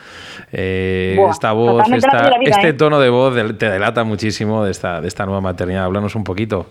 Eh, 0.51 1.17
esta 1.29 1.53
voz, 1.53 1.85
este 1.89 2.69
¿eh? 2.69 2.73
tono 2.73 2.99
de 2.99 3.09
voz 3.09 3.33
te 3.57 3.69
delata 3.69 4.03
muchísimo 4.03 4.65
de 4.65 4.71
esta, 4.71 4.99
de 4.99 5.07
esta 5.07 5.25
nueva 5.25 5.41
maternidad. 5.41 5.85
Háblanos 5.85 6.15
un 6.15 6.25
poquito 6.25 6.67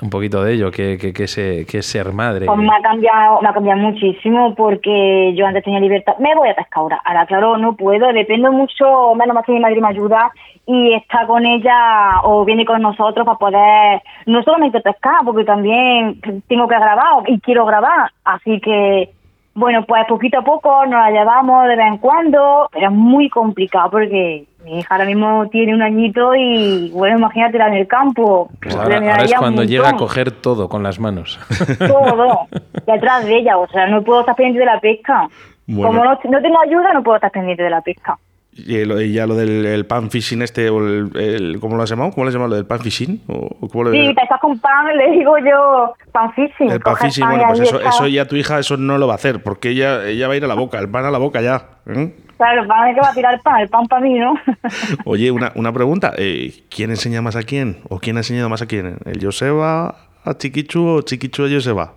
un 0.00 0.10
poquito 0.10 0.42
de 0.42 0.54
ello, 0.54 0.70
que, 0.70 0.98
que, 0.98 1.12
que, 1.12 1.24
es 1.24 1.86
ser 1.86 2.12
madre. 2.12 2.46
Pues 2.46 2.58
me 2.58 2.74
ha 2.74 2.82
cambiado, 2.82 3.40
me 3.40 3.48
ha 3.48 3.52
cambiado 3.52 3.80
muchísimo 3.80 4.54
porque 4.54 5.32
yo 5.36 5.46
antes 5.46 5.62
tenía 5.62 5.78
libertad. 5.78 6.14
Me 6.18 6.34
voy 6.34 6.48
a 6.48 6.54
pescar 6.54 6.80
ahora. 6.80 7.00
Ahora, 7.04 7.26
claro, 7.26 7.56
no 7.56 7.76
puedo. 7.76 8.12
Dependo 8.12 8.50
mucho, 8.50 9.14
menos 9.14 9.34
más 9.34 9.44
que 9.44 9.52
mi 9.52 9.60
madre 9.60 9.80
me 9.80 9.88
ayuda 9.88 10.32
y 10.66 10.94
está 10.94 11.26
con 11.26 11.46
ella 11.46 12.20
o 12.24 12.44
viene 12.44 12.64
con 12.64 12.82
nosotros 12.82 13.24
para 13.24 13.38
poder 13.38 14.02
no 14.26 14.42
solamente 14.42 14.80
pescar, 14.80 15.24
porque 15.24 15.44
también 15.44 16.20
tengo 16.48 16.66
que 16.66 16.74
grabar 16.74 17.22
y 17.28 17.40
quiero 17.40 17.64
grabar. 17.64 18.10
Así 18.24 18.60
que 18.60 19.10
bueno, 19.54 19.84
pues 19.86 20.04
poquito 20.08 20.38
a 20.38 20.42
poco 20.42 20.86
nos 20.86 21.00
la 21.00 21.10
llevamos 21.10 21.66
de 21.68 21.76
vez 21.76 21.86
en 21.86 21.98
cuando, 21.98 22.68
pero 22.72 22.86
es 22.88 22.92
muy 22.92 23.28
complicado 23.28 23.90
porque 23.90 24.46
mi 24.64 24.78
hija 24.78 24.94
ahora 24.94 25.04
mismo 25.04 25.48
tiene 25.50 25.74
un 25.74 25.82
añito 25.82 26.34
y, 26.34 26.90
bueno, 26.92 27.18
imagínatela 27.18 27.68
en 27.68 27.74
el 27.74 27.86
campo. 27.86 28.48
Pues 28.62 28.74
ahora, 28.74 29.16
es 29.16 29.34
cuando 29.34 29.64
llega 29.64 29.90
a 29.90 29.96
coger 29.96 30.30
todo 30.30 30.68
con 30.68 30.82
las 30.82 30.98
manos. 30.98 31.38
Todo, 31.78 32.46
detrás 32.86 33.26
de 33.26 33.38
ella, 33.38 33.58
o 33.58 33.68
sea, 33.68 33.86
no 33.86 34.02
puedo 34.02 34.20
estar 34.20 34.36
pendiente 34.36 34.60
de 34.60 34.66
la 34.66 34.80
pesca. 34.80 35.28
Como 35.66 36.04
no, 36.04 36.04
no 36.04 36.42
tengo 36.42 36.60
ayuda, 36.60 36.92
no 36.92 37.02
puedo 37.02 37.16
estar 37.16 37.30
pendiente 37.30 37.62
de 37.62 37.70
la 37.70 37.80
pesca. 37.80 38.18
Y, 38.54 39.12
ya 39.14 39.26
lo 39.26 39.34
del 39.34 39.86
pan 39.86 40.10
fishing 40.10 40.42
este, 40.42 40.68
o 40.68 40.78
el, 40.86 41.56
¿cómo 41.58 41.76
lo 41.76 41.84
has 41.84 41.88
llamado? 41.88 42.10
¿Cómo 42.10 42.24
lo 42.24 42.28
has 42.28 42.34
llamado? 42.34 42.50
¿Lo 42.50 42.56
del 42.56 42.66
pan 42.66 42.80
fishing? 42.80 43.22
¿O, 43.26 43.48
cómo 43.68 43.84
lo 43.84 43.92
sí, 43.92 44.12
pescas 44.14 44.38
con 44.40 44.58
pan, 44.58 44.94
le 44.94 45.10
digo 45.12 45.38
yo 45.38 45.94
pan 46.12 46.30
fishing. 46.34 46.70
El 46.70 46.80
pan 46.80 46.96
fishing, 46.96 47.26
bueno, 47.26 47.44
pues 47.48 47.60
eso, 47.60 47.80
eso, 47.80 48.06
ya 48.08 48.26
tu 48.26 48.36
hija 48.36 48.58
eso 48.58 48.76
no 48.76 48.98
lo 48.98 49.06
va 49.06 49.14
a 49.14 49.16
hacer, 49.16 49.42
porque 49.42 49.70
ella, 49.70 50.06
ella 50.06 50.28
va 50.28 50.34
a 50.34 50.36
ir 50.36 50.44
a 50.44 50.48
la 50.48 50.54
boca, 50.54 50.78
el 50.78 50.90
pan 50.90 51.06
a 51.06 51.10
la 51.10 51.16
boca 51.16 51.40
ya. 51.40 51.62
¿eh? 51.86 52.14
Claro, 52.36 52.62
el 52.62 52.68
pan 52.68 52.88
es 52.88 52.94
que 52.94 53.00
va 53.00 53.08
a 53.08 53.14
tirar 53.14 53.34
el 53.34 53.40
pan, 53.40 53.60
el 53.62 53.68
pan 53.70 53.86
para 53.86 54.02
mí, 54.02 54.18
¿no? 54.18 54.34
Oye, 55.06 55.30
una, 55.30 55.52
una 55.54 55.72
pregunta, 55.72 56.12
eh, 56.18 56.52
¿quién 56.68 56.90
enseña 56.90 57.22
más 57.22 57.36
a 57.36 57.44
quién? 57.44 57.78
¿O 57.88 58.00
quién 58.00 58.18
ha 58.18 58.20
enseñado 58.20 58.50
más 58.50 58.60
a 58.60 58.66
quién? 58.66 58.98
¿El 59.06 59.18
Joseba 59.24 59.94
a 60.24 60.34
Chiquichu 60.36 60.86
o 60.86 61.00
Chiquichu 61.00 61.46
a 61.46 61.48
Joseba? 61.48 61.94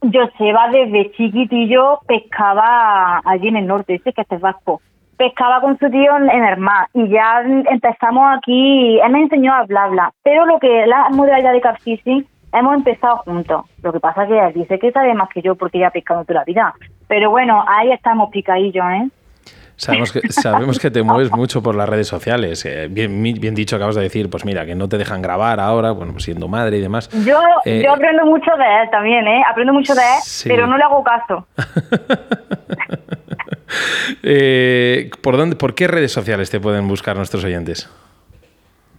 Joseba 0.00 0.68
desde 0.70 1.10
chiquitillo 1.12 1.98
pescaba 2.06 3.20
allí 3.24 3.48
en 3.48 3.56
el 3.56 3.66
norte, 3.66 3.96
ese 3.96 4.12
que 4.12 4.22
es 4.28 4.40
vasco 4.40 4.80
pescaba 5.22 5.60
con 5.60 5.78
su 5.78 5.88
tío 5.88 6.16
en 6.16 6.44
el 6.44 6.56
mar 6.56 6.88
y 6.94 7.08
ya 7.08 7.42
empezamos 7.70 8.24
aquí, 8.36 8.98
él 8.98 9.12
me 9.12 9.20
enseñó 9.20 9.54
a 9.54 9.62
bla 9.62 9.86
bla, 9.86 10.12
pero 10.24 10.44
lo 10.46 10.58
que 10.58 10.84
la 10.86 11.10
modalidad 11.10 11.52
de 11.52 11.60
carfishing 11.60 12.26
hemos 12.52 12.74
empezado 12.74 13.18
juntos. 13.18 13.64
Lo 13.84 13.92
que 13.92 14.00
pasa 14.00 14.26
que 14.26 14.36
él 14.36 14.52
dice 14.52 14.80
que 14.80 14.90
sabe 14.90 15.14
más 15.14 15.28
que 15.28 15.40
yo 15.40 15.54
porque 15.54 15.78
ya 15.78 15.88
ha 15.88 15.90
pescado 15.90 16.24
toda 16.24 16.40
la 16.40 16.44
vida. 16.44 16.74
Pero 17.06 17.30
bueno, 17.30 17.64
ahí 17.68 17.92
estamos 17.92 18.30
picadillos, 18.30 18.84
¿eh? 18.84 19.08
Sabemos 19.76 20.12
que, 20.12 20.20
sabemos 20.32 20.78
que 20.78 20.90
te 20.90 21.02
mueves 21.02 21.32
mucho 21.32 21.62
por 21.62 21.74
las 21.74 21.88
redes 21.88 22.06
sociales. 22.06 22.64
Eh, 22.66 22.88
bien, 22.90 23.22
bien 23.22 23.54
dicho, 23.54 23.76
acabas 23.76 23.94
de 23.94 24.02
decir, 24.02 24.28
pues 24.28 24.44
mira, 24.44 24.66
que 24.66 24.74
no 24.74 24.88
te 24.88 24.98
dejan 24.98 25.22
grabar 25.22 25.60
ahora, 25.60 25.92
bueno, 25.92 26.18
siendo 26.18 26.46
madre 26.46 26.78
y 26.78 26.80
demás. 26.80 27.08
Yo, 27.24 27.40
eh, 27.64 27.82
yo 27.84 27.92
aprendo 27.92 28.24
mucho 28.26 28.50
de 28.56 28.82
él 28.82 28.90
también, 28.90 29.26
¿eh? 29.26 29.42
Aprendo 29.48 29.72
mucho 29.72 29.94
de 29.94 30.02
él, 30.02 30.20
pero 30.46 30.66
no 30.66 30.76
le 30.76 30.84
hago 30.84 31.02
caso. 31.02 31.46
Eh, 34.22 35.10
¿por, 35.20 35.36
dónde, 35.36 35.56
¿Por 35.56 35.74
qué 35.74 35.86
redes 35.86 36.12
sociales 36.12 36.50
te 36.50 36.60
pueden 36.60 36.88
buscar 36.88 37.16
nuestros 37.16 37.44
oyentes? 37.44 37.90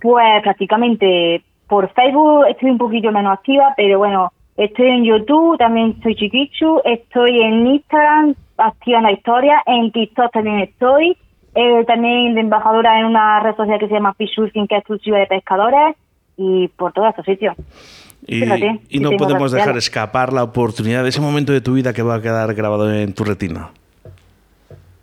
Pues 0.02 0.42
prácticamente 0.44 1.44
por 1.68 1.92
Facebook 1.94 2.46
estoy 2.50 2.72
un 2.72 2.78
poquito 2.78 3.12
menos 3.12 3.34
activa, 3.34 3.74
pero 3.76 3.98
bueno, 3.98 4.32
estoy 4.58 4.88
en 4.88 5.06
YouTube, 5.06 5.58
también 5.58 6.00
soy 6.04 6.16
Chiquichu, 6.16 6.82
estoy 6.84 7.42
en 7.42 7.66
Instagram, 7.68 8.36
activa 8.58 8.98
en 9.00 9.04
la 9.04 9.12
historia, 9.12 9.64
en 9.66 9.92
TikTok 9.92 10.32
también 10.32 10.60
estoy, 10.60 11.18
eh, 11.56 11.84
también 11.86 12.36
de 12.36 12.42
embajadora 12.42 13.00
en 13.00 13.06
una 13.06 13.40
red 13.40 13.56
social 13.56 13.80
que 13.80 13.88
se 13.88 13.94
llama 13.94 14.14
Fishurfing, 14.14 14.68
que 14.68 14.76
es 14.76 14.80
exclusiva 14.80 15.20
de 15.20 15.28
pescadores, 15.28 15.96
y 16.38 16.68
por 16.70 16.94
todos 16.94 17.10
estos 17.10 17.26
sitios. 17.26 17.56
Y, 18.26 18.44
y 18.90 19.00
no 19.00 19.12
podemos 19.12 19.52
dejar 19.52 19.78
escapar 19.78 20.32
la 20.32 20.44
oportunidad 20.44 21.04
de 21.04 21.10
ese 21.10 21.22
momento 21.22 21.52
de 21.52 21.62
tu 21.62 21.74
vida 21.74 21.94
que 21.94 22.02
va 22.02 22.16
a 22.16 22.22
quedar 22.22 22.54
grabado 22.54 22.92
en 22.94 23.14
tu 23.14 23.24
retina. 23.24 23.70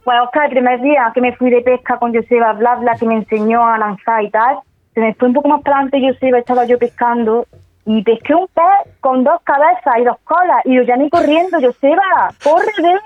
Pues 0.04 0.18
Oscar, 0.22 0.46
el 0.46 0.50
primer 0.50 0.80
día 0.80 1.10
que 1.14 1.20
me 1.20 1.36
fui 1.36 1.50
de 1.50 1.60
pesca 1.60 1.98
con 1.98 2.14
Joseba 2.14 2.52
Bla 2.54 2.76
Bla, 2.76 2.94
que 2.98 3.06
me 3.06 3.16
enseñó 3.16 3.66
a 3.66 3.78
lanzar 3.78 4.22
y 4.22 4.30
tal, 4.30 4.58
se 4.94 5.00
me 5.00 5.14
fue 5.14 5.28
un 5.28 5.34
poco 5.34 5.48
más 5.48 5.62
para 5.62 5.78
adelante 5.78 6.12
Joseba, 6.12 6.38
estaba 6.38 6.64
yo 6.64 6.78
pescando 6.78 7.46
y 7.86 8.02
pesqué 8.02 8.34
un 8.34 8.46
pez 8.48 8.94
con 9.00 9.24
dos 9.24 9.40
cabezas 9.42 9.94
y 10.00 10.04
dos 10.04 10.18
colas 10.24 10.60
y 10.64 10.76
yo 10.76 10.82
ya 10.82 10.96
ni 10.96 11.08
corriendo, 11.10 11.58
Joseba, 11.60 12.32
corre, 12.42 12.72
ven. 12.82 13.00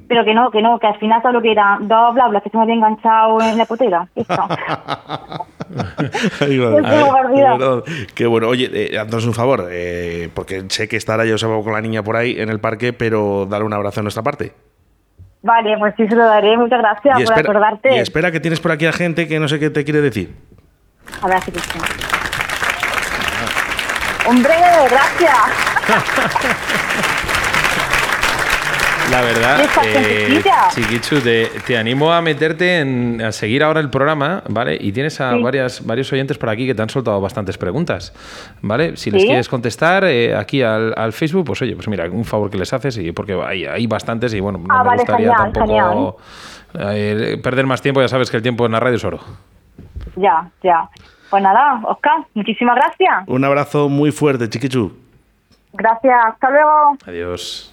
Pero 0.08 0.24
que 0.24 0.34
no, 0.34 0.50
que 0.50 0.60
no, 0.60 0.76
que 0.80 0.88
al 0.88 0.98
final 0.98 1.22
solo 1.22 1.40
que 1.40 1.52
eran 1.52 1.86
dos 1.86 2.14
blablas 2.14 2.42
que 2.42 2.50
se 2.50 2.56
me 2.56 2.64
había 2.64 2.74
enganchado 2.74 3.40
en 3.40 3.56
la 3.56 3.64
potera. 3.64 4.08
Esto. 4.16 4.34
Qué 8.16 8.26
bueno. 8.26 8.48
Oye, 8.48 8.68
eh, 8.72 8.98
haznos 8.98 9.24
un 9.24 9.34
favor, 9.34 9.68
eh, 9.70 10.28
porque 10.34 10.64
sé 10.68 10.88
que 10.88 10.96
estará 10.96 11.22
Joseba 11.28 11.62
con 11.62 11.72
la 11.72 11.80
niña 11.80 12.02
por 12.02 12.16
ahí 12.16 12.40
en 12.40 12.48
el 12.48 12.58
parque, 12.58 12.92
pero 12.92 13.46
dale 13.46 13.64
un 13.64 13.72
abrazo 13.72 14.00
a 14.00 14.02
nuestra 14.02 14.24
parte. 14.24 14.52
Vale, 15.42 15.76
pues 15.78 15.94
sí 15.96 16.06
se 16.06 16.14
lo 16.14 16.24
daré. 16.24 16.56
Muchas 16.56 16.80
gracias 16.80 17.22
por 17.22 17.38
acordarte. 17.38 17.96
Y 17.96 17.98
espera 17.98 18.30
que 18.30 18.40
tienes 18.40 18.60
por 18.60 18.72
aquí 18.72 18.86
a 18.86 18.92
gente 18.92 19.26
que 19.26 19.40
no 19.40 19.48
sé 19.48 19.58
qué 19.58 19.70
te 19.70 19.84
quiere 19.84 20.00
decir. 20.00 20.34
A 21.22 21.28
ver 21.28 21.40
si 21.42 21.52
Hombre, 24.26 24.54
gracias. 24.88 25.38
La 29.10 29.22
verdad, 29.22 29.60
eh, 29.84 30.40
Chiquichu, 30.70 31.20
te, 31.20 31.76
animo 31.76 32.12
a 32.12 32.22
meterte 32.22 32.78
en, 32.78 33.20
a 33.20 33.32
seguir 33.32 33.64
ahora 33.64 33.80
el 33.80 33.90
programa, 33.90 34.44
¿vale? 34.48 34.78
Y 34.80 34.92
tienes 34.92 35.20
a 35.20 35.34
varias, 35.36 35.84
varios 35.84 36.12
oyentes 36.12 36.38
por 36.38 36.48
aquí 36.48 36.64
que 36.64 36.76
te 36.76 36.82
han 36.82 36.90
soltado 36.90 37.20
bastantes 37.20 37.58
preguntas, 37.58 38.14
¿vale? 38.62 38.96
Si 38.96 39.10
les 39.10 39.24
quieres 39.24 39.48
contestar 39.48 40.04
eh, 40.04 40.36
aquí 40.36 40.62
al, 40.62 41.12
Facebook, 41.12 41.46
pues 41.46 41.62
oye, 41.62 41.74
pues 41.74 41.88
mira, 41.88 42.08
un 42.08 42.24
favor 42.24 42.50
que 42.50 42.58
les 42.58 42.72
haces, 42.72 42.98
y 42.98 43.10
porque 43.10 43.32
hay, 43.44 43.64
hay 43.64 43.86
bastantes 43.88 44.32
y 44.32 44.38
bueno, 44.38 44.58
no 44.58 44.72
ah, 44.72 44.84
me 44.84 44.96
gustaría 44.96 45.32
tampoco 45.32 46.18
eh, 46.78 47.40
perder 47.42 47.66
más 47.66 47.82
tiempo, 47.82 48.00
ya 48.00 48.08
sabes 48.08 48.30
que 48.30 48.36
el 48.36 48.42
tiempo 48.44 48.64
en 48.64 48.72
la 48.72 48.80
radio 48.80 48.96
es 48.96 49.04
oro. 49.04 49.18
Ya, 50.14 50.48
ya. 50.62 50.88
Pues 51.30 51.42
nada, 51.42 51.80
Oscar, 51.84 52.26
muchísimas 52.34 52.76
gracias. 52.76 53.24
Un 53.26 53.44
abrazo 53.44 53.88
muy 53.88 54.12
fuerte, 54.12 54.48
Chiquichu. 54.48 54.92
Gracias, 55.72 56.16
hasta 56.26 56.50
luego. 56.50 56.96
Adiós. 57.06 57.72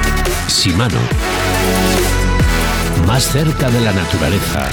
Simano. 0.47 0.99
Más 3.07 3.23
cerca 3.23 3.69
de 3.69 3.81
la 3.81 3.91
naturaleza. 3.91 4.69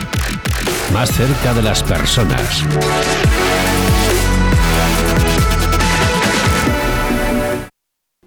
Más 0.92 1.10
cerca 1.10 1.54
de 1.54 1.62
las 1.62 1.82
personas. 1.82 2.64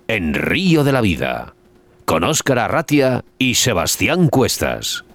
En 0.08 0.34
Río 0.34 0.84
de 0.84 0.92
la 0.92 1.02
Vida. 1.02 1.54
Con 2.06 2.24
Óscar 2.24 2.60
Arratia 2.60 3.24
y 3.38 3.56
Sebastián 3.56 4.28
Cuestas. 4.28 5.06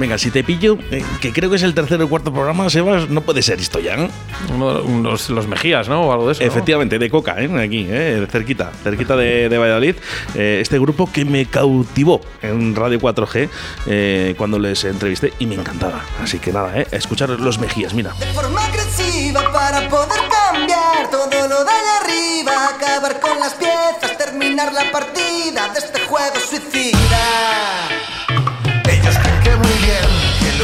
Venga, 0.00 0.16
si 0.16 0.30
te 0.30 0.42
pillo, 0.42 0.78
eh, 0.90 1.04
que 1.20 1.30
creo 1.30 1.50
que 1.50 1.56
es 1.56 1.62
el 1.62 1.74
tercero 1.74 2.06
o 2.06 2.08
cuarto 2.08 2.32
programa, 2.32 2.70
Sebas, 2.70 3.10
no 3.10 3.20
puede 3.20 3.42
ser 3.42 3.60
esto 3.60 3.80
ya, 3.80 3.98
¿no? 3.98 4.08
los, 4.48 5.46
Mejías, 5.46 5.90
¿no? 5.90 6.06
O 6.06 6.12
algo 6.12 6.26
de 6.26 6.32
eso. 6.32 6.42
Efectivamente, 6.42 6.98
de 6.98 7.10
Coca, 7.10 7.36
¿eh? 7.38 7.50
Aquí, 7.62 7.86
¿eh? 7.86 8.26
cerquita, 8.30 8.72
cerquita 8.82 9.14
de, 9.14 9.58
Valladolid. 9.58 9.96
Eh, 10.34 10.60
este 10.62 10.78
grupo 10.78 11.12
que 11.12 11.26
me 11.26 11.44
cautivó 11.44 12.22
en 12.40 12.74
Radio 12.74 12.98
4G 12.98 13.50
eh, 13.88 14.34
cuando 14.38 14.58
les 14.58 14.84
entrevisté 14.84 15.34
y 15.38 15.44
me 15.44 15.56
encantaba. 15.56 16.02
Así 16.22 16.38
que 16.38 16.50
nada, 16.50 16.78
¿eh? 16.78 16.86
escuchar 16.92 17.28
los 17.28 17.58
Mejías, 17.58 17.92
mira. 17.92 18.14
De 18.18 18.26
forma 18.32 18.64
agresiva 18.64 19.52
para 19.52 19.86
poder 19.90 20.20
cambiar 20.30 21.10
todo 21.10 21.46
lo 21.46 21.62
de 21.62 21.70
allá 21.70 21.98
arriba, 22.02 22.68
acabar 22.74 23.20
con 23.20 23.38
las 23.38 23.52
piezas, 23.52 24.16
terminar 24.16 24.72
la 24.72 24.90
partida 24.90 25.68
de 25.74 25.78
este 25.78 26.00
juego 26.06 26.36
suicida. 26.48 27.90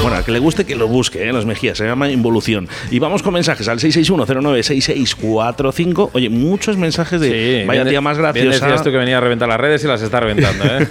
Bueno, 0.02 0.18
a 0.18 0.24
que 0.24 0.32
le 0.32 0.38
guste 0.38 0.64
que 0.64 0.76
lo 0.76 0.88
busque, 0.88 1.28
¿eh? 1.28 1.32
Los 1.32 1.44
Mejías, 1.46 1.78
se 1.78 1.84
llama 1.84 2.10
Involución. 2.10 2.68
Y 2.90 2.98
vamos 2.98 3.22
con 3.22 3.32
mensajes 3.34 3.68
al 3.68 3.78
661-096645. 3.80 6.10
Oye, 6.12 6.28
muchos 6.28 6.76
mensajes 6.76 7.20
de 7.20 7.64
vaya 7.66 7.84
tía 7.84 8.00
más 8.00 8.16
graciosa. 8.18 8.66
Bien 8.66 8.82
tú 8.82 8.90
que 8.90 8.96
venía 8.96 9.18
a 9.18 9.20
reventar 9.20 9.48
las 9.48 9.58
redes 9.58 9.82
y 9.84 9.86
las 9.86 10.02
está 10.02 10.18
reventando, 10.20 10.64
¿eh? 10.64 10.88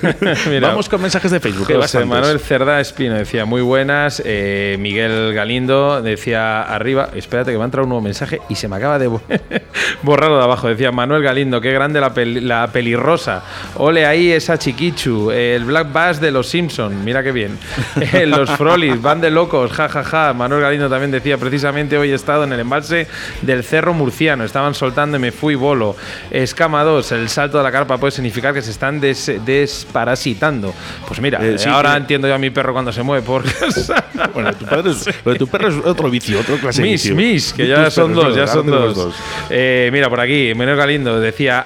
vamos 0.62 0.88
con 0.90 1.02
mensajes 1.02 1.32
de 1.32 1.40
Facebook. 1.40 1.72
José 1.74 2.04
Manuel 2.06 2.40
Cerda 2.40 2.82
Espino 2.82 3.16
decía 3.16 3.46
muy 3.46 3.62
buenas. 3.62 4.22
Eh, 4.26 4.76
Miguel 4.80 5.34
Galindo 5.34 6.02
decía 6.02 6.64
arriba. 6.64 7.10
Espérate 7.16 7.52
que 7.52 7.58
me 7.58 7.64
ha 7.64 7.66
entrado 7.66 7.86
un 7.86 7.90
nuevo 7.90 8.02
mensaje 8.02 8.42
y 8.50 8.56
se 8.56 8.68
me 8.68 8.76
acaba 8.76 9.00
de 9.00 9.08
borrarlo 10.04 10.38
de 10.38 10.44
abajo. 10.44 10.68
Decía 10.68 10.92
Manuel 10.92 11.24
Galindo, 11.24 11.62
qué 11.62 11.72
grande 11.72 12.02
la, 12.02 12.12
la 12.16 12.68
pelirrosa. 12.68 13.44
Ole 13.76 14.06
ahí 14.06 14.32
esa 14.32 14.58
chiquichu. 14.58 15.32
El 15.32 15.64
Black 15.66 15.94
Bass 15.94 16.20
de 16.20 16.32
los 16.32 16.48
Simpson. 16.48 17.06
Mira 17.06 17.24
qué 17.24 17.32
bien. 17.32 17.58
los 18.26 18.50
Van 19.02 19.22
de 19.22 19.30
locos, 19.32 19.72
jajaja. 19.72 20.04
Ja, 20.04 20.28
ja. 20.28 20.34
Manuel 20.34 20.62
Galindo 20.62 20.90
también 20.90 21.12
decía, 21.12 21.38
precisamente 21.38 21.98
hoy 21.98 22.12
he 22.12 22.16
estado 22.16 22.44
en 22.44 22.54
el 22.54 22.60
embalse 22.60 23.08
del 23.42 23.64
Cerro 23.64 23.94
Murciano, 23.94 24.44
estaban 24.44 24.74
soltando 24.74 25.18
y 25.18 25.20
me 25.20 25.32
fui 25.32 25.56
bolo. 25.56 25.96
Escama 26.32 26.84
2, 26.84 27.12
el 27.14 27.30
salto 27.30 27.58
de 27.58 27.64
la 27.64 27.72
carpa 27.72 27.98
puede 27.98 28.12
significar 28.12 28.54
que 28.54 28.62
se 28.62 28.72
están 28.72 29.00
desparasitando. 29.00 30.74
Pues 31.08 31.22
mira, 31.22 31.40
eh, 31.42 31.58
ahora 31.68 31.96
entiendo 31.98 32.28
yo 32.28 32.36
a 32.36 32.38
mi 32.38 32.50
perro 32.50 32.74
cuando 32.74 32.92
se 32.92 33.04
mueve 33.04 33.26
por 33.26 33.44
bueno, 34.34 34.54
tu 34.54 34.66
perro 34.66 34.90
es, 34.90 35.10
lo 35.26 35.34
de 35.34 35.40
tu 35.40 35.48
perro 35.48 35.68
es 35.70 35.76
otro 35.86 36.10
vicio, 36.10 36.40
otro 36.40 36.58
clase 36.58 36.82
mis, 36.82 37.04
vicio. 37.04 37.16
Mis, 37.16 37.54
que 37.54 37.68
ya 37.68 37.90
son 37.90 38.14
dos, 38.14 38.36
ya 38.36 38.48
son 38.48 38.68
dos. 38.68 39.16
Eh, 39.50 39.90
mira, 39.92 40.10
por 40.10 40.20
aquí, 40.20 40.54
Manuel 40.56 40.78
Galindo 40.78 41.20
decía, 41.20 41.66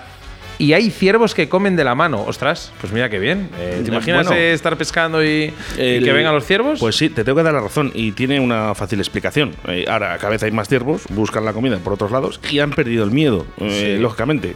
y 0.60 0.74
hay 0.74 0.92
ciervos 0.92 1.34
que 1.34 1.48
comen 1.48 1.78
de 1.78 1.86
la 1.86 1.96
mano. 1.96 2.24
Ostras, 2.28 2.72
pues 2.82 2.92
mira 2.92 3.10
qué 3.10 3.18
bien. 3.18 3.50
Eh, 3.58 3.80
¿Te 3.82 3.90
imaginas 3.90 4.30
estar 4.30 4.78
pescando 4.78 5.24
y, 5.24 5.54
que 5.76 6.12
vengan 6.14 6.36
los 6.36 6.46
ciervos? 6.46 6.80
Pues 6.80 6.98
sí, 6.98 7.10
te 7.10 7.24
tengo 7.24 7.38
que 7.38 7.44
dar 7.44 7.54
la 7.54 7.62
razón 7.62 7.92
y 7.96 8.12
tiene 8.12 8.42
una 8.42 8.76
fácil 8.76 9.00
explicación. 9.00 9.54
Eh, 9.68 9.86
ahora, 9.88 10.18
cada 10.18 10.32
vez 10.32 10.44
hay 10.44 10.52
más 10.52 10.68
ciervos, 10.68 11.04
buscan 11.10 11.46
la 11.46 11.54
comida 11.54 11.78
por 11.78 11.94
otros 11.94 12.12
lados 12.12 12.42
y 12.52 12.60
han 12.60 12.72
perdido 12.72 13.06
el 13.06 13.12
miedo, 13.12 13.46
eh, 13.60 13.98
lógicamente. 14.00 14.54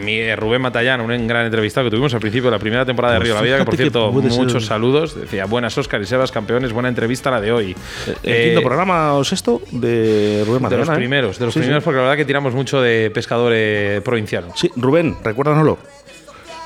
mi, 0.00 0.34
Rubén 0.34 0.62
Matallán, 0.62 1.02
un 1.02 1.26
gran 1.26 1.44
entrevistado 1.44 1.86
que 1.86 1.90
tuvimos 1.90 2.14
al 2.14 2.20
principio 2.20 2.50
de 2.50 2.56
la 2.56 2.58
primera 2.58 2.86
temporada 2.86 3.14
de 3.14 3.20
pues 3.20 3.28
Río 3.28 3.34
de 3.34 3.40
la 3.40 3.44
Vida, 3.44 3.58
que 3.58 3.64
por 3.66 3.76
cierto, 3.76 4.10
muchos 4.10 4.64
saludos. 4.64 5.14
Decía, 5.14 5.44
buenas 5.44 5.76
Oscar 5.76 6.00
y 6.00 6.06
Sebas, 6.06 6.32
campeones, 6.32 6.72
buena 6.72 6.88
entrevista 6.88 7.30
la 7.30 7.42
de 7.42 7.52
hoy. 7.52 7.76
¿El 8.22 8.44
quinto 8.44 8.62
programa 8.62 9.12
o 9.12 9.24
sexto 9.24 9.60
de 9.72 10.42
Rubén 10.46 10.62
Matallán? 10.62 10.84
De 10.84 10.90
los 10.90 10.96
primeros, 10.96 11.38
de 11.38 11.44
los 11.44 11.54
primeros, 11.54 11.84
porque 11.84 11.96
la 11.96 12.04
verdad 12.04 12.16
que 12.16 12.24
tiramos 12.24 12.54
mucho 12.54 12.80
de 12.80 13.10
pescador 13.12 13.52
provinciano. 14.02 14.48
Sí, 14.56 14.70
Rubén, 14.74 15.17
recuérdanoslo. 15.22 15.78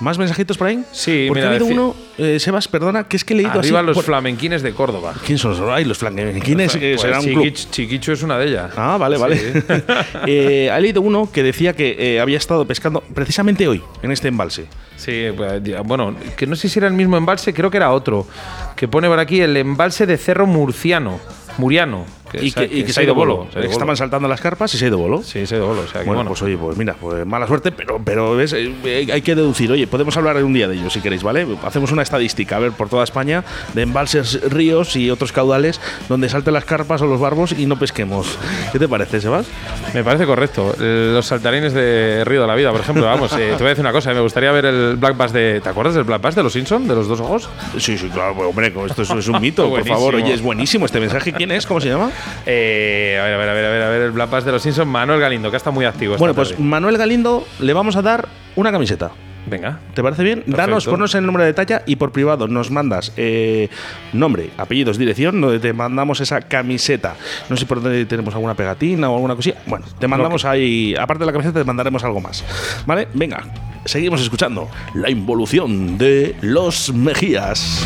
¿Más 0.03 0.19
mensajitos 0.19 0.59
por 0.59 0.67
ahí? 0.67 0.83
Sí, 0.91 1.27
Porque 1.29 1.45
ha 1.45 1.51
habido 1.51 1.67
uno, 1.67 1.95
eh, 2.19 2.41
Sebas, 2.41 2.67
perdona, 2.67 3.05
que 3.05 3.17
es 3.17 3.25
que 3.25 3.35
he 3.35 3.37
leído 3.37 3.53
Arriba 3.53 3.83
los 3.83 4.05
flamenquines 4.05 4.61
de 4.61 4.73
Córdoba. 4.73 5.15
¿Quién 5.25 5.39
son 5.39 5.53
los, 5.53 5.61
ay, 5.71 5.85
los 5.85 5.99
flamenquines? 5.99 6.77
Pues, 6.77 7.01
serán 7.01 7.23
Chiquicho 7.71 8.13
es 8.13 8.25
una 8.25 8.37
de 8.37 8.49
ellas. 8.49 8.73
Ah, 8.77 8.97
vale, 8.99 9.17
vale. 9.17 9.41
eh, 10.27 10.71
ha 10.73 10.81
leído 10.81 11.03
uno 11.03 11.31
que 11.31 11.45
decía 11.45 11.75
que 11.75 11.95
eh, 11.99 12.21
había 12.21 12.37
estado 12.37 12.67
pescando 12.67 13.01
precisamente 13.15 13.69
hoy, 13.69 13.81
en 14.03 14.11
este 14.11 14.27
embalse. 14.27 14.67
Sí, 14.97 15.27
pues, 15.37 15.63
bueno, 15.85 16.17
que 16.37 16.49
no 16.49 16.57
sé 16.57 16.69
si 16.69 16.81
era 16.81 16.89
el 16.89 16.95
mismo 16.95 17.17
embalse, 17.17 17.55
creo 17.55 17.71
que 17.71 17.77
era 17.77 17.93
otro. 17.93 18.27
Que 18.75 18.89
pone 18.89 19.07
por 19.07 19.21
aquí 19.21 19.41
el 19.41 19.57
embalse 19.57 20.07
de 20.07 20.17
Cerro 20.17 20.47
Murciano. 20.47 21.21
Muriano 21.59 22.07
y, 22.35 22.53
que, 22.53 22.93
se, 22.93 23.01
ha 23.01 23.03
ido 23.03 23.15
bolo. 23.15 23.47
Estaban 23.55 23.97
saltando 23.97 24.29
las 24.29 24.41
carpas 24.41 24.73
y 24.75 24.79
se 24.79 24.85
ha 24.87 24.89
ido 24.89 24.99
bolo. 24.99 25.23
Sí, 25.23 25.47
se 25.47 25.55
ha 25.55 25.59
ido 25.59 25.69
bolo. 25.69 25.83
bueno, 26.07 26.25
pues 26.27 26.43
oye, 26.43 26.57
pues 26.57 26.77
mira, 26.77 26.95
pues 26.99 27.27
mala 27.27 27.47
suerte, 27.47 27.73
pero, 27.73 28.01
pero 28.05 28.37
¿ves? 28.37 28.53
Eh, 28.53 29.09
hay 29.13 29.23
que 29.23 29.35
deducir. 29.35 29.71
Oye, 29.73 29.87
podemos 29.87 30.17
hablar 30.17 30.43
un 30.43 30.53
día 30.53 30.69
de 30.69 30.77
ello 30.77 30.91
si 30.91 31.01
queréis, 31.01 31.23
¿vale? 31.23 31.47
Hacemos 31.65 31.93
una 31.93 32.03
estadística, 32.03 32.57
a 32.57 32.59
ver, 32.59 32.73
por 32.73 32.89
toda 32.89 33.05
España, 33.05 33.45
de 33.75 33.83
embalses, 33.83 34.41
ríos 34.51 34.97
y 34.97 35.11
otros 35.11 35.33
caudales 35.33 35.81
donde 36.09 36.29
salten 36.29 36.55
las 36.55 36.65
carpas 36.65 37.03
o 37.03 37.07
los 37.07 37.21
barbos 37.21 37.53
y 37.53 37.67
no 37.67 37.79
pesquemos. 37.79 38.39
¿Qué 38.73 38.79
te 38.79 38.89
parece, 38.89 39.21
Sebas? 39.21 39.47
Me 39.95 40.05
parece 40.05 40.27
correcto. 40.27 40.75
Los 40.79 41.27
saltarines 41.27 41.73
de 41.73 42.25
Río 42.25 42.43
de 42.43 42.47
la 42.47 42.55
Vida, 42.55 42.71
por 42.71 42.81
ejemplo, 42.81 43.05
vamos, 43.05 43.33
eh, 43.35 43.55
te 43.57 43.57
voy 43.57 43.67
a 43.67 43.69
decir 43.71 43.83
una 43.83 43.93
cosa, 43.93 44.13
me 44.13 44.21
gustaría 44.21 44.53
ver 44.53 44.67
el 44.67 44.97
Black 44.97 45.17
Bass 45.17 45.33
de. 45.33 45.61
¿Te 45.63 45.69
acuerdas 45.69 45.95
del 45.95 46.05
Black 46.05 46.23
Bass 46.23 46.35
de 46.35 46.43
los 46.43 46.53
Simpsons, 46.53 46.89
de 46.89 46.95
los 46.95 47.09
dos 47.09 47.21
ojos? 47.21 47.49
Sí, 47.79 47.99
sí, 47.99 48.09
claro, 48.09 48.35
pues, 48.35 48.49
hombre, 48.49 48.73
esto 48.89 49.03
es, 49.03 49.29
un 49.29 49.41
mito, 49.41 49.69
por 49.69 49.87
favor. 49.87 50.15
Oye, 50.15 50.33
es 50.33 50.43
buenísimo 50.43 50.87
este 50.87 51.01
mensaje. 51.01 51.33
¿Quién 51.33 51.51
es? 51.53 51.67
¿Cómo 51.67 51.81
se 51.81 51.89
llama? 51.89 52.11
Eh 52.47 53.19
a 53.21 53.25
ver, 53.25 53.35
a 53.35 53.39
ver, 53.39 53.49
a 53.49 53.53
ver, 53.53 53.65
a 53.65 53.71
ver, 53.71 53.83
a 53.83 53.89
ver, 53.91 54.03
el 54.03 54.11
Black 54.13 54.31
Pass 54.31 54.45
de 54.45 54.53
los 54.53 54.63
Simpsons, 54.63 54.89
Manuel 54.89 55.21
Galindo, 55.21 55.51
que 55.51 55.57
está 55.57 55.71
muy 55.71 55.85
activo. 55.85 56.17
Bueno, 56.17 56.35
pues 56.35 56.59
Manuel 56.59 56.99
Galindo 56.99 57.47
le 57.61 57.73
vamos 57.73 57.97
a 57.97 58.03
dar 58.03 58.29
una 58.57 58.73
camiseta. 58.73 59.11
Venga. 59.47 59.81
¿Te 59.95 60.03
parece 60.03 60.23
bien? 60.23 60.45
Danos, 60.47 60.87
ponnos 60.87 61.15
el 61.15 61.27
número 61.27 61.45
de 61.45 61.53
talla 61.53 61.83
y 61.87 61.97
por 61.97 62.13
privado 62.13 62.47
nos 62.47 62.71
mandas 62.71 63.13
eh, 63.17 63.69
nombre, 64.13 64.51
apellidos, 64.57 64.99
dirección, 64.99 65.41
donde 65.41 65.59
te 65.59 65.73
mandamos 65.73 66.21
esa 66.21 66.41
camiseta. 66.43 67.17
No 67.49 67.57
sé 67.57 67.67
por 67.67 67.83
dónde 67.83 68.05
tenemos 68.07 68.35
alguna 68.35 68.55
pegatina 68.55 69.11
o 69.11 69.15
alguna 69.15 69.35
cosilla. 69.35 69.57
Bueno, 69.67 69.85
te 69.99 70.07
mandamos 70.07 70.45
ahí, 70.45 70.95
aparte 70.99 71.21
de 71.21 71.27
la 71.27 71.33
camiseta, 71.33 71.59
te 71.59 71.65
mandaremos 71.65 72.05
algo 72.05 72.21
más. 72.21 72.45
¿Vale? 72.87 73.09
Venga, 73.15 73.43
seguimos 73.85 74.21
escuchando 74.21 74.69
la 74.95 75.11
involución 75.11 75.99
de 75.99 76.37
los 76.41 76.93
Mejías. 76.93 77.85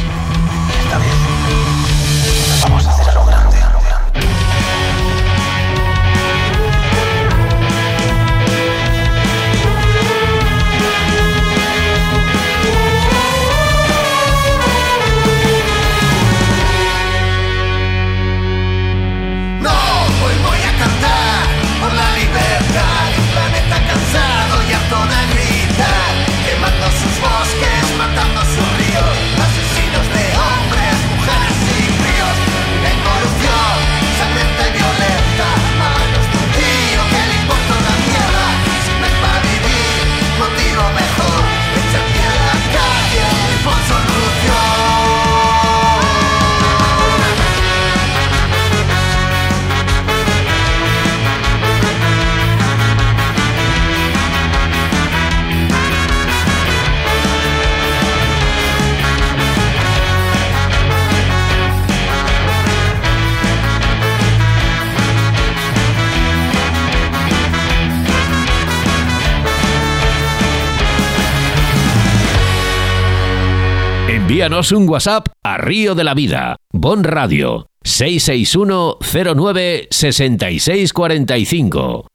Envíanos 74.37 74.71
un 74.73 74.87
WhatsApp 74.87 75.29
a 75.43 75.57
Río 75.57 75.95
de 75.95 76.05
la 76.05 76.13
Vida, 76.13 76.57
Bon 76.71 77.03
Radio, 77.03 77.69
661 77.83 78.99
09 79.35 79.89
6645. 79.91 82.07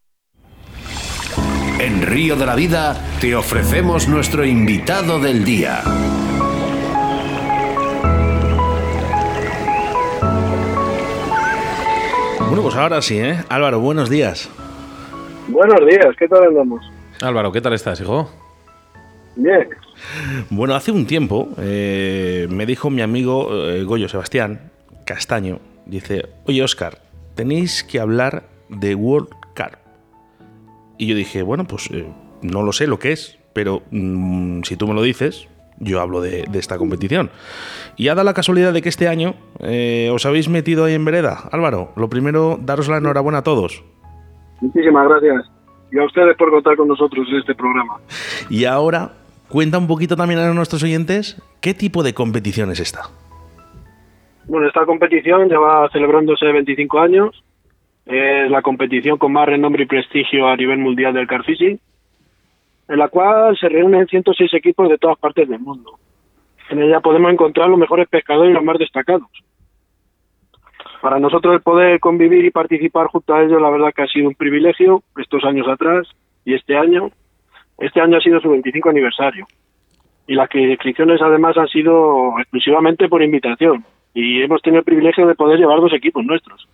En 1.80 2.03
Río 2.03 2.36
de 2.36 2.45
la 2.45 2.53
Vida 2.53 2.95
te 3.19 3.36
ofrecemos 3.36 4.07
nuestro 4.07 4.45
invitado 4.45 5.19
del 5.19 5.43
día. 5.43 5.82
Bueno, 12.47 12.61
pues 12.61 12.76
ahora 12.76 13.01
sí, 13.01 13.17
¿eh? 13.17 13.43
Álvaro, 13.49 13.80
buenos 13.80 14.11
días. 14.11 14.47
Buenos 15.47 15.80
días, 15.88 16.15
¿qué 16.19 16.28
tal 16.28 16.43
andamos? 16.43 16.88
Álvaro, 17.19 17.51
¿qué 17.51 17.61
tal 17.61 17.74
estás, 17.74 17.99
hijo? 17.99 18.30
Bien. 19.36 19.67
Bueno, 20.49 20.76
hace 20.76 20.91
un 20.91 21.06
tiempo 21.06 21.49
eh, 21.58 22.47
me 22.49 22.66
dijo 22.66 22.89
mi 22.89 23.02
amigo 23.02 23.49
eh, 23.70 23.84
Goyo 23.84 24.08
Sebastián 24.08 24.72
Castaño, 25.06 25.60
dice, 25.86 26.28
oye 26.45 26.64
Oscar, 26.64 26.99
tenéis 27.36 27.84
que 27.84 27.99
hablar 27.99 28.43
de 28.70 28.95
World 28.95 29.30
Cup. 29.56 29.78
Y 30.97 31.08
yo 31.08 31.16
dije, 31.16 31.41
bueno, 31.41 31.66
pues 31.66 31.89
eh, 31.91 32.06
no 32.41 32.64
lo 32.64 32.72
sé 32.72 32.88
lo 32.88 32.99
que 32.99 33.12
es, 33.12 33.39
pero 33.54 33.82
mm, 33.91 34.62
si 34.64 34.78
tú 34.78 34.88
me 34.88 34.93
lo 34.93 35.02
dices, 35.02 35.47
yo 35.80 35.99
hablo 35.99 36.22
de, 36.22 36.45
de, 36.49 36.60
esta 36.60 36.78
competición. 36.78 37.32
Y 37.97 38.10
ha 38.10 38.16
dado 38.16 38.26
la 38.26 38.36
casualidad 38.36 38.72
de 38.72 38.82
que 38.82 38.89
este 38.89 39.08
año 39.08 39.34
os 40.14 40.26
habéis 40.28 40.47
metido 40.47 40.86
ahí 40.86 40.93
en 40.93 41.04
vereda. 41.04 41.49
Álvaro, 41.52 41.91
lo 41.95 42.08
primero, 42.08 42.60
daros 42.62 42.88
la 42.88 42.97
enhorabuena 42.97 43.39
a 43.39 43.43
todos. 43.43 43.84
Muchísimas 44.62 45.08
gracias. 45.10 45.52
Y 45.91 45.97
a 45.97 46.06
ustedes 46.06 46.38
por 46.38 46.52
contar 46.52 46.78
con 46.78 46.88
nosotros 46.88 47.28
en 47.30 47.38
este 47.38 47.56
programa. 47.56 47.97
Y 48.49 48.66
ahora, 48.66 49.12
cuenta 49.52 49.78
un 49.78 49.88
poquito 49.88 50.16
también 50.16 50.39
a 50.39 50.54
nuestros 50.54 50.82
oyentes 50.82 51.41
qué 51.62 51.74
tipo 51.74 52.04
de 52.04 52.14
competición 52.14 52.72
es 52.72 52.80
esta. 52.80 53.02
Bueno, 54.45 54.68
esta 54.68 54.86
competición 54.86 55.49
lleva 55.49 55.89
celebrándose 55.91 56.45
25 56.45 56.99
años. 56.99 57.43
Es 58.06 58.49
la 58.49 58.62
competición 58.62 59.18
con 59.18 59.34
más 59.34 59.45
renombre 59.45 59.84
y 59.84 59.86
prestigio 59.86 60.47
a 60.47 60.56
nivel 60.56 60.80
mundial 60.80 61.14
del 61.14 61.28
carfishing, 61.28 61.80
en 62.88 62.97
la 62.97 63.10
cual 63.10 63.56
se 63.58 63.70
reúnen 63.70 64.08
106 64.08 64.54
equipos 64.56 64.89
de 64.89 64.97
todas 64.97 65.20
partes 65.20 65.47
del 65.47 65.60
mundo. 65.60 65.99
En 66.70 66.82
ella 66.82 66.99
podemos 67.02 67.32
encontrar 67.32 67.70
los 67.70 67.78
mejores 67.78 68.08
pescadores 68.08 68.52
y 68.52 68.54
los 68.54 68.64
más 68.64 68.80
destacados. 68.80 69.30
Para 71.02 71.20
nosotros 71.20 71.54
el 71.54 71.62
poder 71.62 71.99
convivir 71.99 72.45
y 72.45 72.52
participar 72.52 73.08
junto 73.08 73.34
a 73.34 73.43
ellos, 73.43 73.62
la 73.62 73.70
verdad 73.70 73.91
que 73.93 74.04
ha 74.04 74.08
sido 74.08 74.30
un 74.30 74.36
privilegio 74.36 75.04
estos 75.18 75.43
años 75.43 75.68
atrás 75.68 76.08
y 76.45 76.54
este 76.54 76.78
año. 76.78 77.12
Este 77.82 77.99
año 77.99 78.17
ha 78.17 78.21
sido 78.21 78.39
su 78.39 78.49
25 78.49 78.89
aniversario. 78.89 79.47
Y 80.27 80.36
las 80.36 80.47
inscripciones 80.53 81.19
además 81.21 81.57
han 81.57 81.67
sido 81.67 82.39
exclusivamente 82.39 83.09
por 83.09 83.23
invitación. 83.23 83.84
Y 84.13 84.41
hemos 84.43 84.61
tenido 84.61 84.79
el 84.79 84.86
privilegio 84.86 85.25
de 85.25 85.36
poder 85.36 85.59
llevar 85.59 85.82
dos 85.82 85.91
equipos 85.93 86.23
nuestros. 86.23 86.67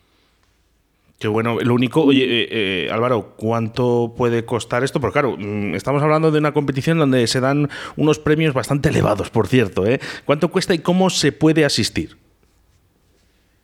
Qué 1.20 1.28
bueno. 1.28 1.58
Lo 1.64 1.74
único, 1.74 2.04
oye, 2.04 2.24
eh, 2.24 2.48
eh, 2.52 2.90
Álvaro, 2.92 3.34
¿cuánto 3.38 4.14
puede 4.16 4.46
costar 4.46 4.84
esto? 4.84 5.00
Porque 5.00 5.14
claro, 5.14 5.36
mm, 5.38 5.74
estamos 5.74 6.04
hablando 6.04 6.30
de 6.30 6.40
una 6.40 6.52
competición 6.52 7.00
donde 7.00 7.26
se 7.26 7.40
dan 7.40 7.70
unos 7.96 8.20
premios 8.20 8.54
bastante 8.54 8.90
elevados, 8.90 9.32
por 9.32 9.48
cierto. 9.48 9.88
¿eh? 9.88 10.00
¿Cuánto 10.26 10.50
cuesta 10.50 10.76
y 10.76 10.80
cómo 10.80 11.10
se 11.10 11.32
puede 11.32 11.66
asistir? 11.66 12.10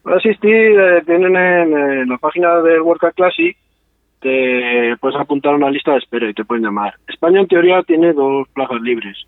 Para 0.02 0.18
asistir, 0.18 0.52
eh, 0.52 1.04
tienen 1.06 1.36
en, 1.36 1.78
en, 1.78 2.10
la 2.10 2.18
página 2.18 2.62
del 2.62 2.82
World 2.82 3.02
Cup 3.02 3.14
Classic, 3.16 3.56
te 4.24 4.98
puedes 5.00 5.20
apuntar 5.20 5.54
a 5.54 5.58
una 5.58 5.70
lista 5.70 5.92
de 5.92 6.00
espera 6.00 6.30
y 6.30 6.34
te 6.34 6.46
pueden 6.46 6.64
llamar. 6.64 6.96
España, 7.08 7.42
en 7.42 7.48
teoría, 7.48 7.84
tiene 7.84 8.14
dos 8.14 8.48
plazas 8.54 8.82
libres 8.82 9.28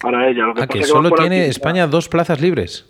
para 0.00 0.28
ella. 0.28 0.46
Lo 0.46 0.54
que, 0.54 0.62
ah, 0.62 0.66
que 0.66 0.84
solo 0.84 1.10
que 1.10 1.22
tiene 1.22 1.46
España 1.46 1.86
dos 1.86 2.08
plazas 2.08 2.40
libres. 2.40 2.88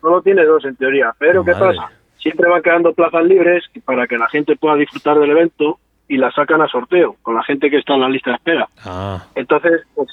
Solo 0.00 0.22
tiene 0.22 0.44
dos, 0.44 0.64
en 0.64 0.76
teoría. 0.76 1.12
Pero, 1.18 1.44
¿qué 1.44 1.52
pasa? 1.52 1.90
siempre 2.22 2.48
van 2.48 2.62
quedando 2.62 2.92
plazas 2.92 3.24
libres 3.24 3.64
para 3.84 4.06
que 4.06 4.16
la 4.16 4.28
gente 4.28 4.54
pueda 4.56 4.76
disfrutar 4.76 5.18
del 5.18 5.30
evento 5.30 5.80
y 6.06 6.16
las 6.16 6.34
sacan 6.34 6.62
a 6.62 6.68
sorteo 6.68 7.16
con 7.22 7.34
la 7.34 7.42
gente 7.42 7.68
que 7.68 7.78
está 7.78 7.94
en 7.94 8.00
la 8.00 8.08
lista 8.08 8.30
de 8.30 8.36
espera. 8.36 8.68
Ah. 8.84 9.24
Entonces, 9.34 9.82
pues, 9.94 10.08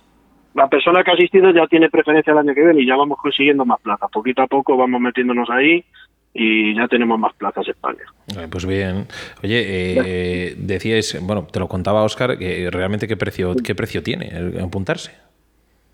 la 0.55 0.67
persona 0.67 1.03
que 1.03 1.11
ha 1.11 1.13
asistido 1.13 1.51
ya 1.51 1.67
tiene 1.67 1.89
preferencia 1.89 2.31
el 2.31 2.39
año 2.39 2.55
que 2.55 2.63
viene 2.63 2.81
y 2.81 2.87
ya 2.87 2.95
vamos 2.95 3.19
consiguiendo 3.21 3.63
más 3.63 3.79
plazas. 3.81 4.09
Poquito 4.11 4.41
a 4.41 4.47
poco 4.47 4.75
vamos 4.75 4.99
metiéndonos 4.99 5.49
ahí 5.51 5.85
y 6.33 6.75
ya 6.75 6.87
tenemos 6.87 7.19
más 7.19 7.33
plazas 7.33 7.65
en 7.67 7.71
España. 7.71 8.03
Eh, 8.37 8.47
pues 8.49 8.65
bien. 8.65 9.07
Oye, 9.43 9.63
eh, 9.65 10.55
decíais, 10.57 11.19
bueno, 11.21 11.47
te 11.51 11.59
lo 11.59 11.67
contaba 11.67 12.03
Oscar, 12.03 12.37
que 12.37 12.69
realmente 12.71 13.07
qué 13.07 13.17
precio, 13.17 13.55
qué 13.63 13.75
precio 13.75 14.03
tiene 14.03 14.27
el 14.27 14.59
apuntarse. 14.59 15.11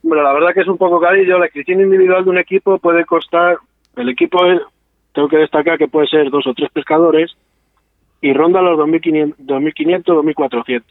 Bueno, 0.03 0.23
la 0.23 0.33
verdad 0.33 0.53
que 0.53 0.61
es 0.61 0.67
un 0.67 0.77
poco 0.77 0.99
carillo. 0.99 1.39
La 1.39 1.45
inscripción 1.45 1.81
individual 1.81 2.23
de 2.25 2.29
un 2.29 2.37
equipo 2.37 2.77
puede 2.77 3.05
costar, 3.05 3.57
el 3.95 4.09
equipo 4.09 4.39
tengo 5.13 5.27
que 5.29 5.37
destacar 5.37 5.77
que 5.77 5.87
puede 5.87 6.07
ser 6.07 6.29
dos 6.29 6.45
o 6.45 6.53
tres 6.53 6.69
pescadores 6.71 7.35
y 8.21 8.33
ronda 8.33 8.61
los 8.61 8.77
2.500, 8.77 9.35
2.400, 9.37 10.83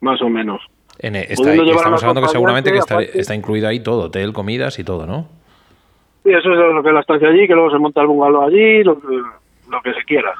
más 0.00 0.20
o 0.22 0.28
menos. 0.28 0.60
En, 0.98 1.16
está, 1.16 1.54
estamos 1.54 2.02
hablando 2.02 2.22
que 2.22 2.28
seguramente 2.28 2.72
que 2.72 2.78
está, 2.78 3.02
está, 3.02 3.34
incluido 3.34 3.68
ahí 3.68 3.80
todo, 3.80 4.06
hotel, 4.06 4.32
comidas 4.32 4.78
y 4.78 4.84
todo, 4.84 5.06
¿no? 5.06 5.28
Sí, 6.22 6.30
eso 6.30 6.52
es 6.52 6.74
lo 6.74 6.82
que 6.82 6.88
es 6.88 6.94
la 6.94 7.00
estancia 7.00 7.28
allí, 7.28 7.46
que 7.46 7.54
luego 7.54 7.70
se 7.70 7.78
monta 7.78 8.00
el 8.00 8.06
bungalow 8.06 8.42
allí, 8.42 8.84
lo, 8.84 9.00
lo 9.70 9.82
que 9.82 9.92
se 9.94 10.04
quiera. 10.04 10.34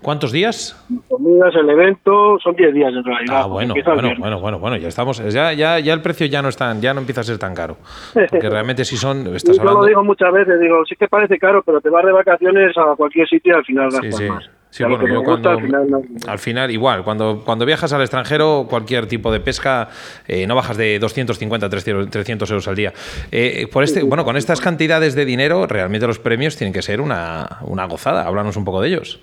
¿Cuántos 0.00 0.30
días? 0.30 0.76
Comidas, 1.08 1.54
el 1.56 1.68
evento, 1.68 2.38
son 2.38 2.54
10 2.54 2.72
días 2.72 2.94
en 2.94 3.02
realidad. 3.02 3.42
Ah, 3.42 3.46
bueno, 3.46 3.74
bueno, 3.74 4.14
bueno, 4.16 4.40
bueno, 4.40 4.58
bueno, 4.60 4.76
ya 4.76 4.88
estamos, 4.88 5.18
ya, 5.18 5.52
ya, 5.52 5.80
ya 5.80 5.92
el 5.92 6.02
precio 6.02 6.26
ya 6.26 6.40
no 6.40 6.48
es 6.48 6.56
tan, 6.56 6.80
ya 6.80 6.94
no 6.94 7.00
empieza 7.00 7.22
a 7.22 7.24
ser 7.24 7.38
tan 7.38 7.52
caro. 7.52 7.76
Porque 8.14 8.48
realmente 8.48 8.84
si 8.84 8.96
son, 8.96 9.26
estás 9.34 9.56
Yo 9.56 9.62
hablando... 9.62 9.80
lo 9.80 9.86
digo 9.86 10.04
muchas 10.04 10.32
veces, 10.32 10.60
digo, 10.60 10.84
sí 10.86 10.94
que 10.94 11.08
parece 11.08 11.36
caro, 11.38 11.62
pero 11.64 11.80
te 11.80 11.90
vas 11.90 12.04
de 12.04 12.12
vacaciones 12.12 12.76
a 12.78 12.94
cualquier 12.94 13.28
sitio 13.28 13.54
y 13.54 13.56
al 13.56 13.64
final 13.64 13.90
gastas 13.90 14.16
sí, 14.16 14.24
sí. 14.24 14.30
más. 14.30 14.48
Sí, 14.70 14.84
bueno, 14.84 15.08
yo 15.08 15.22
cuando, 15.22 15.50
al, 15.50 15.62
final, 15.62 15.90
no... 15.90 16.02
al 16.26 16.38
final, 16.38 16.70
igual, 16.70 17.02
cuando, 17.02 17.42
cuando 17.44 17.64
viajas 17.64 17.92
al 17.92 18.02
extranjero, 18.02 18.66
cualquier 18.68 19.06
tipo 19.06 19.32
de 19.32 19.40
pesca, 19.40 19.88
eh, 20.26 20.46
no 20.46 20.54
bajas 20.54 20.76
de 20.76 20.98
250, 20.98 21.70
300, 21.70 22.10
300 22.10 22.50
euros 22.50 22.68
al 22.68 22.76
día. 22.76 22.92
Eh, 23.32 23.66
por 23.72 23.82
este, 23.82 24.02
bueno, 24.02 24.24
con 24.24 24.36
estas 24.36 24.60
cantidades 24.60 25.14
de 25.14 25.24
dinero, 25.24 25.66
realmente 25.66 26.06
los 26.06 26.18
premios 26.18 26.56
tienen 26.56 26.74
que 26.74 26.82
ser 26.82 27.00
una, 27.00 27.60
una 27.62 27.86
gozada. 27.86 28.26
Háblanos 28.26 28.56
un 28.56 28.64
poco 28.64 28.82
de 28.82 28.88
ellos. 28.88 29.20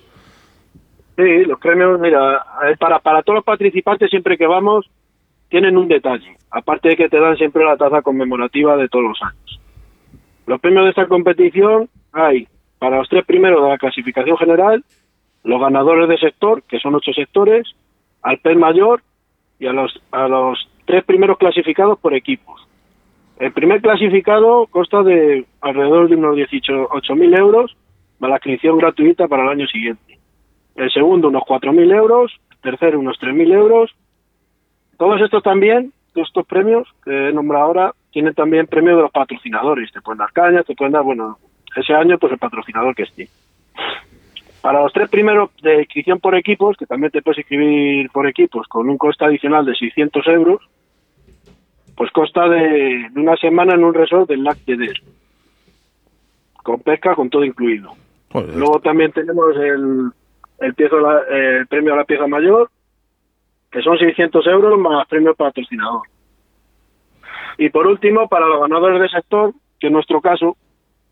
Sí, 1.16 1.44
los 1.46 1.58
premios, 1.60 1.98
mira, 2.00 2.44
para, 2.78 2.98
para 2.98 3.22
todos 3.22 3.36
los 3.36 3.44
participantes 3.44 4.10
siempre 4.10 4.36
que 4.36 4.46
vamos 4.46 4.90
tienen 5.48 5.76
un 5.76 5.88
detalle, 5.88 6.36
aparte 6.50 6.90
de 6.90 6.96
que 6.96 7.08
te 7.08 7.20
dan 7.20 7.36
siempre 7.36 7.64
la 7.64 7.76
taza 7.76 8.02
conmemorativa 8.02 8.76
de 8.76 8.88
todos 8.88 9.04
los 9.04 9.22
años. 9.22 9.60
Los 10.46 10.60
premios 10.60 10.84
de 10.84 10.90
esta 10.90 11.06
competición 11.06 11.88
hay 12.12 12.48
para 12.78 12.98
los 12.98 13.08
tres 13.08 13.24
primeros 13.24 13.62
de 13.62 13.68
la 13.68 13.78
clasificación 13.78 14.36
general, 14.36 14.84
los 15.46 15.60
ganadores 15.60 16.08
de 16.08 16.18
sector, 16.18 16.62
que 16.64 16.78
son 16.78 16.94
ocho 16.94 17.12
sectores, 17.12 17.66
al 18.22 18.38
pez 18.38 18.56
mayor 18.56 19.02
y 19.58 19.66
a 19.66 19.72
los, 19.72 20.00
a 20.12 20.28
los 20.28 20.68
tres 20.84 21.04
primeros 21.04 21.38
clasificados 21.38 21.98
por 21.98 22.14
equipos. 22.14 22.60
El 23.38 23.52
primer 23.52 23.80
clasificado 23.80 24.66
consta 24.66 25.02
de 25.02 25.46
alrededor 25.60 26.08
de 26.08 26.16
unos 26.16 26.36
18.000 26.36 27.38
euros 27.38 27.76
para 28.18 28.30
la 28.30 28.36
inscripción 28.36 28.78
gratuita 28.78 29.28
para 29.28 29.44
el 29.44 29.48
año 29.48 29.66
siguiente 29.66 30.16
el 30.76 30.90
segundo 30.92 31.28
unos 31.28 31.42
4.000 31.42 31.94
euros, 31.94 32.32
el 32.50 32.58
tercero 32.58 33.00
unos 33.00 33.18
3.000 33.18 33.52
euros. 33.54 33.94
Todos 34.98 35.20
estos 35.20 35.42
también, 35.42 35.92
todos 36.12 36.28
estos 36.28 36.46
premios 36.46 36.86
que 37.04 37.28
he 37.28 37.32
nombrado 37.32 37.64
ahora, 37.64 37.94
tienen 38.12 38.34
también 38.34 38.66
premios 38.66 38.96
de 38.96 39.02
los 39.02 39.10
patrocinadores. 39.10 39.90
Te 39.92 40.00
pueden 40.00 40.18
dar 40.18 40.32
cañas, 40.32 40.66
te 40.66 40.74
pueden 40.74 40.92
dar, 40.92 41.02
bueno, 41.02 41.38
ese 41.74 41.94
año 41.94 42.18
pues 42.18 42.32
el 42.32 42.38
patrocinador 42.38 42.94
que 42.94 43.02
esté. 43.04 43.28
Para 44.66 44.82
los 44.82 44.92
tres 44.92 45.08
primeros 45.08 45.50
de 45.62 45.82
inscripción 45.82 46.18
por 46.18 46.34
equipos, 46.34 46.76
que 46.76 46.86
también 46.86 47.12
te 47.12 47.22
puedes 47.22 47.38
inscribir 47.38 48.10
por 48.10 48.26
equipos 48.26 48.66
con 48.66 48.90
un 48.90 48.98
coste 48.98 49.24
adicional 49.24 49.64
de 49.64 49.76
600 49.76 50.26
euros, 50.26 50.60
pues 51.96 52.10
consta 52.10 52.48
de, 52.48 53.08
de 53.12 53.20
una 53.20 53.36
semana 53.36 53.74
en 53.74 53.84
un 53.84 53.94
resort 53.94 54.28
del 54.28 54.42
Lac 54.42 54.58
de 54.64 54.76
Der, 54.76 55.00
con 56.64 56.80
pesca, 56.80 57.14
con 57.14 57.30
todo 57.30 57.44
incluido. 57.44 57.92
Joder. 58.32 58.56
Luego 58.56 58.80
también 58.80 59.12
tenemos 59.12 59.54
el, 59.54 60.10
el, 60.58 60.74
piezo, 60.74 60.98
la, 60.98 61.20
el 61.30 61.68
premio 61.68 61.94
a 61.94 61.98
la 61.98 62.04
pieza 62.04 62.26
mayor, 62.26 62.68
que 63.70 63.82
son 63.82 63.96
600 63.96 64.44
euros 64.48 64.80
más 64.80 65.06
premio 65.06 65.36
patrocinador. 65.36 66.02
Y 67.56 67.68
por 67.68 67.86
último, 67.86 68.26
para 68.26 68.48
los 68.48 68.62
ganadores 68.62 69.00
del 69.00 69.10
sector, 69.10 69.52
que 69.78 69.86
en 69.86 69.92
nuestro 69.92 70.20
caso, 70.20 70.56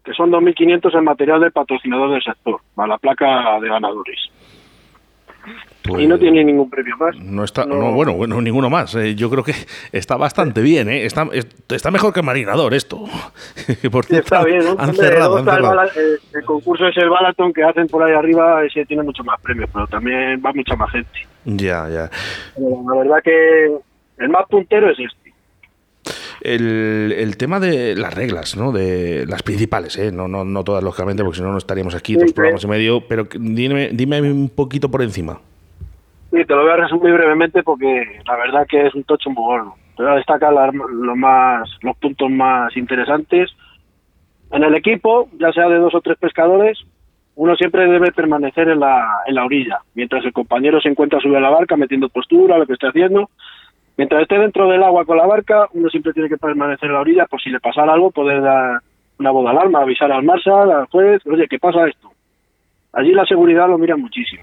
que 0.04 0.12
son 0.12 0.30
2.500 0.30 0.96
en 0.96 1.04
material 1.04 1.40
del 1.40 1.52
patrocinador 1.52 2.10
del 2.10 2.22
sector, 2.22 2.60
para 2.74 2.88
la 2.88 2.98
placa 2.98 3.58
de 3.60 3.68
ganadores. 3.68 4.30
Pues 5.82 6.02
y 6.02 6.06
no 6.06 6.18
tiene 6.18 6.42
ningún 6.42 6.70
premio 6.70 6.96
más. 6.96 7.14
No 7.18 7.44
está, 7.44 7.66
no, 7.66 7.76
no 7.76 7.92
bueno, 7.92 8.14
bueno, 8.14 8.40
ninguno 8.40 8.70
más. 8.70 8.94
Eh, 8.94 9.14
yo 9.14 9.28
creo 9.28 9.44
que 9.44 9.52
está 9.92 10.16
bastante 10.16 10.62
bien, 10.62 10.88
¿eh? 10.88 11.04
Está, 11.04 11.28
está 11.68 11.90
mejor 11.90 12.14
que 12.14 12.22
Marinador 12.22 12.72
esto. 12.72 13.00
por 13.92 14.06
cierto, 14.06 14.34
está 14.34 14.44
bien, 14.44 14.64
¿no? 14.64 14.76
Han 14.78 14.94
cerrado, 14.94 15.36
han 15.36 15.44
cerrado. 15.44 15.82
El, 15.82 16.18
el, 16.32 16.44
concurso 16.44 16.86
es 16.88 16.96
el 16.96 17.10
Balaton 17.10 17.52
que 17.52 17.62
hacen 17.62 17.86
por 17.88 18.02
ahí 18.02 18.14
arriba, 18.14 18.64
ese 18.64 18.86
tiene 18.86 19.02
mucho 19.02 19.22
más 19.24 19.38
premios, 19.42 19.68
pero 19.72 19.86
también 19.86 20.40
va 20.44 20.52
mucha 20.54 20.74
más 20.74 20.90
gente. 20.90 21.26
Ya, 21.44 21.88
ya. 21.90 22.10
Pero 22.54 22.82
la 22.90 22.98
verdad 23.02 23.22
que 23.22 23.66
el 24.18 24.28
más 24.30 24.48
puntero 24.48 24.90
es 24.90 24.98
este. 24.98 25.23
El, 26.44 27.12
el, 27.16 27.36
tema 27.38 27.58
de 27.58 27.96
las 27.96 28.12
reglas, 28.14 28.56
¿no? 28.56 28.70
De 28.70 29.24
las 29.26 29.42
principales, 29.42 29.96
¿eh? 29.96 30.12
No, 30.12 30.28
no, 30.28 30.44
no 30.44 30.62
todas, 30.62 30.84
lógicamente, 30.84 31.24
porque 31.24 31.38
si 31.38 31.42
no, 31.42 31.50
no 31.50 31.58
estaríamos 31.58 31.94
aquí 31.94 32.16
dos 32.16 32.34
programas 32.34 32.60
sí. 32.60 32.66
y 32.66 32.70
medio, 32.70 33.00
pero 33.08 33.26
dime, 33.34 33.88
dime 33.92 34.20
un 34.20 34.50
poquito 34.50 34.90
por 34.90 35.00
encima. 35.02 35.40
Sí, 36.30 36.44
te 36.44 36.54
lo 36.54 36.62
voy 36.62 36.72
a 36.72 36.76
resumir 36.76 37.14
brevemente 37.14 37.62
porque 37.62 38.20
la 38.26 38.36
verdad 38.36 38.66
que 38.68 38.86
es 38.86 38.94
un 38.94 39.04
tocho 39.04 39.30
muy 39.30 39.42
gordo. 39.42 39.74
Te 39.96 40.02
voy 40.02 40.12
a 40.12 40.16
destacar 40.16 40.52
la, 40.52 40.70
lo 40.70 41.16
más, 41.16 41.70
los 41.80 41.96
puntos 41.96 42.30
más 42.30 42.76
interesantes. 42.76 43.50
En 44.50 44.64
el 44.64 44.74
equipo, 44.74 45.28
ya 45.38 45.50
sea 45.52 45.68
de 45.68 45.78
dos 45.78 45.94
o 45.94 46.00
tres 46.00 46.18
pescadores, 46.18 46.78
uno 47.36 47.56
siempre 47.56 47.86
debe 47.86 48.12
permanecer 48.12 48.68
en 48.68 48.80
la, 48.80 49.22
en 49.26 49.34
la 49.34 49.44
orilla, 49.44 49.80
mientras 49.94 50.24
el 50.24 50.32
compañero 50.32 50.80
se 50.80 50.88
encuentra 50.88 51.20
sobre 51.20 51.40
la 51.40 51.50
barca 51.50 51.76
metiendo 51.76 52.08
postura, 52.08 52.58
lo 52.58 52.66
que 52.66 52.74
esté 52.74 52.88
haciendo, 52.88 53.30
Mientras 53.96 54.22
esté 54.22 54.38
dentro 54.38 54.68
del 54.68 54.82
agua 54.82 55.04
con 55.04 55.16
la 55.16 55.26
barca, 55.26 55.68
uno 55.72 55.88
siempre 55.88 56.12
tiene 56.12 56.28
que 56.28 56.36
permanecer 56.36 56.88
en 56.88 56.94
la 56.94 57.00
orilla 57.00 57.26
por 57.26 57.40
si 57.40 57.50
le 57.50 57.60
pasara 57.60 57.92
algo, 57.92 58.10
poder 58.10 58.42
dar 58.42 58.80
una 59.18 59.30
voz 59.30 59.44
de 59.44 59.50
alarma, 59.50 59.82
avisar 59.82 60.10
al 60.10 60.24
marshal, 60.24 60.70
al 60.70 60.86
juez, 60.86 61.24
oye, 61.26 61.46
¿qué 61.48 61.58
pasa 61.58 61.86
esto? 61.86 62.10
Allí 62.92 63.12
la 63.12 63.24
seguridad 63.24 63.68
lo 63.68 63.78
mira 63.78 63.96
muchísimo. 63.96 64.42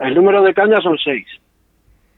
El 0.00 0.14
número 0.14 0.42
de 0.42 0.54
cañas 0.54 0.82
son 0.82 0.98
seis, 0.98 1.26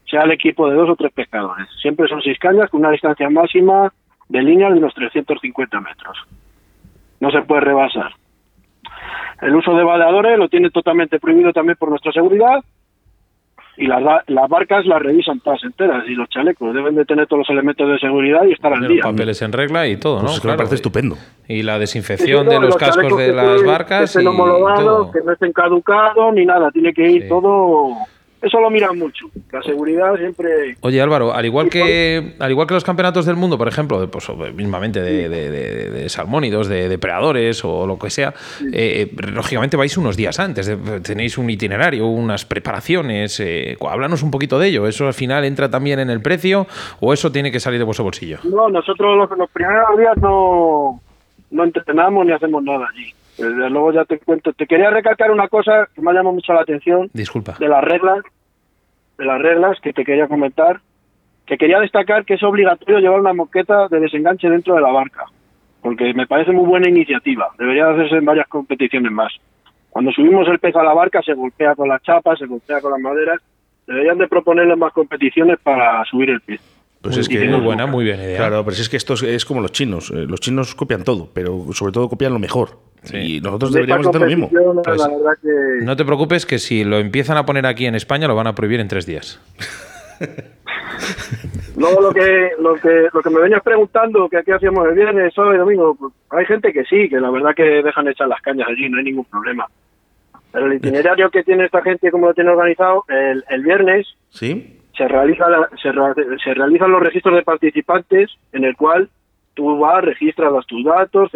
sea 0.09 0.23
el 0.23 0.31
equipo 0.31 0.67
de 0.69 0.75
dos 0.75 0.89
o 0.89 0.95
tres 0.95 1.11
pescadores. 1.13 1.67
Siempre 1.81 2.07
son 2.07 2.21
seis 2.21 2.37
cañas 2.39 2.69
con 2.69 2.79
una 2.79 2.91
distancia 2.91 3.29
máxima 3.29 3.91
de 4.29 4.41
línea 4.41 4.69
de 4.69 4.77
unos 4.77 4.93
350 4.93 5.79
metros. 5.79 6.17
No 7.19 7.29
se 7.31 7.41
puede 7.41 7.61
rebasar. 7.61 8.13
El 9.41 9.55
uso 9.55 9.75
de 9.75 9.83
baleadores 9.83 10.37
lo 10.37 10.49
tiene 10.49 10.69
totalmente 10.69 11.19
prohibido 11.19 11.53
también 11.53 11.77
por 11.77 11.89
nuestra 11.89 12.11
seguridad 12.11 12.63
y 13.77 13.87
las, 13.87 14.01
las 14.27 14.49
barcas 14.49 14.85
las 14.85 15.01
revisan 15.01 15.39
todas 15.39 15.63
enteras 15.63 16.03
y 16.07 16.15
los 16.15 16.29
chalecos 16.29 16.73
deben 16.73 16.95
de 16.95 17.05
tener 17.05 17.27
todos 17.27 17.39
los 17.39 17.49
elementos 17.49 17.89
de 17.89 17.99
seguridad 17.99 18.43
y 18.45 18.53
estar 18.53 18.73
al 18.73 18.87
día. 18.87 19.01
Los 19.03 19.11
papeles 19.11 19.41
en 19.41 19.51
regla 19.53 19.87
y 19.87 19.97
todo, 19.97 20.17
¿no? 20.17 20.23
Pues 20.23 20.35
es 20.35 20.41
que 20.41 20.47
me 20.47 20.57
parece 20.57 20.75
estupendo. 20.75 21.15
Y 21.47 21.63
la 21.63 21.79
desinfección 21.79 22.47
de 22.47 22.59
los, 22.59 22.75
cascos 22.75 23.17
de 23.17 23.33
las 23.33 23.63
barcas. 23.63 24.13
Que, 24.15 24.21
y 24.21 24.25
todo. 24.25 25.11
que 25.11 25.19
no 25.21 25.31
estén 25.31 25.53
caducados 25.53 26.33
ni 26.33 26.45
nada, 26.45 26.71
tiene 26.71 26.93
que 26.93 27.09
ir 27.09 27.29
todo 27.29 27.95
eso 28.41 28.59
lo 28.59 28.71
miran 28.71 28.97
mucho. 28.97 29.27
La 29.51 29.61
seguridad 29.61 30.15
siempre. 30.17 30.75
Oye 30.81 30.99
Álvaro, 30.99 31.33
al 31.33 31.45
igual 31.45 31.69
que 31.69 32.33
al 32.39 32.49
igual 32.49 32.67
que 32.67 32.73
los 32.73 32.83
campeonatos 32.83 33.25
del 33.25 33.35
mundo, 33.35 33.57
por 33.57 33.67
ejemplo, 33.67 34.09
pues, 34.09 34.29
mismamente 34.55 34.99
de, 35.01 35.29
de, 35.29 36.09
salmónidos, 36.09 36.67
de 36.67 36.89
depredadores 36.89 37.63
o 37.63 37.85
lo 37.85 37.99
que 37.99 38.09
sea, 38.09 38.33
eh, 38.73 39.11
lógicamente 39.31 39.77
vais 39.77 39.95
unos 39.95 40.17
días 40.17 40.39
antes, 40.39 40.75
tenéis 41.03 41.37
un 41.37 41.49
itinerario, 41.49 42.07
unas 42.07 42.45
preparaciones. 42.45 43.39
Eh, 43.39 43.77
háblanos 43.87 44.23
un 44.23 44.31
poquito 44.31 44.57
de 44.57 44.69
ello. 44.69 44.87
¿Eso 44.87 45.05
al 45.05 45.13
final 45.13 45.45
entra 45.45 45.69
también 45.69 45.99
en 45.99 46.09
el 46.09 46.21
precio 46.21 46.65
o 46.99 47.13
eso 47.13 47.31
tiene 47.31 47.51
que 47.51 47.59
salir 47.59 47.79
de 47.79 47.85
vuestro 47.85 48.03
bolsillo? 48.03 48.39
No, 48.43 48.69
nosotros 48.69 49.17
los, 49.17 49.37
los 49.37 49.49
primeros 49.51 49.97
días 49.99 50.17
no, 50.17 50.99
no 51.51 51.63
entrenamos 51.63 52.25
ni 52.25 52.31
hacemos 52.31 52.63
nada 52.63 52.87
allí. 52.91 53.13
Desde 53.41 53.69
luego 53.69 53.91
ya 53.91 54.05
te 54.05 54.19
cuento. 54.19 54.53
Te 54.53 54.67
quería 54.67 54.89
recalcar 54.89 55.31
una 55.31 55.47
cosa 55.47 55.89
que 55.93 56.01
me 56.01 56.11
ha 56.11 56.13
llamado 56.13 56.35
mucho 56.35 56.53
la 56.53 56.61
atención. 56.61 57.09
Disculpa. 57.13 57.55
De 57.59 57.67
las 57.67 57.83
reglas, 57.83 58.23
de 59.17 59.25
las 59.25 59.41
reglas 59.41 59.79
que 59.81 59.93
te 59.93 60.05
quería 60.05 60.27
comentar. 60.27 60.79
Que 61.45 61.57
quería 61.57 61.79
destacar 61.79 62.23
que 62.23 62.35
es 62.35 62.43
obligatorio 62.43 62.99
llevar 62.99 63.19
una 63.19 63.33
moqueta 63.33 63.87
de 63.87 63.99
desenganche 63.99 64.49
dentro 64.49 64.75
de 64.75 64.81
la 64.81 64.91
barca. 64.91 65.25
Porque 65.81 66.13
me 66.13 66.27
parece 66.27 66.51
muy 66.51 66.65
buena 66.65 66.87
iniciativa. 66.87 67.47
Debería 67.57 67.89
hacerse 67.89 68.17
en 68.17 68.25
varias 68.25 68.47
competiciones 68.47 69.11
más. 69.11 69.33
Cuando 69.89 70.11
subimos 70.11 70.47
el 70.47 70.59
pez 70.59 70.75
a 70.75 70.83
la 70.83 70.93
barca 70.93 71.21
se 71.21 71.33
golpea 71.33 71.75
con 71.75 71.89
las 71.89 72.01
chapas, 72.03 72.39
se 72.39 72.45
golpea 72.45 72.79
con 72.79 72.91
las 72.91 73.01
maderas. 73.01 73.41
Deberían 73.87 74.19
de 74.19 74.27
proponerle 74.27 74.75
más 74.75 74.93
competiciones 74.93 75.57
para 75.61 76.05
subir 76.05 76.29
el 76.29 76.41
pez. 76.41 76.61
Pues 77.01 77.17
es 77.17 77.27
que 77.27 77.43
muy 77.47 77.59
buena, 77.59 77.87
muy 77.87 78.05
bien 78.05 78.19
idea. 78.19 78.37
Claro, 78.37 78.63
pero 78.63 78.77
es 78.77 78.87
que 78.87 78.97
esto 78.97 79.15
es, 79.15 79.43
como 79.43 79.59
los 79.59 79.71
chinos. 79.71 80.11
Eh, 80.11 80.25
los 80.27 80.39
chinos 80.39 80.75
copian 80.75 81.03
todo, 81.03 81.29
pero 81.33 81.65
sobre 81.73 81.91
todo 81.91 82.07
copian 82.07 82.31
lo 82.31 82.39
mejor. 82.39 82.77
Y 83.13 83.41
nosotros 83.41 83.73
deberíamos 83.73 84.07
hacer 84.07 84.21
lo 84.21 84.27
mismo. 84.27 84.49
Pues, 84.83 85.01
no 85.83 85.95
te 85.95 86.05
preocupes 86.05 86.45
que 86.45 86.59
si 86.59 86.83
lo 86.83 86.99
empiezan 86.99 87.37
a 87.37 87.45
poner 87.45 87.65
aquí 87.65 87.85
en 87.85 87.95
España 87.95 88.27
lo 88.27 88.35
van 88.35 88.47
a 88.47 88.53
prohibir 88.53 88.79
en 88.79 88.87
tres 88.87 89.05
días. 89.05 89.39
Luego 91.77 92.01
lo 92.01 92.13
que, 92.13 92.51
lo 92.59 92.75
que 92.75 93.07
lo 93.11 93.21
que 93.21 93.29
me 93.29 93.39
venías 93.39 93.63
preguntando, 93.63 94.29
que 94.29 94.37
aquí 94.37 94.51
hacíamos 94.51 94.87
el 94.87 94.93
viernes, 94.93 95.33
sábado 95.33 95.55
y 95.55 95.57
domingo, 95.57 95.95
pues, 95.95 96.13
hay 96.29 96.45
gente 96.45 96.71
que 96.71 96.83
sí, 96.83 97.09
que 97.09 97.19
la 97.19 97.31
verdad 97.31 97.55
que 97.55 97.63
dejan 97.63 98.07
echar 98.07 98.27
las 98.27 98.41
cañas 98.41 98.67
allí, 98.69 98.87
no 98.87 98.99
hay 98.99 99.05
ningún 99.05 99.25
problema. 99.25 99.65
Pero 100.51 100.67
el 100.67 100.73
itinerario 100.73 101.29
que 101.31 101.43
tiene 101.43 101.65
esta 101.65 101.81
gente, 101.81 102.11
como 102.11 102.27
lo 102.27 102.33
tiene 102.33 102.51
organizado, 102.51 103.05
el, 103.07 103.43
el 103.49 103.63
viernes, 103.63 104.05
¿Sí? 104.29 104.79
se, 104.95 105.07
realiza 105.07 105.45
se, 105.81 105.91
se, 106.43 106.53
realizan 106.53 106.91
los 106.91 107.01
registros 107.01 107.35
de 107.35 107.43
participantes 107.43 108.29
en 108.51 108.65
el 108.65 108.75
cual 108.75 109.09
tú 109.53 109.79
vas, 109.79 110.03
registras 110.03 110.51
tus 110.67 110.83
datos, 110.83 111.31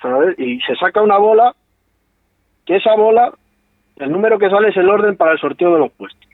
¿sabes? 0.00 0.38
Y 0.38 0.60
se 0.60 0.76
saca 0.76 1.02
una 1.02 1.18
bola, 1.18 1.54
que 2.66 2.76
esa 2.76 2.94
bola, 2.94 3.32
el 3.96 4.10
número 4.10 4.38
que 4.38 4.50
sale 4.50 4.68
es 4.68 4.76
el 4.76 4.88
orden 4.88 5.16
para 5.16 5.32
el 5.32 5.38
sorteo 5.38 5.72
de 5.72 5.80
los 5.80 5.92
puestos. 5.92 6.28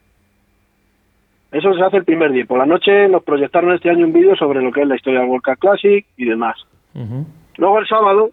Eso 1.53 1.73
se 1.75 1.83
hace 1.83 1.99
el 1.99 2.05
primer 2.05 2.33
día. 2.33 2.45
Por 2.45 2.59
la 2.59 2.67
noche 2.67 3.09
nos 3.09 3.23
proyectaron 3.23 3.73
este 3.73 3.89
año 3.89 4.07
un 4.07 4.13
vídeo 4.13 4.37
sobre 4.37 4.61
lo 4.61 4.73
que 4.73 4.83
es 4.83 4.89
la 4.89 4.97
historia 4.97 5.21
del 5.21 5.29
World 5.29 5.45
Cup 5.45 5.59
Classic 5.59 6.05
y 6.17 6.25
demás. 6.25 6.57
Luego 7.57 7.79
el 7.79 7.87
sábado 7.87 8.31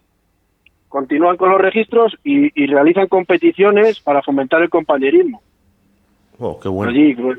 continúan 0.88 1.36
con 1.36 1.50
los 1.50 1.60
registros 1.60 2.16
y, 2.24 2.50
y 2.60 2.66
realizan 2.66 3.08
competiciones 3.08 4.00
para 4.00 4.22
fomentar 4.22 4.62
el 4.62 4.70
compañerismo. 4.70 5.42
Oh, 6.38 6.58
qué 6.60 6.68
bueno. 6.68 6.90
Allí, 6.90 7.14
pues, 7.14 7.38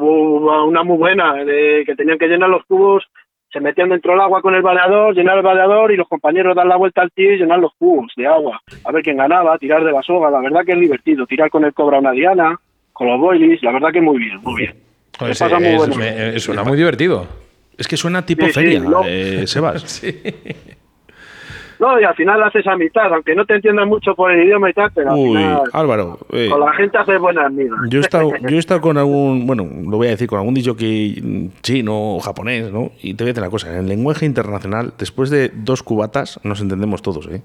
una 0.00 0.82
muy 0.82 0.96
buena, 0.96 1.34
de 1.44 1.84
que 1.86 1.94
tenían 1.94 2.18
que 2.18 2.26
llenar 2.26 2.48
los 2.48 2.64
cubos, 2.64 3.04
se 3.52 3.60
metían 3.60 3.88
dentro 3.88 4.12
del 4.12 4.20
agua 4.20 4.42
con 4.42 4.54
el 4.54 4.62
baleador, 4.62 5.14
llenar 5.14 5.38
el 5.38 5.42
baleador 5.42 5.92
y 5.92 5.96
los 5.96 6.08
compañeros 6.08 6.54
dar 6.54 6.66
la 6.66 6.76
vuelta 6.76 7.02
al 7.02 7.10
tío 7.12 7.32
y 7.32 7.38
llenar 7.38 7.58
los 7.58 7.72
cubos 7.78 8.12
de 8.16 8.26
agua. 8.26 8.60
A 8.84 8.92
ver 8.92 9.02
quién 9.02 9.16
ganaba, 9.16 9.56
tirar 9.58 9.84
de 9.84 9.92
la 9.92 10.02
soga, 10.02 10.30
la 10.30 10.40
verdad 10.40 10.64
que 10.64 10.72
es 10.72 10.80
divertido, 10.80 11.26
tirar 11.26 11.48
con 11.48 11.64
el 11.64 11.72
cobra 11.72 11.98
una 11.98 12.12
diana, 12.12 12.58
con 12.92 13.08
los 13.08 13.18
boilies, 13.18 13.62
la 13.62 13.72
verdad 13.72 13.90
que 13.92 14.00
muy 14.00 14.18
bien, 14.18 14.40
muy 14.42 14.62
bien. 14.62 14.74
Muy 15.20 15.76
bueno. 15.76 16.38
suena 16.38 16.64
muy 16.64 16.76
divertido. 16.76 17.26
Es 17.76 17.86
que 17.86 17.96
suena 17.96 18.26
tipo 18.26 18.46
feria, 18.48 18.82
eh, 19.06 19.44
Sebas. 19.46 19.82
sí. 19.86 20.20
No, 21.78 22.00
y 22.00 22.04
al 22.04 22.14
final 22.14 22.42
haces 22.42 22.66
amistad, 22.66 23.12
aunque 23.12 23.34
no 23.34 23.44
te 23.46 23.54
entiendas 23.54 23.86
mucho 23.86 24.14
por 24.14 24.32
el 24.32 24.44
idioma 24.44 24.70
y 24.70 24.72
tal, 24.72 24.90
pero 24.92 25.12
al 25.12 25.16
final, 25.16 25.62
Álvaro, 25.72 26.18
eh, 26.32 26.48
con 26.50 26.60
la 26.60 26.72
gente 26.72 26.98
haces 26.98 27.20
buenas 27.20 27.46
amigas. 27.46 27.78
Yo 27.88 27.98
he, 27.98 28.02
estado, 28.02 28.32
yo 28.48 28.56
he 28.56 28.58
estado 28.58 28.80
con 28.80 28.98
algún, 28.98 29.46
bueno, 29.46 29.68
lo 29.88 29.96
voy 29.96 30.08
a 30.08 30.10
decir, 30.10 30.28
con 30.28 30.38
algún 30.38 30.54
dicho 30.54 30.76
que 30.76 31.50
chino 31.62 32.16
o 32.16 32.20
japonés, 32.20 32.72
¿no? 32.72 32.90
Y 33.00 33.14
te 33.14 33.24
voy 33.24 33.30
a 33.30 33.32
decir 33.32 33.42
una 33.42 33.50
cosa, 33.50 33.70
en 33.70 33.78
el 33.78 33.88
lenguaje 33.88 34.26
internacional, 34.26 34.92
después 34.98 35.30
de 35.30 35.50
dos 35.54 35.82
cubatas, 35.82 36.40
nos 36.42 36.60
entendemos 36.60 37.02
todos, 37.02 37.28
¿eh? 37.28 37.42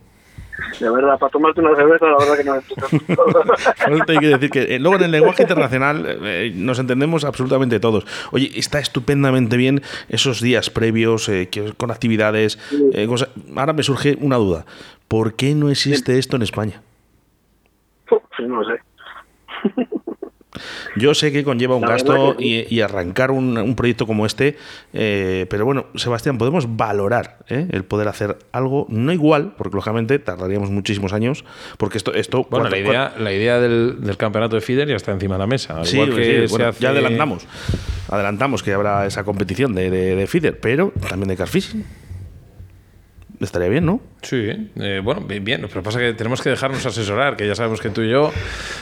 De 0.80 0.90
verdad, 0.90 1.18
para 1.18 1.32
tomarte 1.32 1.62
una 1.62 1.76
cerveza, 1.76 2.06
la 2.06 2.18
verdad 2.18 2.38
que 2.38 2.44
no 2.44 2.54
hay 4.08 4.18
que 4.20 4.28
decir 4.28 4.50
que 4.50 4.76
eh, 4.76 4.80
luego 4.80 4.98
en 4.98 5.04
el 5.04 5.12
lenguaje 5.12 5.44
internacional 5.44 6.06
eh, 6.24 6.52
nos 6.54 6.80
entendemos 6.80 7.26
absolutamente 7.26 7.80
todos. 7.80 8.06
Oye, 8.32 8.52
está 8.56 8.80
estupendamente 8.80 9.58
bien 9.58 9.82
esos 10.10 10.42
días 10.42 10.70
previos 10.70 11.28
eh, 11.30 11.50
con 11.78 11.92
actividades. 11.92 12.60
Ahora 13.56 13.74
me 13.74 13.84
surge 13.84 14.18
una 14.20 14.38
duda. 14.38 14.66
¿Por 15.08 15.34
qué 15.36 15.56
no 15.56 15.70
existe 15.70 16.20
esto 16.20 16.36
en 16.36 16.44
España? 16.44 16.82
no 18.40 18.64
sé. 18.64 18.80
Yo 20.96 21.14
sé 21.14 21.32
que 21.32 21.44
conlleva 21.44 21.76
un 21.76 21.82
gasto 21.82 22.36
y, 22.40 22.82
arrancar 22.82 23.32
un, 23.32 23.76
proyecto 23.76 24.06
como 24.06 24.26
este, 24.26 24.58
eh, 24.94 25.46
pero 25.50 25.66
bueno, 25.66 25.88
Sebastián, 25.96 26.38
podemos 26.38 26.78
valorar 26.78 27.38
eh, 27.50 27.68
el 27.72 27.84
poder 27.84 28.08
hacer 28.08 28.38
algo, 28.52 28.86
no 28.90 29.12
igual, 29.12 29.54
porque 29.58 29.76
lógicamente 29.76 30.20
tardaríamos 30.20 30.70
muchísimos 30.70 31.14
años, 31.14 31.44
porque 31.78 31.98
esto... 31.98 32.14
esto 32.14 32.46
bueno, 32.50 32.70
la 32.70 32.78
idea, 32.78 33.14
la 33.18 33.34
idea 33.34 33.60
del, 33.60 34.16
campeonato 34.18 34.56
de 34.56 34.62
FIDER 34.62 34.88
ya 34.88 34.96
está 34.96 35.12
encima 35.12 35.36
de 35.36 35.40
la 35.40 35.48
mesa. 35.48 35.84
sí, 35.86 36.00
que 36.10 36.48
ya 36.80 36.90
adelantamos. 36.90 37.48
Adelantamos 38.10 38.62
que 38.62 38.74
habrá 38.74 39.08
esa 39.08 39.24
competición 39.24 39.74
de, 39.74 39.90
de, 39.90 40.28
FIDER, 40.28 40.60
pero 40.60 40.94
también 41.10 41.30
de 41.30 41.38
Carfishing. 41.38 41.84
Estaría 43.44 43.70
bien, 43.70 43.86
¿no? 43.86 44.00
Sí, 44.22 44.50
eh, 44.80 45.02
bueno, 45.04 45.22
bien, 45.22 45.44
bien, 45.44 45.66
pero 45.68 45.84
pasa 45.84 46.00
que 46.00 46.14
tenemos 46.14 46.42
que 46.42 46.50
dejarnos 46.50 46.86
asesorar, 46.86 47.36
que 47.36 47.46
ya 47.46 47.56
sabemos 47.56 47.82
que 47.82 47.90
tú 47.90 48.02
y 48.02 48.10
yo, 48.10 48.32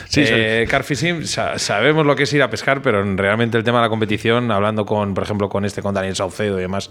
sí, 0.08 0.22
eh, 0.24 0.66
Carfishing, 0.70 1.26
sabemos 1.26 2.06
lo 2.06 2.14
que 2.14 2.22
es 2.22 2.32
ir 2.32 2.42
a 2.42 2.48
pescar, 2.48 2.80
pero 2.80 3.02
realmente 3.16 3.58
el 3.58 3.64
tema 3.64 3.78
de 3.78 3.82
la 3.82 3.88
competición, 3.88 4.50
hablando 4.50 4.86
con, 4.86 5.14
por 5.14 5.24
ejemplo, 5.24 5.48
con 5.48 5.64
este, 5.64 5.82
con 5.82 5.94
Daniel 5.94 6.14
Saucedo 6.14 6.58
y 6.58 6.62
demás, 6.62 6.90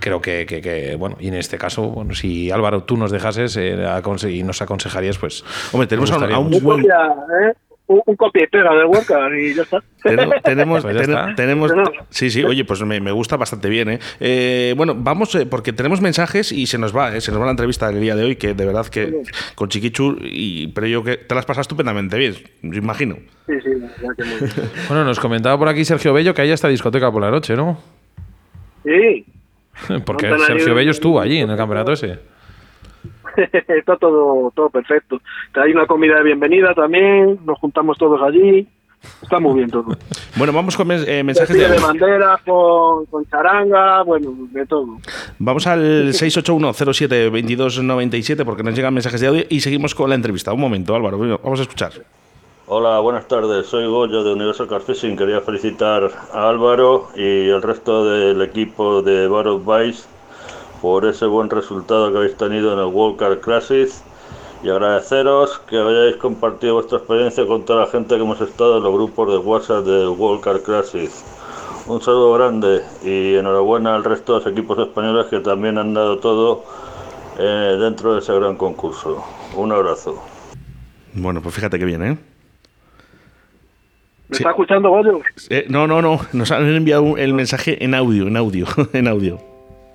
creo 0.00 0.20
que, 0.20 0.46
que, 0.46 0.96
bueno, 0.96 1.16
y 1.20 1.28
en 1.28 1.34
este 1.34 1.58
caso, 1.58 1.82
bueno, 1.90 2.14
si 2.14 2.50
Álvaro 2.50 2.84
tú 2.84 2.96
nos 2.96 3.10
dejases 3.10 3.56
eh, 3.56 3.76
y 4.28 4.42
nos 4.42 4.62
aconsejarías, 4.62 5.18
pues... 5.18 5.44
Hombre, 5.72 5.86
tenemos 5.86 6.10
a, 6.10 6.38
un 6.38 6.50
buen... 6.62 6.84
un, 7.90 8.16
copia 8.16 8.44
y 8.44 8.46
pega 8.46 8.74
del 8.74 8.86
Workout 8.86 9.32
y 9.34 9.54
ya 9.54 9.62
está. 9.62 9.82
Tenemos, 10.02 10.82
pues 10.82 10.96
tenemos, 11.36 11.72
sí, 12.08 12.30
sí, 12.30 12.44
oye, 12.44 12.64
pues 12.64 12.82
me, 12.82 13.12
gusta 13.12 13.36
bastante 13.36 13.68
bien. 13.68 13.90
¿eh? 13.90 13.98
eh 14.20 14.74
bueno, 14.76 14.94
vamos, 14.96 15.34
eh, 15.34 15.46
porque 15.46 15.72
tenemos 15.72 16.00
mensajes 16.00 16.52
y 16.52 16.66
se 16.66 16.78
nos 16.78 16.96
va, 16.96 17.14
¿eh? 17.16 17.20
se 17.20 17.32
nos 17.32 17.40
va 17.40 17.46
la 17.46 17.50
entrevista 17.50 17.90
del 17.90 18.00
día 18.00 18.14
de 18.14 18.24
hoy, 18.24 18.36
que 18.36 18.54
de 18.54 18.64
verdad 18.64 18.86
que 18.86 19.22
con 19.54 19.68
Chiquichu, 19.68 20.16
y, 20.22 20.68
pero 20.68 20.86
yo 20.86 21.02
que 21.02 21.16
te 21.16 21.34
las 21.34 21.44
pasas 21.44 21.62
estupendamente 21.62 22.16
bien, 22.16 22.34
imagino. 22.62 23.16
Sí, 23.46 23.54
sí, 23.62 23.70
ya 24.00 24.14
que 24.16 24.24
muy 24.24 24.38
Bueno, 24.88 25.04
nos 25.04 25.18
comentaba 25.18 25.58
por 25.58 25.68
aquí 25.68 25.84
Sergio 25.84 26.12
Bello 26.12 26.34
que 26.34 26.42
hay 26.42 26.50
esta 26.50 26.68
discoteca 26.68 27.10
por 27.10 27.22
la 27.22 27.30
noche, 27.30 27.56
¿no? 27.56 27.78
Sí. 28.84 29.26
Porque 30.06 30.30
Sergio 30.46 30.74
Bello 30.74 30.90
estuvo 30.90 31.20
allí 31.20 31.38
en 31.38 31.50
el 31.50 31.56
campeonato 31.56 31.92
ese. 31.92 32.18
está 33.68 33.96
todo, 33.96 34.50
todo 34.54 34.70
perfecto. 34.70 35.20
Hay 35.54 35.72
una 35.72 35.86
comida 35.86 36.16
de 36.16 36.24
bienvenida 36.24 36.74
también, 36.74 37.38
nos 37.44 37.58
juntamos 37.58 37.98
todos 37.98 38.22
allí. 38.22 38.66
Está 39.22 39.40
muy 39.40 39.54
bien 39.54 39.70
todo. 39.70 39.96
Bueno, 40.36 40.52
vamos 40.52 40.76
con 40.76 40.88
eh, 40.90 41.24
mensajes 41.24 41.56
de, 41.56 41.68
de 41.68 41.80
bandera, 41.80 42.38
con, 42.46 43.04
con, 43.06 43.26
charanga, 43.26 44.04
bueno, 44.04 44.32
de 44.52 44.64
todo. 44.64 44.98
Vamos 45.38 45.66
al 45.66 46.12
681072297 46.12 48.44
porque 48.44 48.62
nos 48.62 48.74
llegan 48.74 48.94
mensajes 48.94 49.20
de 49.20 49.26
audio 49.26 49.42
y 49.48 49.58
seguimos 49.60 49.92
con 49.94 50.08
la 50.08 50.14
entrevista. 50.14 50.52
Un 50.52 50.60
momento, 50.60 50.94
Álvaro, 50.94 51.18
vamos 51.18 51.58
a 51.58 51.62
escuchar. 51.62 51.92
Hola, 52.72 53.00
buenas 53.00 53.26
tardes. 53.26 53.66
Soy 53.66 53.88
Goyo 53.88 54.22
de 54.22 54.32
Universal 54.32 54.68
Car 54.68 54.82
Fishing. 54.82 55.16
Quería 55.16 55.40
felicitar 55.40 56.08
a 56.32 56.48
Álvaro 56.48 57.08
y 57.16 57.48
el 57.48 57.60
resto 57.60 58.08
del 58.08 58.40
equipo 58.42 59.02
de 59.02 59.26
Barrow 59.26 59.58
Vice 59.58 60.04
por 60.80 61.04
ese 61.04 61.26
buen 61.26 61.50
resultado 61.50 62.10
que 62.10 62.18
habéis 62.18 62.36
tenido 62.36 62.72
en 62.72 62.78
el 62.78 62.86
World 62.86 63.18
Car 63.18 63.40
Classic 63.40 63.90
y 64.62 64.68
agradeceros 64.68 65.58
que 65.68 65.76
hayáis 65.76 66.16
compartido 66.16 66.74
vuestra 66.74 66.98
experiencia 66.98 67.46
con 67.46 67.64
toda 67.64 67.84
la 67.84 67.90
gente 67.90 68.16
que 68.16 68.22
hemos 68.22 68.40
estado 68.40 68.78
en 68.78 68.82
los 68.84 68.92
grupos 68.92 69.30
de 69.30 69.38
WhatsApp 69.38 69.84
del 69.84 70.08
World 70.08 70.42
Car 70.42 70.60
Classic. 70.62 71.10
Un 71.86 72.00
saludo 72.00 72.34
grande 72.34 72.82
y 73.02 73.36
enhorabuena 73.36 73.94
al 73.96 74.04
resto 74.04 74.34
de 74.34 74.44
los 74.44 74.52
equipos 74.52 74.78
españoles 74.78 75.26
que 75.26 75.40
también 75.40 75.78
han 75.78 75.94
dado 75.94 76.18
todo 76.18 76.64
eh, 77.38 77.76
dentro 77.80 78.14
de 78.14 78.20
ese 78.20 78.34
gran 78.34 78.56
concurso. 78.56 79.24
Un 79.56 79.72
abrazo. 79.72 80.22
Bueno, 81.14 81.40
pues 81.40 81.54
fíjate 81.54 81.78
que 81.78 81.84
bien, 81.84 82.02
¿eh? 82.02 82.18
¿Me 84.28 84.36
está 84.36 84.50
escuchando, 84.50 84.90
Goyo? 84.90 85.20
Eh, 85.48 85.66
no, 85.68 85.88
no, 85.88 86.00
no. 86.00 86.20
Nos 86.32 86.52
han 86.52 86.64
enviado 86.68 87.16
el 87.16 87.34
mensaje 87.34 87.82
en 87.82 87.94
audio, 87.94 88.28
en 88.28 88.36
audio, 88.36 88.66
en 88.92 89.08
audio. 89.08 89.40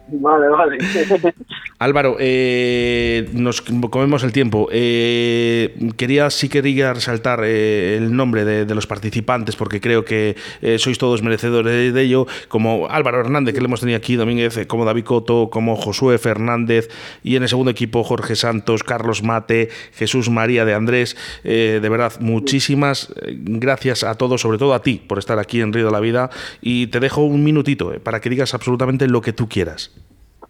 Vale, 0.07 0.47
vale. 0.49 0.77
Álvaro, 1.79 2.17
eh, 2.19 3.27
nos 3.33 3.61
comemos 3.61 4.23
el 4.23 4.31
tiempo. 4.31 4.69
Eh, 4.71 5.75
quería, 5.97 6.29
sí 6.29 6.47
quería 6.47 6.93
resaltar 6.93 7.41
eh, 7.43 7.97
el 7.97 8.15
nombre 8.15 8.45
de, 8.45 8.75
los 8.75 8.87
participantes 8.87 9.55
porque 9.55 9.81
creo 9.81 10.05
que 10.05 10.35
eh, 10.61 10.77
sois 10.79 10.97
todos 10.97 11.23
merecedores 11.23 11.93
de 11.93 12.01
ello, 12.01 12.27
como 12.49 12.87
Álvaro 12.89 13.19
Hernández, 13.19 13.53
que 13.53 13.61
le 13.61 13.65
hemos 13.65 13.79
tenido 13.79 13.97
aquí, 13.97 14.15
Domínguez, 14.15 14.57
eh, 14.57 14.67
como 14.67 14.85
David 14.85 15.05
Coto, 15.05 15.49
como 15.49 15.75
Josué 15.75 16.17
Fernández, 16.17 16.89
y 17.23 17.35
en 17.35 17.43
el 17.43 17.49
segundo 17.49 17.71
equipo 17.71 18.03
Jorge 18.03 18.35
Santos, 18.35 18.83
Carlos 18.83 19.23
Mate, 19.23 19.69
Jesús 19.93 20.29
María 20.29 20.65
de 20.65 20.73
Andrés. 20.73 21.17
De 21.43 21.89
verdad, 21.89 22.13
muchísimas 22.19 23.13
gracias 23.25 24.03
a 24.03 24.15
todos, 24.15 24.41
sobre 24.41 24.57
todo 24.57 24.73
a 24.73 24.81
ti, 24.81 25.01
por 25.07 25.19
estar 25.19 25.39
aquí 25.39 25.61
en 25.61 25.73
Río 25.73 25.85
de 25.85 25.91
la 25.91 25.99
Vida. 25.99 26.29
Y 26.61 26.87
te 26.87 26.99
dejo 26.99 27.21
un 27.21 27.43
minutito 27.43 27.93
para 28.03 28.19
que 28.21 28.29
digas 28.29 28.53
absolutamente 28.53 29.07
lo 29.07 29.21
que 29.21 29.33
tú 29.33 29.47
quieras. 29.47 29.94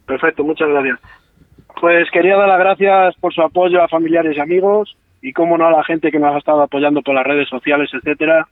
Perfecto, 0.06 0.44
muchas 0.44 0.70
gracias. 0.70 1.00
Pues 1.82 2.10
quería 2.12 2.38
dar 2.38 2.48
las 2.48 2.60
gracias 2.60 3.16
por 3.16 3.34
su 3.34 3.42
apoyo 3.42 3.82
a 3.84 3.88
familiares 3.88 4.38
y 4.38 4.40
amigos 4.40 4.96
y, 5.22 5.34
como 5.34 5.58
no, 5.58 5.66
a 5.68 5.72
la 5.72 5.84
gente 5.84 6.12
que 6.12 6.20
nos 6.20 6.34
ha 6.36 6.38
estado 6.38 6.62
apoyando 6.62 7.02
por 7.02 7.16
las 7.16 7.26
redes 7.26 7.50
sociales, 7.50 7.90
etcétera. 7.94 8.48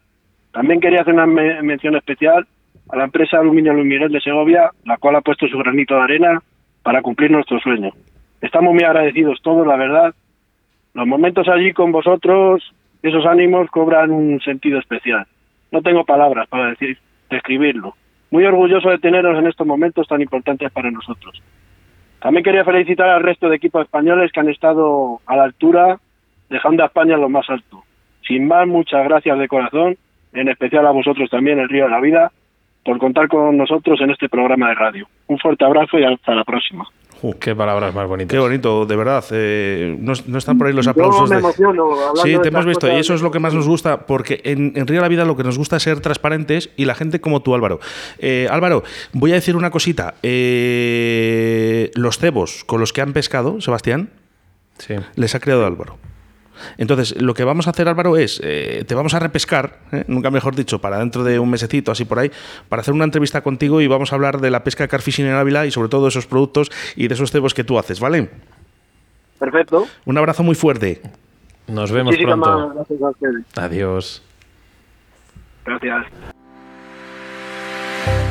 También 0.51 0.79
quería 0.79 1.01
hacer 1.01 1.13
una 1.13 1.25
me- 1.25 1.61
mención 1.61 1.95
especial 1.95 2.45
a 2.89 2.97
la 2.97 3.05
empresa 3.05 3.39
Aluminio 3.39 3.73
Lumiguel 3.73 4.11
de 4.11 4.19
Segovia, 4.21 4.71
la 4.85 4.97
cual 4.97 5.15
ha 5.15 5.21
puesto 5.21 5.47
su 5.47 5.57
granito 5.57 5.95
de 5.95 6.01
arena 6.01 6.41
para 6.83 7.01
cumplir 7.01 7.31
nuestro 7.31 7.59
sueño. 7.59 7.91
Estamos 8.41 8.73
muy 8.73 8.83
agradecidos 8.83 9.41
todos, 9.41 9.65
la 9.65 9.77
verdad. 9.77 10.13
Los 10.93 11.07
momentos 11.07 11.47
allí 11.47 11.71
con 11.71 11.91
vosotros, 11.91 12.61
esos 13.01 13.25
ánimos 13.25 13.69
cobran 13.71 14.11
un 14.11 14.41
sentido 14.41 14.79
especial. 14.79 15.25
No 15.71 15.81
tengo 15.81 16.03
palabras 16.03 16.47
para 16.49 16.67
decir, 16.71 16.97
describirlo. 17.29 17.95
Muy 18.34 18.45
orgulloso 18.45 18.89
de 18.89 18.97
teneros 18.97 19.38
en 19.38 19.45
estos 19.45 19.67
momentos 19.67 20.07
tan 20.07 20.19
importantes 20.19 20.71
para 20.71 20.89
nosotros. 20.89 21.39
También 22.19 22.43
quería 22.43 22.65
felicitar 22.65 23.07
al 23.07 23.21
resto 23.21 23.47
de 23.47 23.57
equipos 23.57 23.84
españoles 23.84 24.31
que 24.31 24.39
han 24.39 24.49
estado 24.49 25.21
a 25.27 25.36
la 25.36 25.43
altura, 25.43 25.99
dejando 26.49 26.81
a 26.81 26.88
España 26.88 27.13
en 27.13 27.21
lo 27.21 27.29
más 27.29 27.47
alto. 27.47 27.84
Sin 28.27 28.47
más, 28.47 28.65
muchas 28.65 29.03
gracias 29.03 29.38
de 29.38 29.47
corazón, 29.47 29.97
en 30.34 30.49
especial 30.49 30.88
a 30.88 30.89
vosotros 30.89 31.29
también, 31.29 31.59
el 31.59 31.69
Río 31.69 31.84
de 31.84 31.91
la 31.91 32.01
Vida, 32.01 32.31
por 32.84 32.97
contar 32.97 33.27
con 33.27 33.55
nosotros 33.55 34.01
en 34.01 34.09
este 34.09 34.29
programa 34.29 34.69
de 34.69 34.75
radio. 34.75 35.07
Un 35.27 35.38
fuerte 35.38 35.63
abrazo 35.63 35.99
y 35.99 36.03
hasta 36.03 36.34
la 36.34 36.43
próxima. 36.43 36.88
Qué 37.39 37.55
palabras 37.55 37.93
más 37.95 38.07
bonitas. 38.07 38.32
Qué 38.34 38.39
bonito, 38.39 38.86
de 38.86 38.95
verdad. 38.95 39.24
eh, 39.32 39.95
no, 39.99 40.13
no 40.28 40.38
están 40.38 40.57
por 40.57 40.67
ahí 40.67 40.74
los 40.74 40.86
Yo 40.86 40.91
aplausos. 40.91 41.30
me 41.30 41.36
de- 41.38 41.39
emociono 41.41 41.84
hablando 41.93 42.21
Sí, 42.21 42.32
de 42.32 42.39
te 42.39 42.47
hemos 42.49 42.65
visto 42.65 42.88
y 42.88 42.99
eso 42.99 43.13
es 43.13 43.21
lo 43.21 43.32
que 43.32 43.39
más 43.39 43.53
nos 43.53 43.67
gusta 43.67 44.05
porque 44.05 44.41
en, 44.43 44.74
en 44.76 44.86
Río 44.88 44.97
de 44.97 45.01
la 45.03 45.07
Vida 45.07 45.24
lo 45.26 45.38
que 45.38 45.43
nos 45.43 45.57
gusta 45.57 45.78
es 45.78 45.84
ser 45.84 45.99
transparentes 46.01 46.69
y 46.76 46.86
la 46.86 46.95
gente 46.95 47.21
como 47.21 47.41
tú, 47.41 47.55
Álvaro. 47.55 47.80
Eh, 48.19 48.47
Álvaro, 48.51 48.84
voy 49.13 49.32
a 49.32 49.36
decir 49.36 49.55
una 49.55 49.71
cosita. 49.71 50.15
Eh, 50.24 51.91
los 51.95 52.17
cebos 52.17 52.63
con 52.65 52.80
los 52.80 52.91
que 52.93 53.01
han 53.01 53.13
pescado, 53.13 53.61
Sebastián, 53.61 54.09
Sí. 54.78 54.95
les 55.15 55.36
ha 55.36 55.39
creado 55.39 55.65
Álvaro. 55.65 55.97
Entonces, 56.77 57.21
lo 57.21 57.33
que 57.33 57.43
vamos 57.43 57.67
a 57.67 57.71
hacer, 57.71 57.87
Álvaro, 57.87 58.17
es, 58.17 58.39
eh, 58.43 58.83
te 58.87 58.95
vamos 58.95 59.13
a 59.13 59.19
repescar, 59.19 59.79
¿eh? 59.91 60.03
nunca 60.07 60.31
mejor 60.31 60.55
dicho, 60.55 60.79
para 60.79 60.99
dentro 60.99 61.23
de 61.23 61.39
un 61.39 61.49
mesecito, 61.49 61.91
así 61.91 62.05
por 62.05 62.19
ahí, 62.19 62.31
para 62.69 62.81
hacer 62.81 62.93
una 62.93 63.05
entrevista 63.05 63.41
contigo 63.41 63.81
y 63.81 63.87
vamos 63.87 64.11
a 64.11 64.15
hablar 64.15 64.41
de 64.41 64.51
la 64.51 64.63
pesca 64.63 64.87
carfishing 64.87 65.25
en 65.25 65.33
Ávila 65.33 65.65
y 65.65 65.71
sobre 65.71 65.89
todo 65.89 66.03
de 66.03 66.09
esos 66.09 66.27
productos 66.27 66.71
y 66.95 67.07
de 67.07 67.13
esos 67.13 67.31
cebos 67.31 67.53
que 67.53 67.63
tú 67.63 67.77
haces, 67.79 67.99
¿vale? 67.99 68.29
Perfecto. 69.39 69.87
Un 70.05 70.17
abrazo 70.17 70.43
muy 70.43 70.55
fuerte. 70.55 71.01
Nos 71.67 71.91
vemos 71.91 72.13
Muchísimas 72.13 72.39
pronto. 72.39 72.73
gracias 72.75 73.01
a 73.01 73.09
ustedes. 73.09 73.45
Adiós. 73.57 74.23
Gracias. 75.65 76.42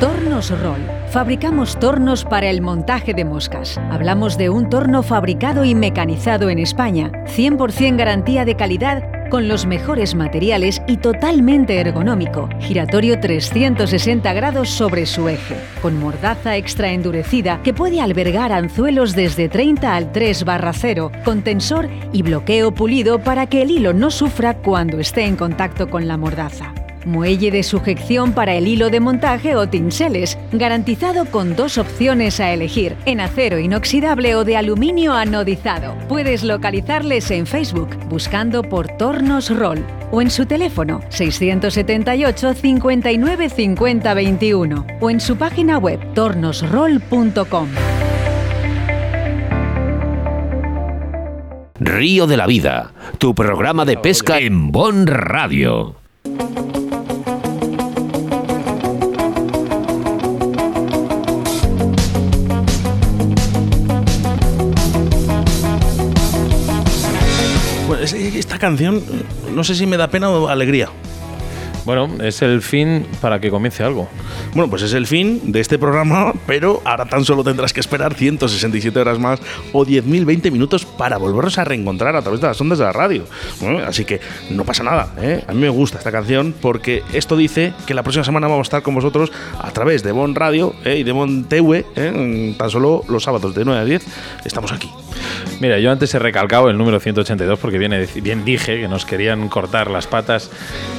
Tornos 0.03 0.49
Roll. 0.59 0.81
Fabricamos 1.11 1.79
tornos 1.79 2.25
para 2.25 2.49
el 2.49 2.61
montaje 2.61 3.13
de 3.13 3.23
moscas. 3.23 3.79
Hablamos 3.89 4.37
de 4.37 4.49
un 4.49 4.69
torno 4.69 5.01
fabricado 5.01 5.63
y 5.63 5.75
mecanizado 5.75 6.49
en 6.49 6.59
España, 6.59 7.09
100% 7.27 7.95
garantía 7.95 8.43
de 8.43 8.57
calidad 8.57 9.29
con 9.29 9.47
los 9.47 9.65
mejores 9.65 10.13
materiales 10.13 10.81
y 10.89 10.97
totalmente 10.97 11.77
ergonómico. 11.79 12.49
Giratorio 12.59 13.17
360 13.21 14.33
grados 14.33 14.71
sobre 14.71 15.05
su 15.05 15.29
eje, 15.29 15.55
con 15.81 15.97
mordaza 15.97 16.57
extra 16.57 16.91
endurecida 16.91 17.61
que 17.63 17.73
puede 17.73 18.01
albergar 18.01 18.51
anzuelos 18.51 19.15
desde 19.15 19.47
30 19.47 19.95
al 19.95 20.11
3 20.11 20.43
barra 20.43 20.73
0, 20.73 21.13
con 21.23 21.43
tensor 21.43 21.87
y 22.11 22.23
bloqueo 22.23 22.73
pulido 22.73 23.19
para 23.19 23.47
que 23.47 23.61
el 23.61 23.71
hilo 23.71 23.93
no 23.93 24.11
sufra 24.11 24.55
cuando 24.55 24.99
esté 24.99 25.23
en 25.23 25.37
contacto 25.37 25.89
con 25.89 26.09
la 26.09 26.17
mordaza. 26.17 26.73
Muelle 27.05 27.51
de 27.51 27.63
sujeción 27.63 28.33
para 28.33 28.55
el 28.55 28.67
hilo 28.67 28.89
de 28.89 28.99
montaje 28.99 29.55
o 29.55 29.67
tinseles, 29.67 30.37
garantizado 30.51 31.25
con 31.25 31.55
dos 31.55 31.77
opciones 31.77 32.39
a 32.39 32.51
elegir, 32.53 32.95
en 33.05 33.19
acero 33.19 33.59
inoxidable 33.59 34.35
o 34.35 34.43
de 34.43 34.57
aluminio 34.57 35.13
anodizado. 35.13 35.95
Puedes 36.07 36.43
localizarles 36.43 37.31
en 37.31 37.45
Facebook 37.45 37.97
buscando 38.09 38.63
por 38.63 38.87
Tornos 38.97 39.49
Roll 39.49 39.85
o 40.11 40.21
en 40.21 40.29
su 40.29 40.45
teléfono 40.45 41.01
678 41.09 42.53
59 42.53 43.49
50 43.49 44.13
21 44.13 44.85
o 44.99 45.09
en 45.09 45.19
su 45.19 45.35
página 45.37 45.77
web 45.77 45.99
tornosroll.com. 46.13 47.69
Río 51.79 52.27
de 52.27 52.37
la 52.37 52.47
Vida, 52.47 52.93
tu 53.17 53.35
programa 53.35 53.83
de 53.83 53.97
pesca 53.97 54.39
en 54.39 54.71
Bon 54.71 55.05
Radio. 55.05 55.95
Canción, 68.63 69.03
no 69.53 69.65
sé 69.65 69.75
si 69.75 69.85
me 69.85 69.97
da 69.97 70.07
pena 70.07 70.29
o 70.29 70.47
alegría. 70.47 70.87
Bueno, 71.83 72.07
es 72.23 72.41
el 72.41 72.61
fin 72.61 73.05
para 73.19 73.41
que 73.41 73.49
comience 73.49 73.83
algo. 73.83 74.07
Bueno, 74.53 74.69
pues 74.69 74.83
es 74.83 74.93
el 74.93 75.05
fin 75.05 75.51
de 75.51 75.59
este 75.59 75.77
programa, 75.77 76.31
pero 76.47 76.81
ahora 76.85 77.03
tan 77.03 77.25
solo 77.25 77.43
tendrás 77.43 77.73
que 77.73 77.81
esperar 77.81 78.13
167 78.13 78.97
horas 78.97 79.19
más 79.19 79.41
o 79.73 79.85
10.020 79.85 80.49
minutos 80.49 80.85
para 80.85 81.17
volvernos 81.17 81.57
a 81.57 81.65
reencontrar 81.65 82.15
a 82.15 82.21
través 82.21 82.39
de 82.39 82.47
las 82.47 82.61
ondas 82.61 82.79
de 82.79 82.85
la 82.85 82.93
radio. 82.93 83.25
Bueno, 83.59 83.79
así 83.85 84.05
que 84.05 84.21
no 84.49 84.63
pasa 84.63 84.81
nada, 84.81 85.13
¿eh? 85.21 85.43
A 85.45 85.53
mí 85.53 85.59
me 85.59 85.67
gusta 85.67 85.97
esta 85.97 86.13
canción 86.13 86.55
porque 86.61 87.03
esto 87.11 87.35
dice 87.35 87.73
que 87.85 87.93
la 87.93 88.03
próxima 88.03 88.23
semana 88.23 88.47
vamos 88.47 88.67
a 88.67 88.69
estar 88.69 88.81
con 88.81 88.95
vosotros 88.95 89.29
a 89.59 89.71
través 89.71 90.03
de 90.03 90.13
Bon 90.13 90.33
Radio 90.35 90.73
¿eh? 90.85 90.99
y 90.99 91.03
de 91.03 91.11
Bon 91.11 91.43
TV, 91.43 91.85
¿eh? 91.97 92.55
tan 92.57 92.69
solo 92.69 93.03
los 93.09 93.23
sábados 93.23 93.53
de 93.53 93.65
9 93.65 93.81
a 93.81 93.83
10 93.83 94.05
estamos 94.45 94.71
aquí. 94.71 94.89
Mira, 95.59 95.79
yo 95.79 95.91
antes 95.91 96.13
he 96.13 96.19
recalcado 96.19 96.69
el 96.69 96.77
número 96.77 96.99
182 96.99 97.59
porque 97.59 97.77
bien 97.77 98.45
dije 98.45 98.81
que 98.81 98.87
nos 98.87 99.05
querían 99.05 99.47
cortar 99.49 99.89
las 99.89 100.07
patas 100.07 100.49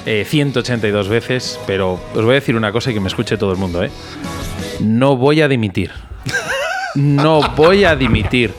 eh, 0.07 0.25
182 0.27 1.09
veces, 1.09 1.59
pero 1.67 2.01
os 2.15 2.25
voy 2.25 2.33
a 2.33 2.35
decir 2.35 2.57
una 2.57 2.73
cosa 2.73 2.91
y 2.91 2.95
que 2.95 3.01
me 3.01 3.09
escuche 3.09 3.37
todo 3.37 3.53
el 3.53 3.59
mundo, 3.59 3.83
¿eh? 3.83 3.91
No 4.81 5.17
voy 5.17 5.41
a 5.43 5.49
dimitir. 5.49 5.91
No 6.95 7.41
voy 7.57 7.85
a 7.85 7.97
dimitir. 7.97 8.55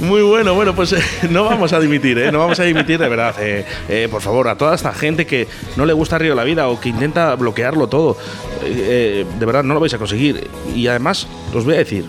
Muy 0.00 0.22
bueno, 0.22 0.54
bueno, 0.54 0.74
pues 0.74 0.92
eh, 0.92 1.02
no 1.30 1.44
vamos 1.44 1.72
a 1.72 1.80
dimitir, 1.80 2.18
¿eh? 2.18 2.30
No 2.30 2.38
vamos 2.40 2.58
a 2.60 2.64
dimitir, 2.64 2.98
de 2.98 3.08
verdad. 3.08 3.34
eh, 3.40 3.64
eh, 3.88 4.08
por 4.10 4.20
favor, 4.20 4.48
a 4.48 4.56
toda 4.56 4.74
esta 4.74 4.92
gente 4.92 5.26
que 5.26 5.46
no 5.76 5.86
le 5.86 5.92
gusta 5.92 6.18
Río 6.18 6.34
la 6.34 6.44
Vida 6.44 6.68
o 6.68 6.80
que 6.80 6.88
intenta 6.88 7.34
bloquearlo 7.36 7.86
todo, 7.88 8.16
eh, 8.64 9.24
eh, 9.24 9.26
de 9.38 9.46
verdad 9.46 9.62
no 9.62 9.72
lo 9.74 9.80
vais 9.80 9.94
a 9.94 9.98
conseguir. 9.98 10.48
Y 10.74 10.88
además, 10.88 11.26
os 11.54 11.64
voy 11.64 11.74
a 11.74 11.78
decir, 11.78 12.04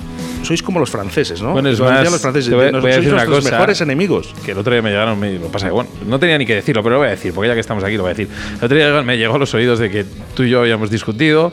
sois 0.46 0.64
como 0.64 0.80
los 0.80 0.90
franceses, 0.90 1.42
¿no? 1.42 1.52
Bueno, 1.54 1.70
es 1.70 1.78
decían 1.78 1.94
más, 1.96 2.12
los 2.12 2.22
franceses, 2.22 2.54
voy- 2.54 2.72
nos- 2.72 2.82
voy 2.82 2.92
a 2.92 2.94
sois 2.96 3.06
decir 3.06 3.14
una 3.14 3.26
cosa. 3.26 3.52
mejores 3.52 3.82
enemigos. 3.82 4.34
Que 4.46 4.52
el 4.52 4.58
otro 4.58 4.72
día 4.74 4.82
me 4.82 4.90
llegaron, 4.92 5.20
me, 5.20 5.34
lo 5.40 5.48
pasa 5.48 5.68
que, 5.68 5.74
bueno, 5.74 5.90
no 6.08 6.20
tenía 6.20 6.38
ni 6.38 6.46
que 6.46 6.56
decirlo, 6.56 6.82
pero 6.84 6.94
lo 6.96 7.00
voy 7.00 7.08
a 7.08 7.12
decir, 7.12 7.34
porque 7.34 7.48
ya 7.50 7.54
que 7.54 7.60
estamos 7.60 7.84
aquí 7.84 7.98
lo 7.98 8.04
voy 8.04 8.12
a 8.12 8.14
decir. 8.14 8.30
El 8.60 8.64
otro 8.66 8.78
día 8.78 9.02
me 9.04 9.18
llegó 9.18 9.36
a 9.36 9.40
los 9.40 9.54
oídos 9.54 9.80
de 9.80 9.90
que 9.90 10.06
tú 10.36 10.44
y 10.44 10.50
yo 10.50 10.62
habíamos 10.62 10.90
discutido, 10.90 11.52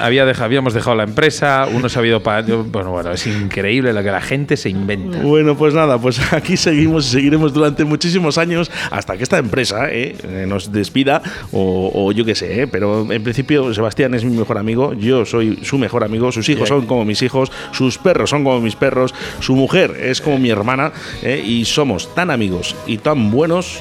había 0.00 0.24
deja- 0.24 0.44
habíamos 0.44 0.74
dejado 0.74 0.96
la 0.96 1.04
empresa, 1.04 1.66
uno 1.72 1.88
se 1.88 1.98
ha 1.98 2.06
ido 2.06 2.22
para... 2.22 2.42
Bueno, 2.42 2.90
bueno, 2.90 3.12
es 3.12 3.26
increíble 3.26 3.92
lo 3.92 4.02
que 4.02 4.10
la 4.10 4.20
gente 4.20 4.56
se 4.56 4.70
inventa. 4.70 5.18
Bueno, 5.18 5.56
pues 5.56 5.74
nada, 5.74 5.98
pues 5.98 6.20
aquí 6.32 6.56
seguimos 6.56 7.06
y 7.08 7.10
seguiremos 7.10 7.52
durante 7.52 7.84
muchísimos 7.84 8.38
años 8.38 8.70
hasta 8.90 9.16
que 9.16 9.22
esta 9.22 9.38
empresa 9.38 9.90
eh, 9.90 10.16
eh, 10.22 10.44
nos 10.48 10.72
despida 10.72 11.22
o, 11.52 11.90
o 11.94 12.12
yo 12.12 12.24
qué 12.24 12.34
sé, 12.34 12.62
eh, 12.62 12.66
pero 12.66 13.10
en 13.10 13.22
principio 13.22 13.72
Sebastián 13.74 14.14
es 14.14 14.24
mi 14.24 14.36
mejor 14.36 14.58
amigo, 14.58 14.94
yo 14.94 15.24
soy 15.24 15.58
su 15.62 15.78
mejor 15.78 16.04
amigo, 16.04 16.30
sus 16.32 16.48
hijos 16.48 16.68
son 16.68 16.86
como 16.86 17.04
mis 17.04 17.22
hijos, 17.22 17.50
sus 17.72 17.98
perros 17.98 18.30
son 18.30 18.44
como 18.44 18.60
mis 18.60 18.76
perros, 18.76 19.14
su 19.40 19.54
mujer 19.56 19.96
es 20.00 20.20
como 20.20 20.38
mi 20.38 20.50
hermana 20.50 20.92
eh, 21.22 21.42
y 21.44 21.64
somos 21.64 22.14
tan 22.14 22.30
amigos 22.30 22.74
y 22.86 22.98
tan 22.98 23.30
buenos 23.30 23.80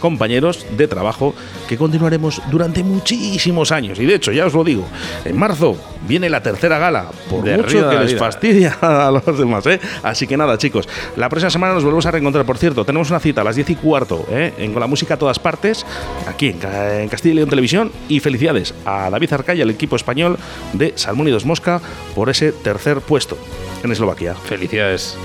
compañeros 0.00 0.66
de 0.76 0.88
trabajo 0.88 1.34
que 1.68 1.76
continuaremos 1.76 2.40
durante 2.50 2.82
muchísimos 2.82 3.72
años. 3.72 3.98
Y 3.98 4.06
de 4.06 4.14
hecho, 4.14 4.32
ya 4.32 4.46
os 4.46 4.54
lo 4.54 4.64
digo, 4.64 4.83
en 5.24 5.36
marzo 5.36 5.76
viene 6.06 6.28
la 6.28 6.42
tercera 6.42 6.78
gala, 6.78 7.06
por 7.30 7.44
De 7.44 7.56
mucho 7.56 7.90
que 7.90 7.96
les 7.96 8.12
Vida. 8.12 8.18
fastidia 8.18 8.78
a 8.80 9.10
los 9.10 9.38
demás. 9.38 9.66
¿eh? 9.66 9.80
Así 10.02 10.26
que 10.26 10.36
nada, 10.36 10.58
chicos, 10.58 10.88
la 11.16 11.28
próxima 11.28 11.50
semana 11.50 11.74
nos 11.74 11.84
volvemos 11.84 12.06
a 12.06 12.10
reencontrar. 12.10 12.44
Por 12.44 12.58
cierto, 12.58 12.84
tenemos 12.84 13.10
una 13.10 13.20
cita 13.20 13.40
a 13.40 13.44
las 13.44 13.56
10 13.56 13.70
y 13.70 13.74
cuarto 13.76 14.26
¿eh? 14.30 14.52
en 14.58 14.72
Con 14.72 14.80
la 14.80 14.86
música 14.86 15.14
a 15.14 15.16
todas 15.16 15.38
partes, 15.38 15.84
aquí 16.28 16.48
en, 16.48 16.58
en 17.00 17.08
Castilla 17.08 17.32
y 17.32 17.36
León 17.36 17.48
Televisión. 17.48 17.92
Y 18.08 18.20
felicidades 18.20 18.74
a 18.84 19.10
David 19.10 19.32
Arcaya, 19.32 19.62
el 19.62 19.70
equipo 19.70 19.96
español 19.96 20.38
de 20.72 20.92
Salmón 20.96 21.28
y 21.28 21.30
Dos 21.30 21.44
Mosca, 21.44 21.80
por 22.14 22.28
ese 22.30 22.52
tercer 22.52 23.00
puesto 23.00 23.38
en 23.82 23.92
Eslovaquia. 23.92 24.34
Felicidades. 24.34 25.16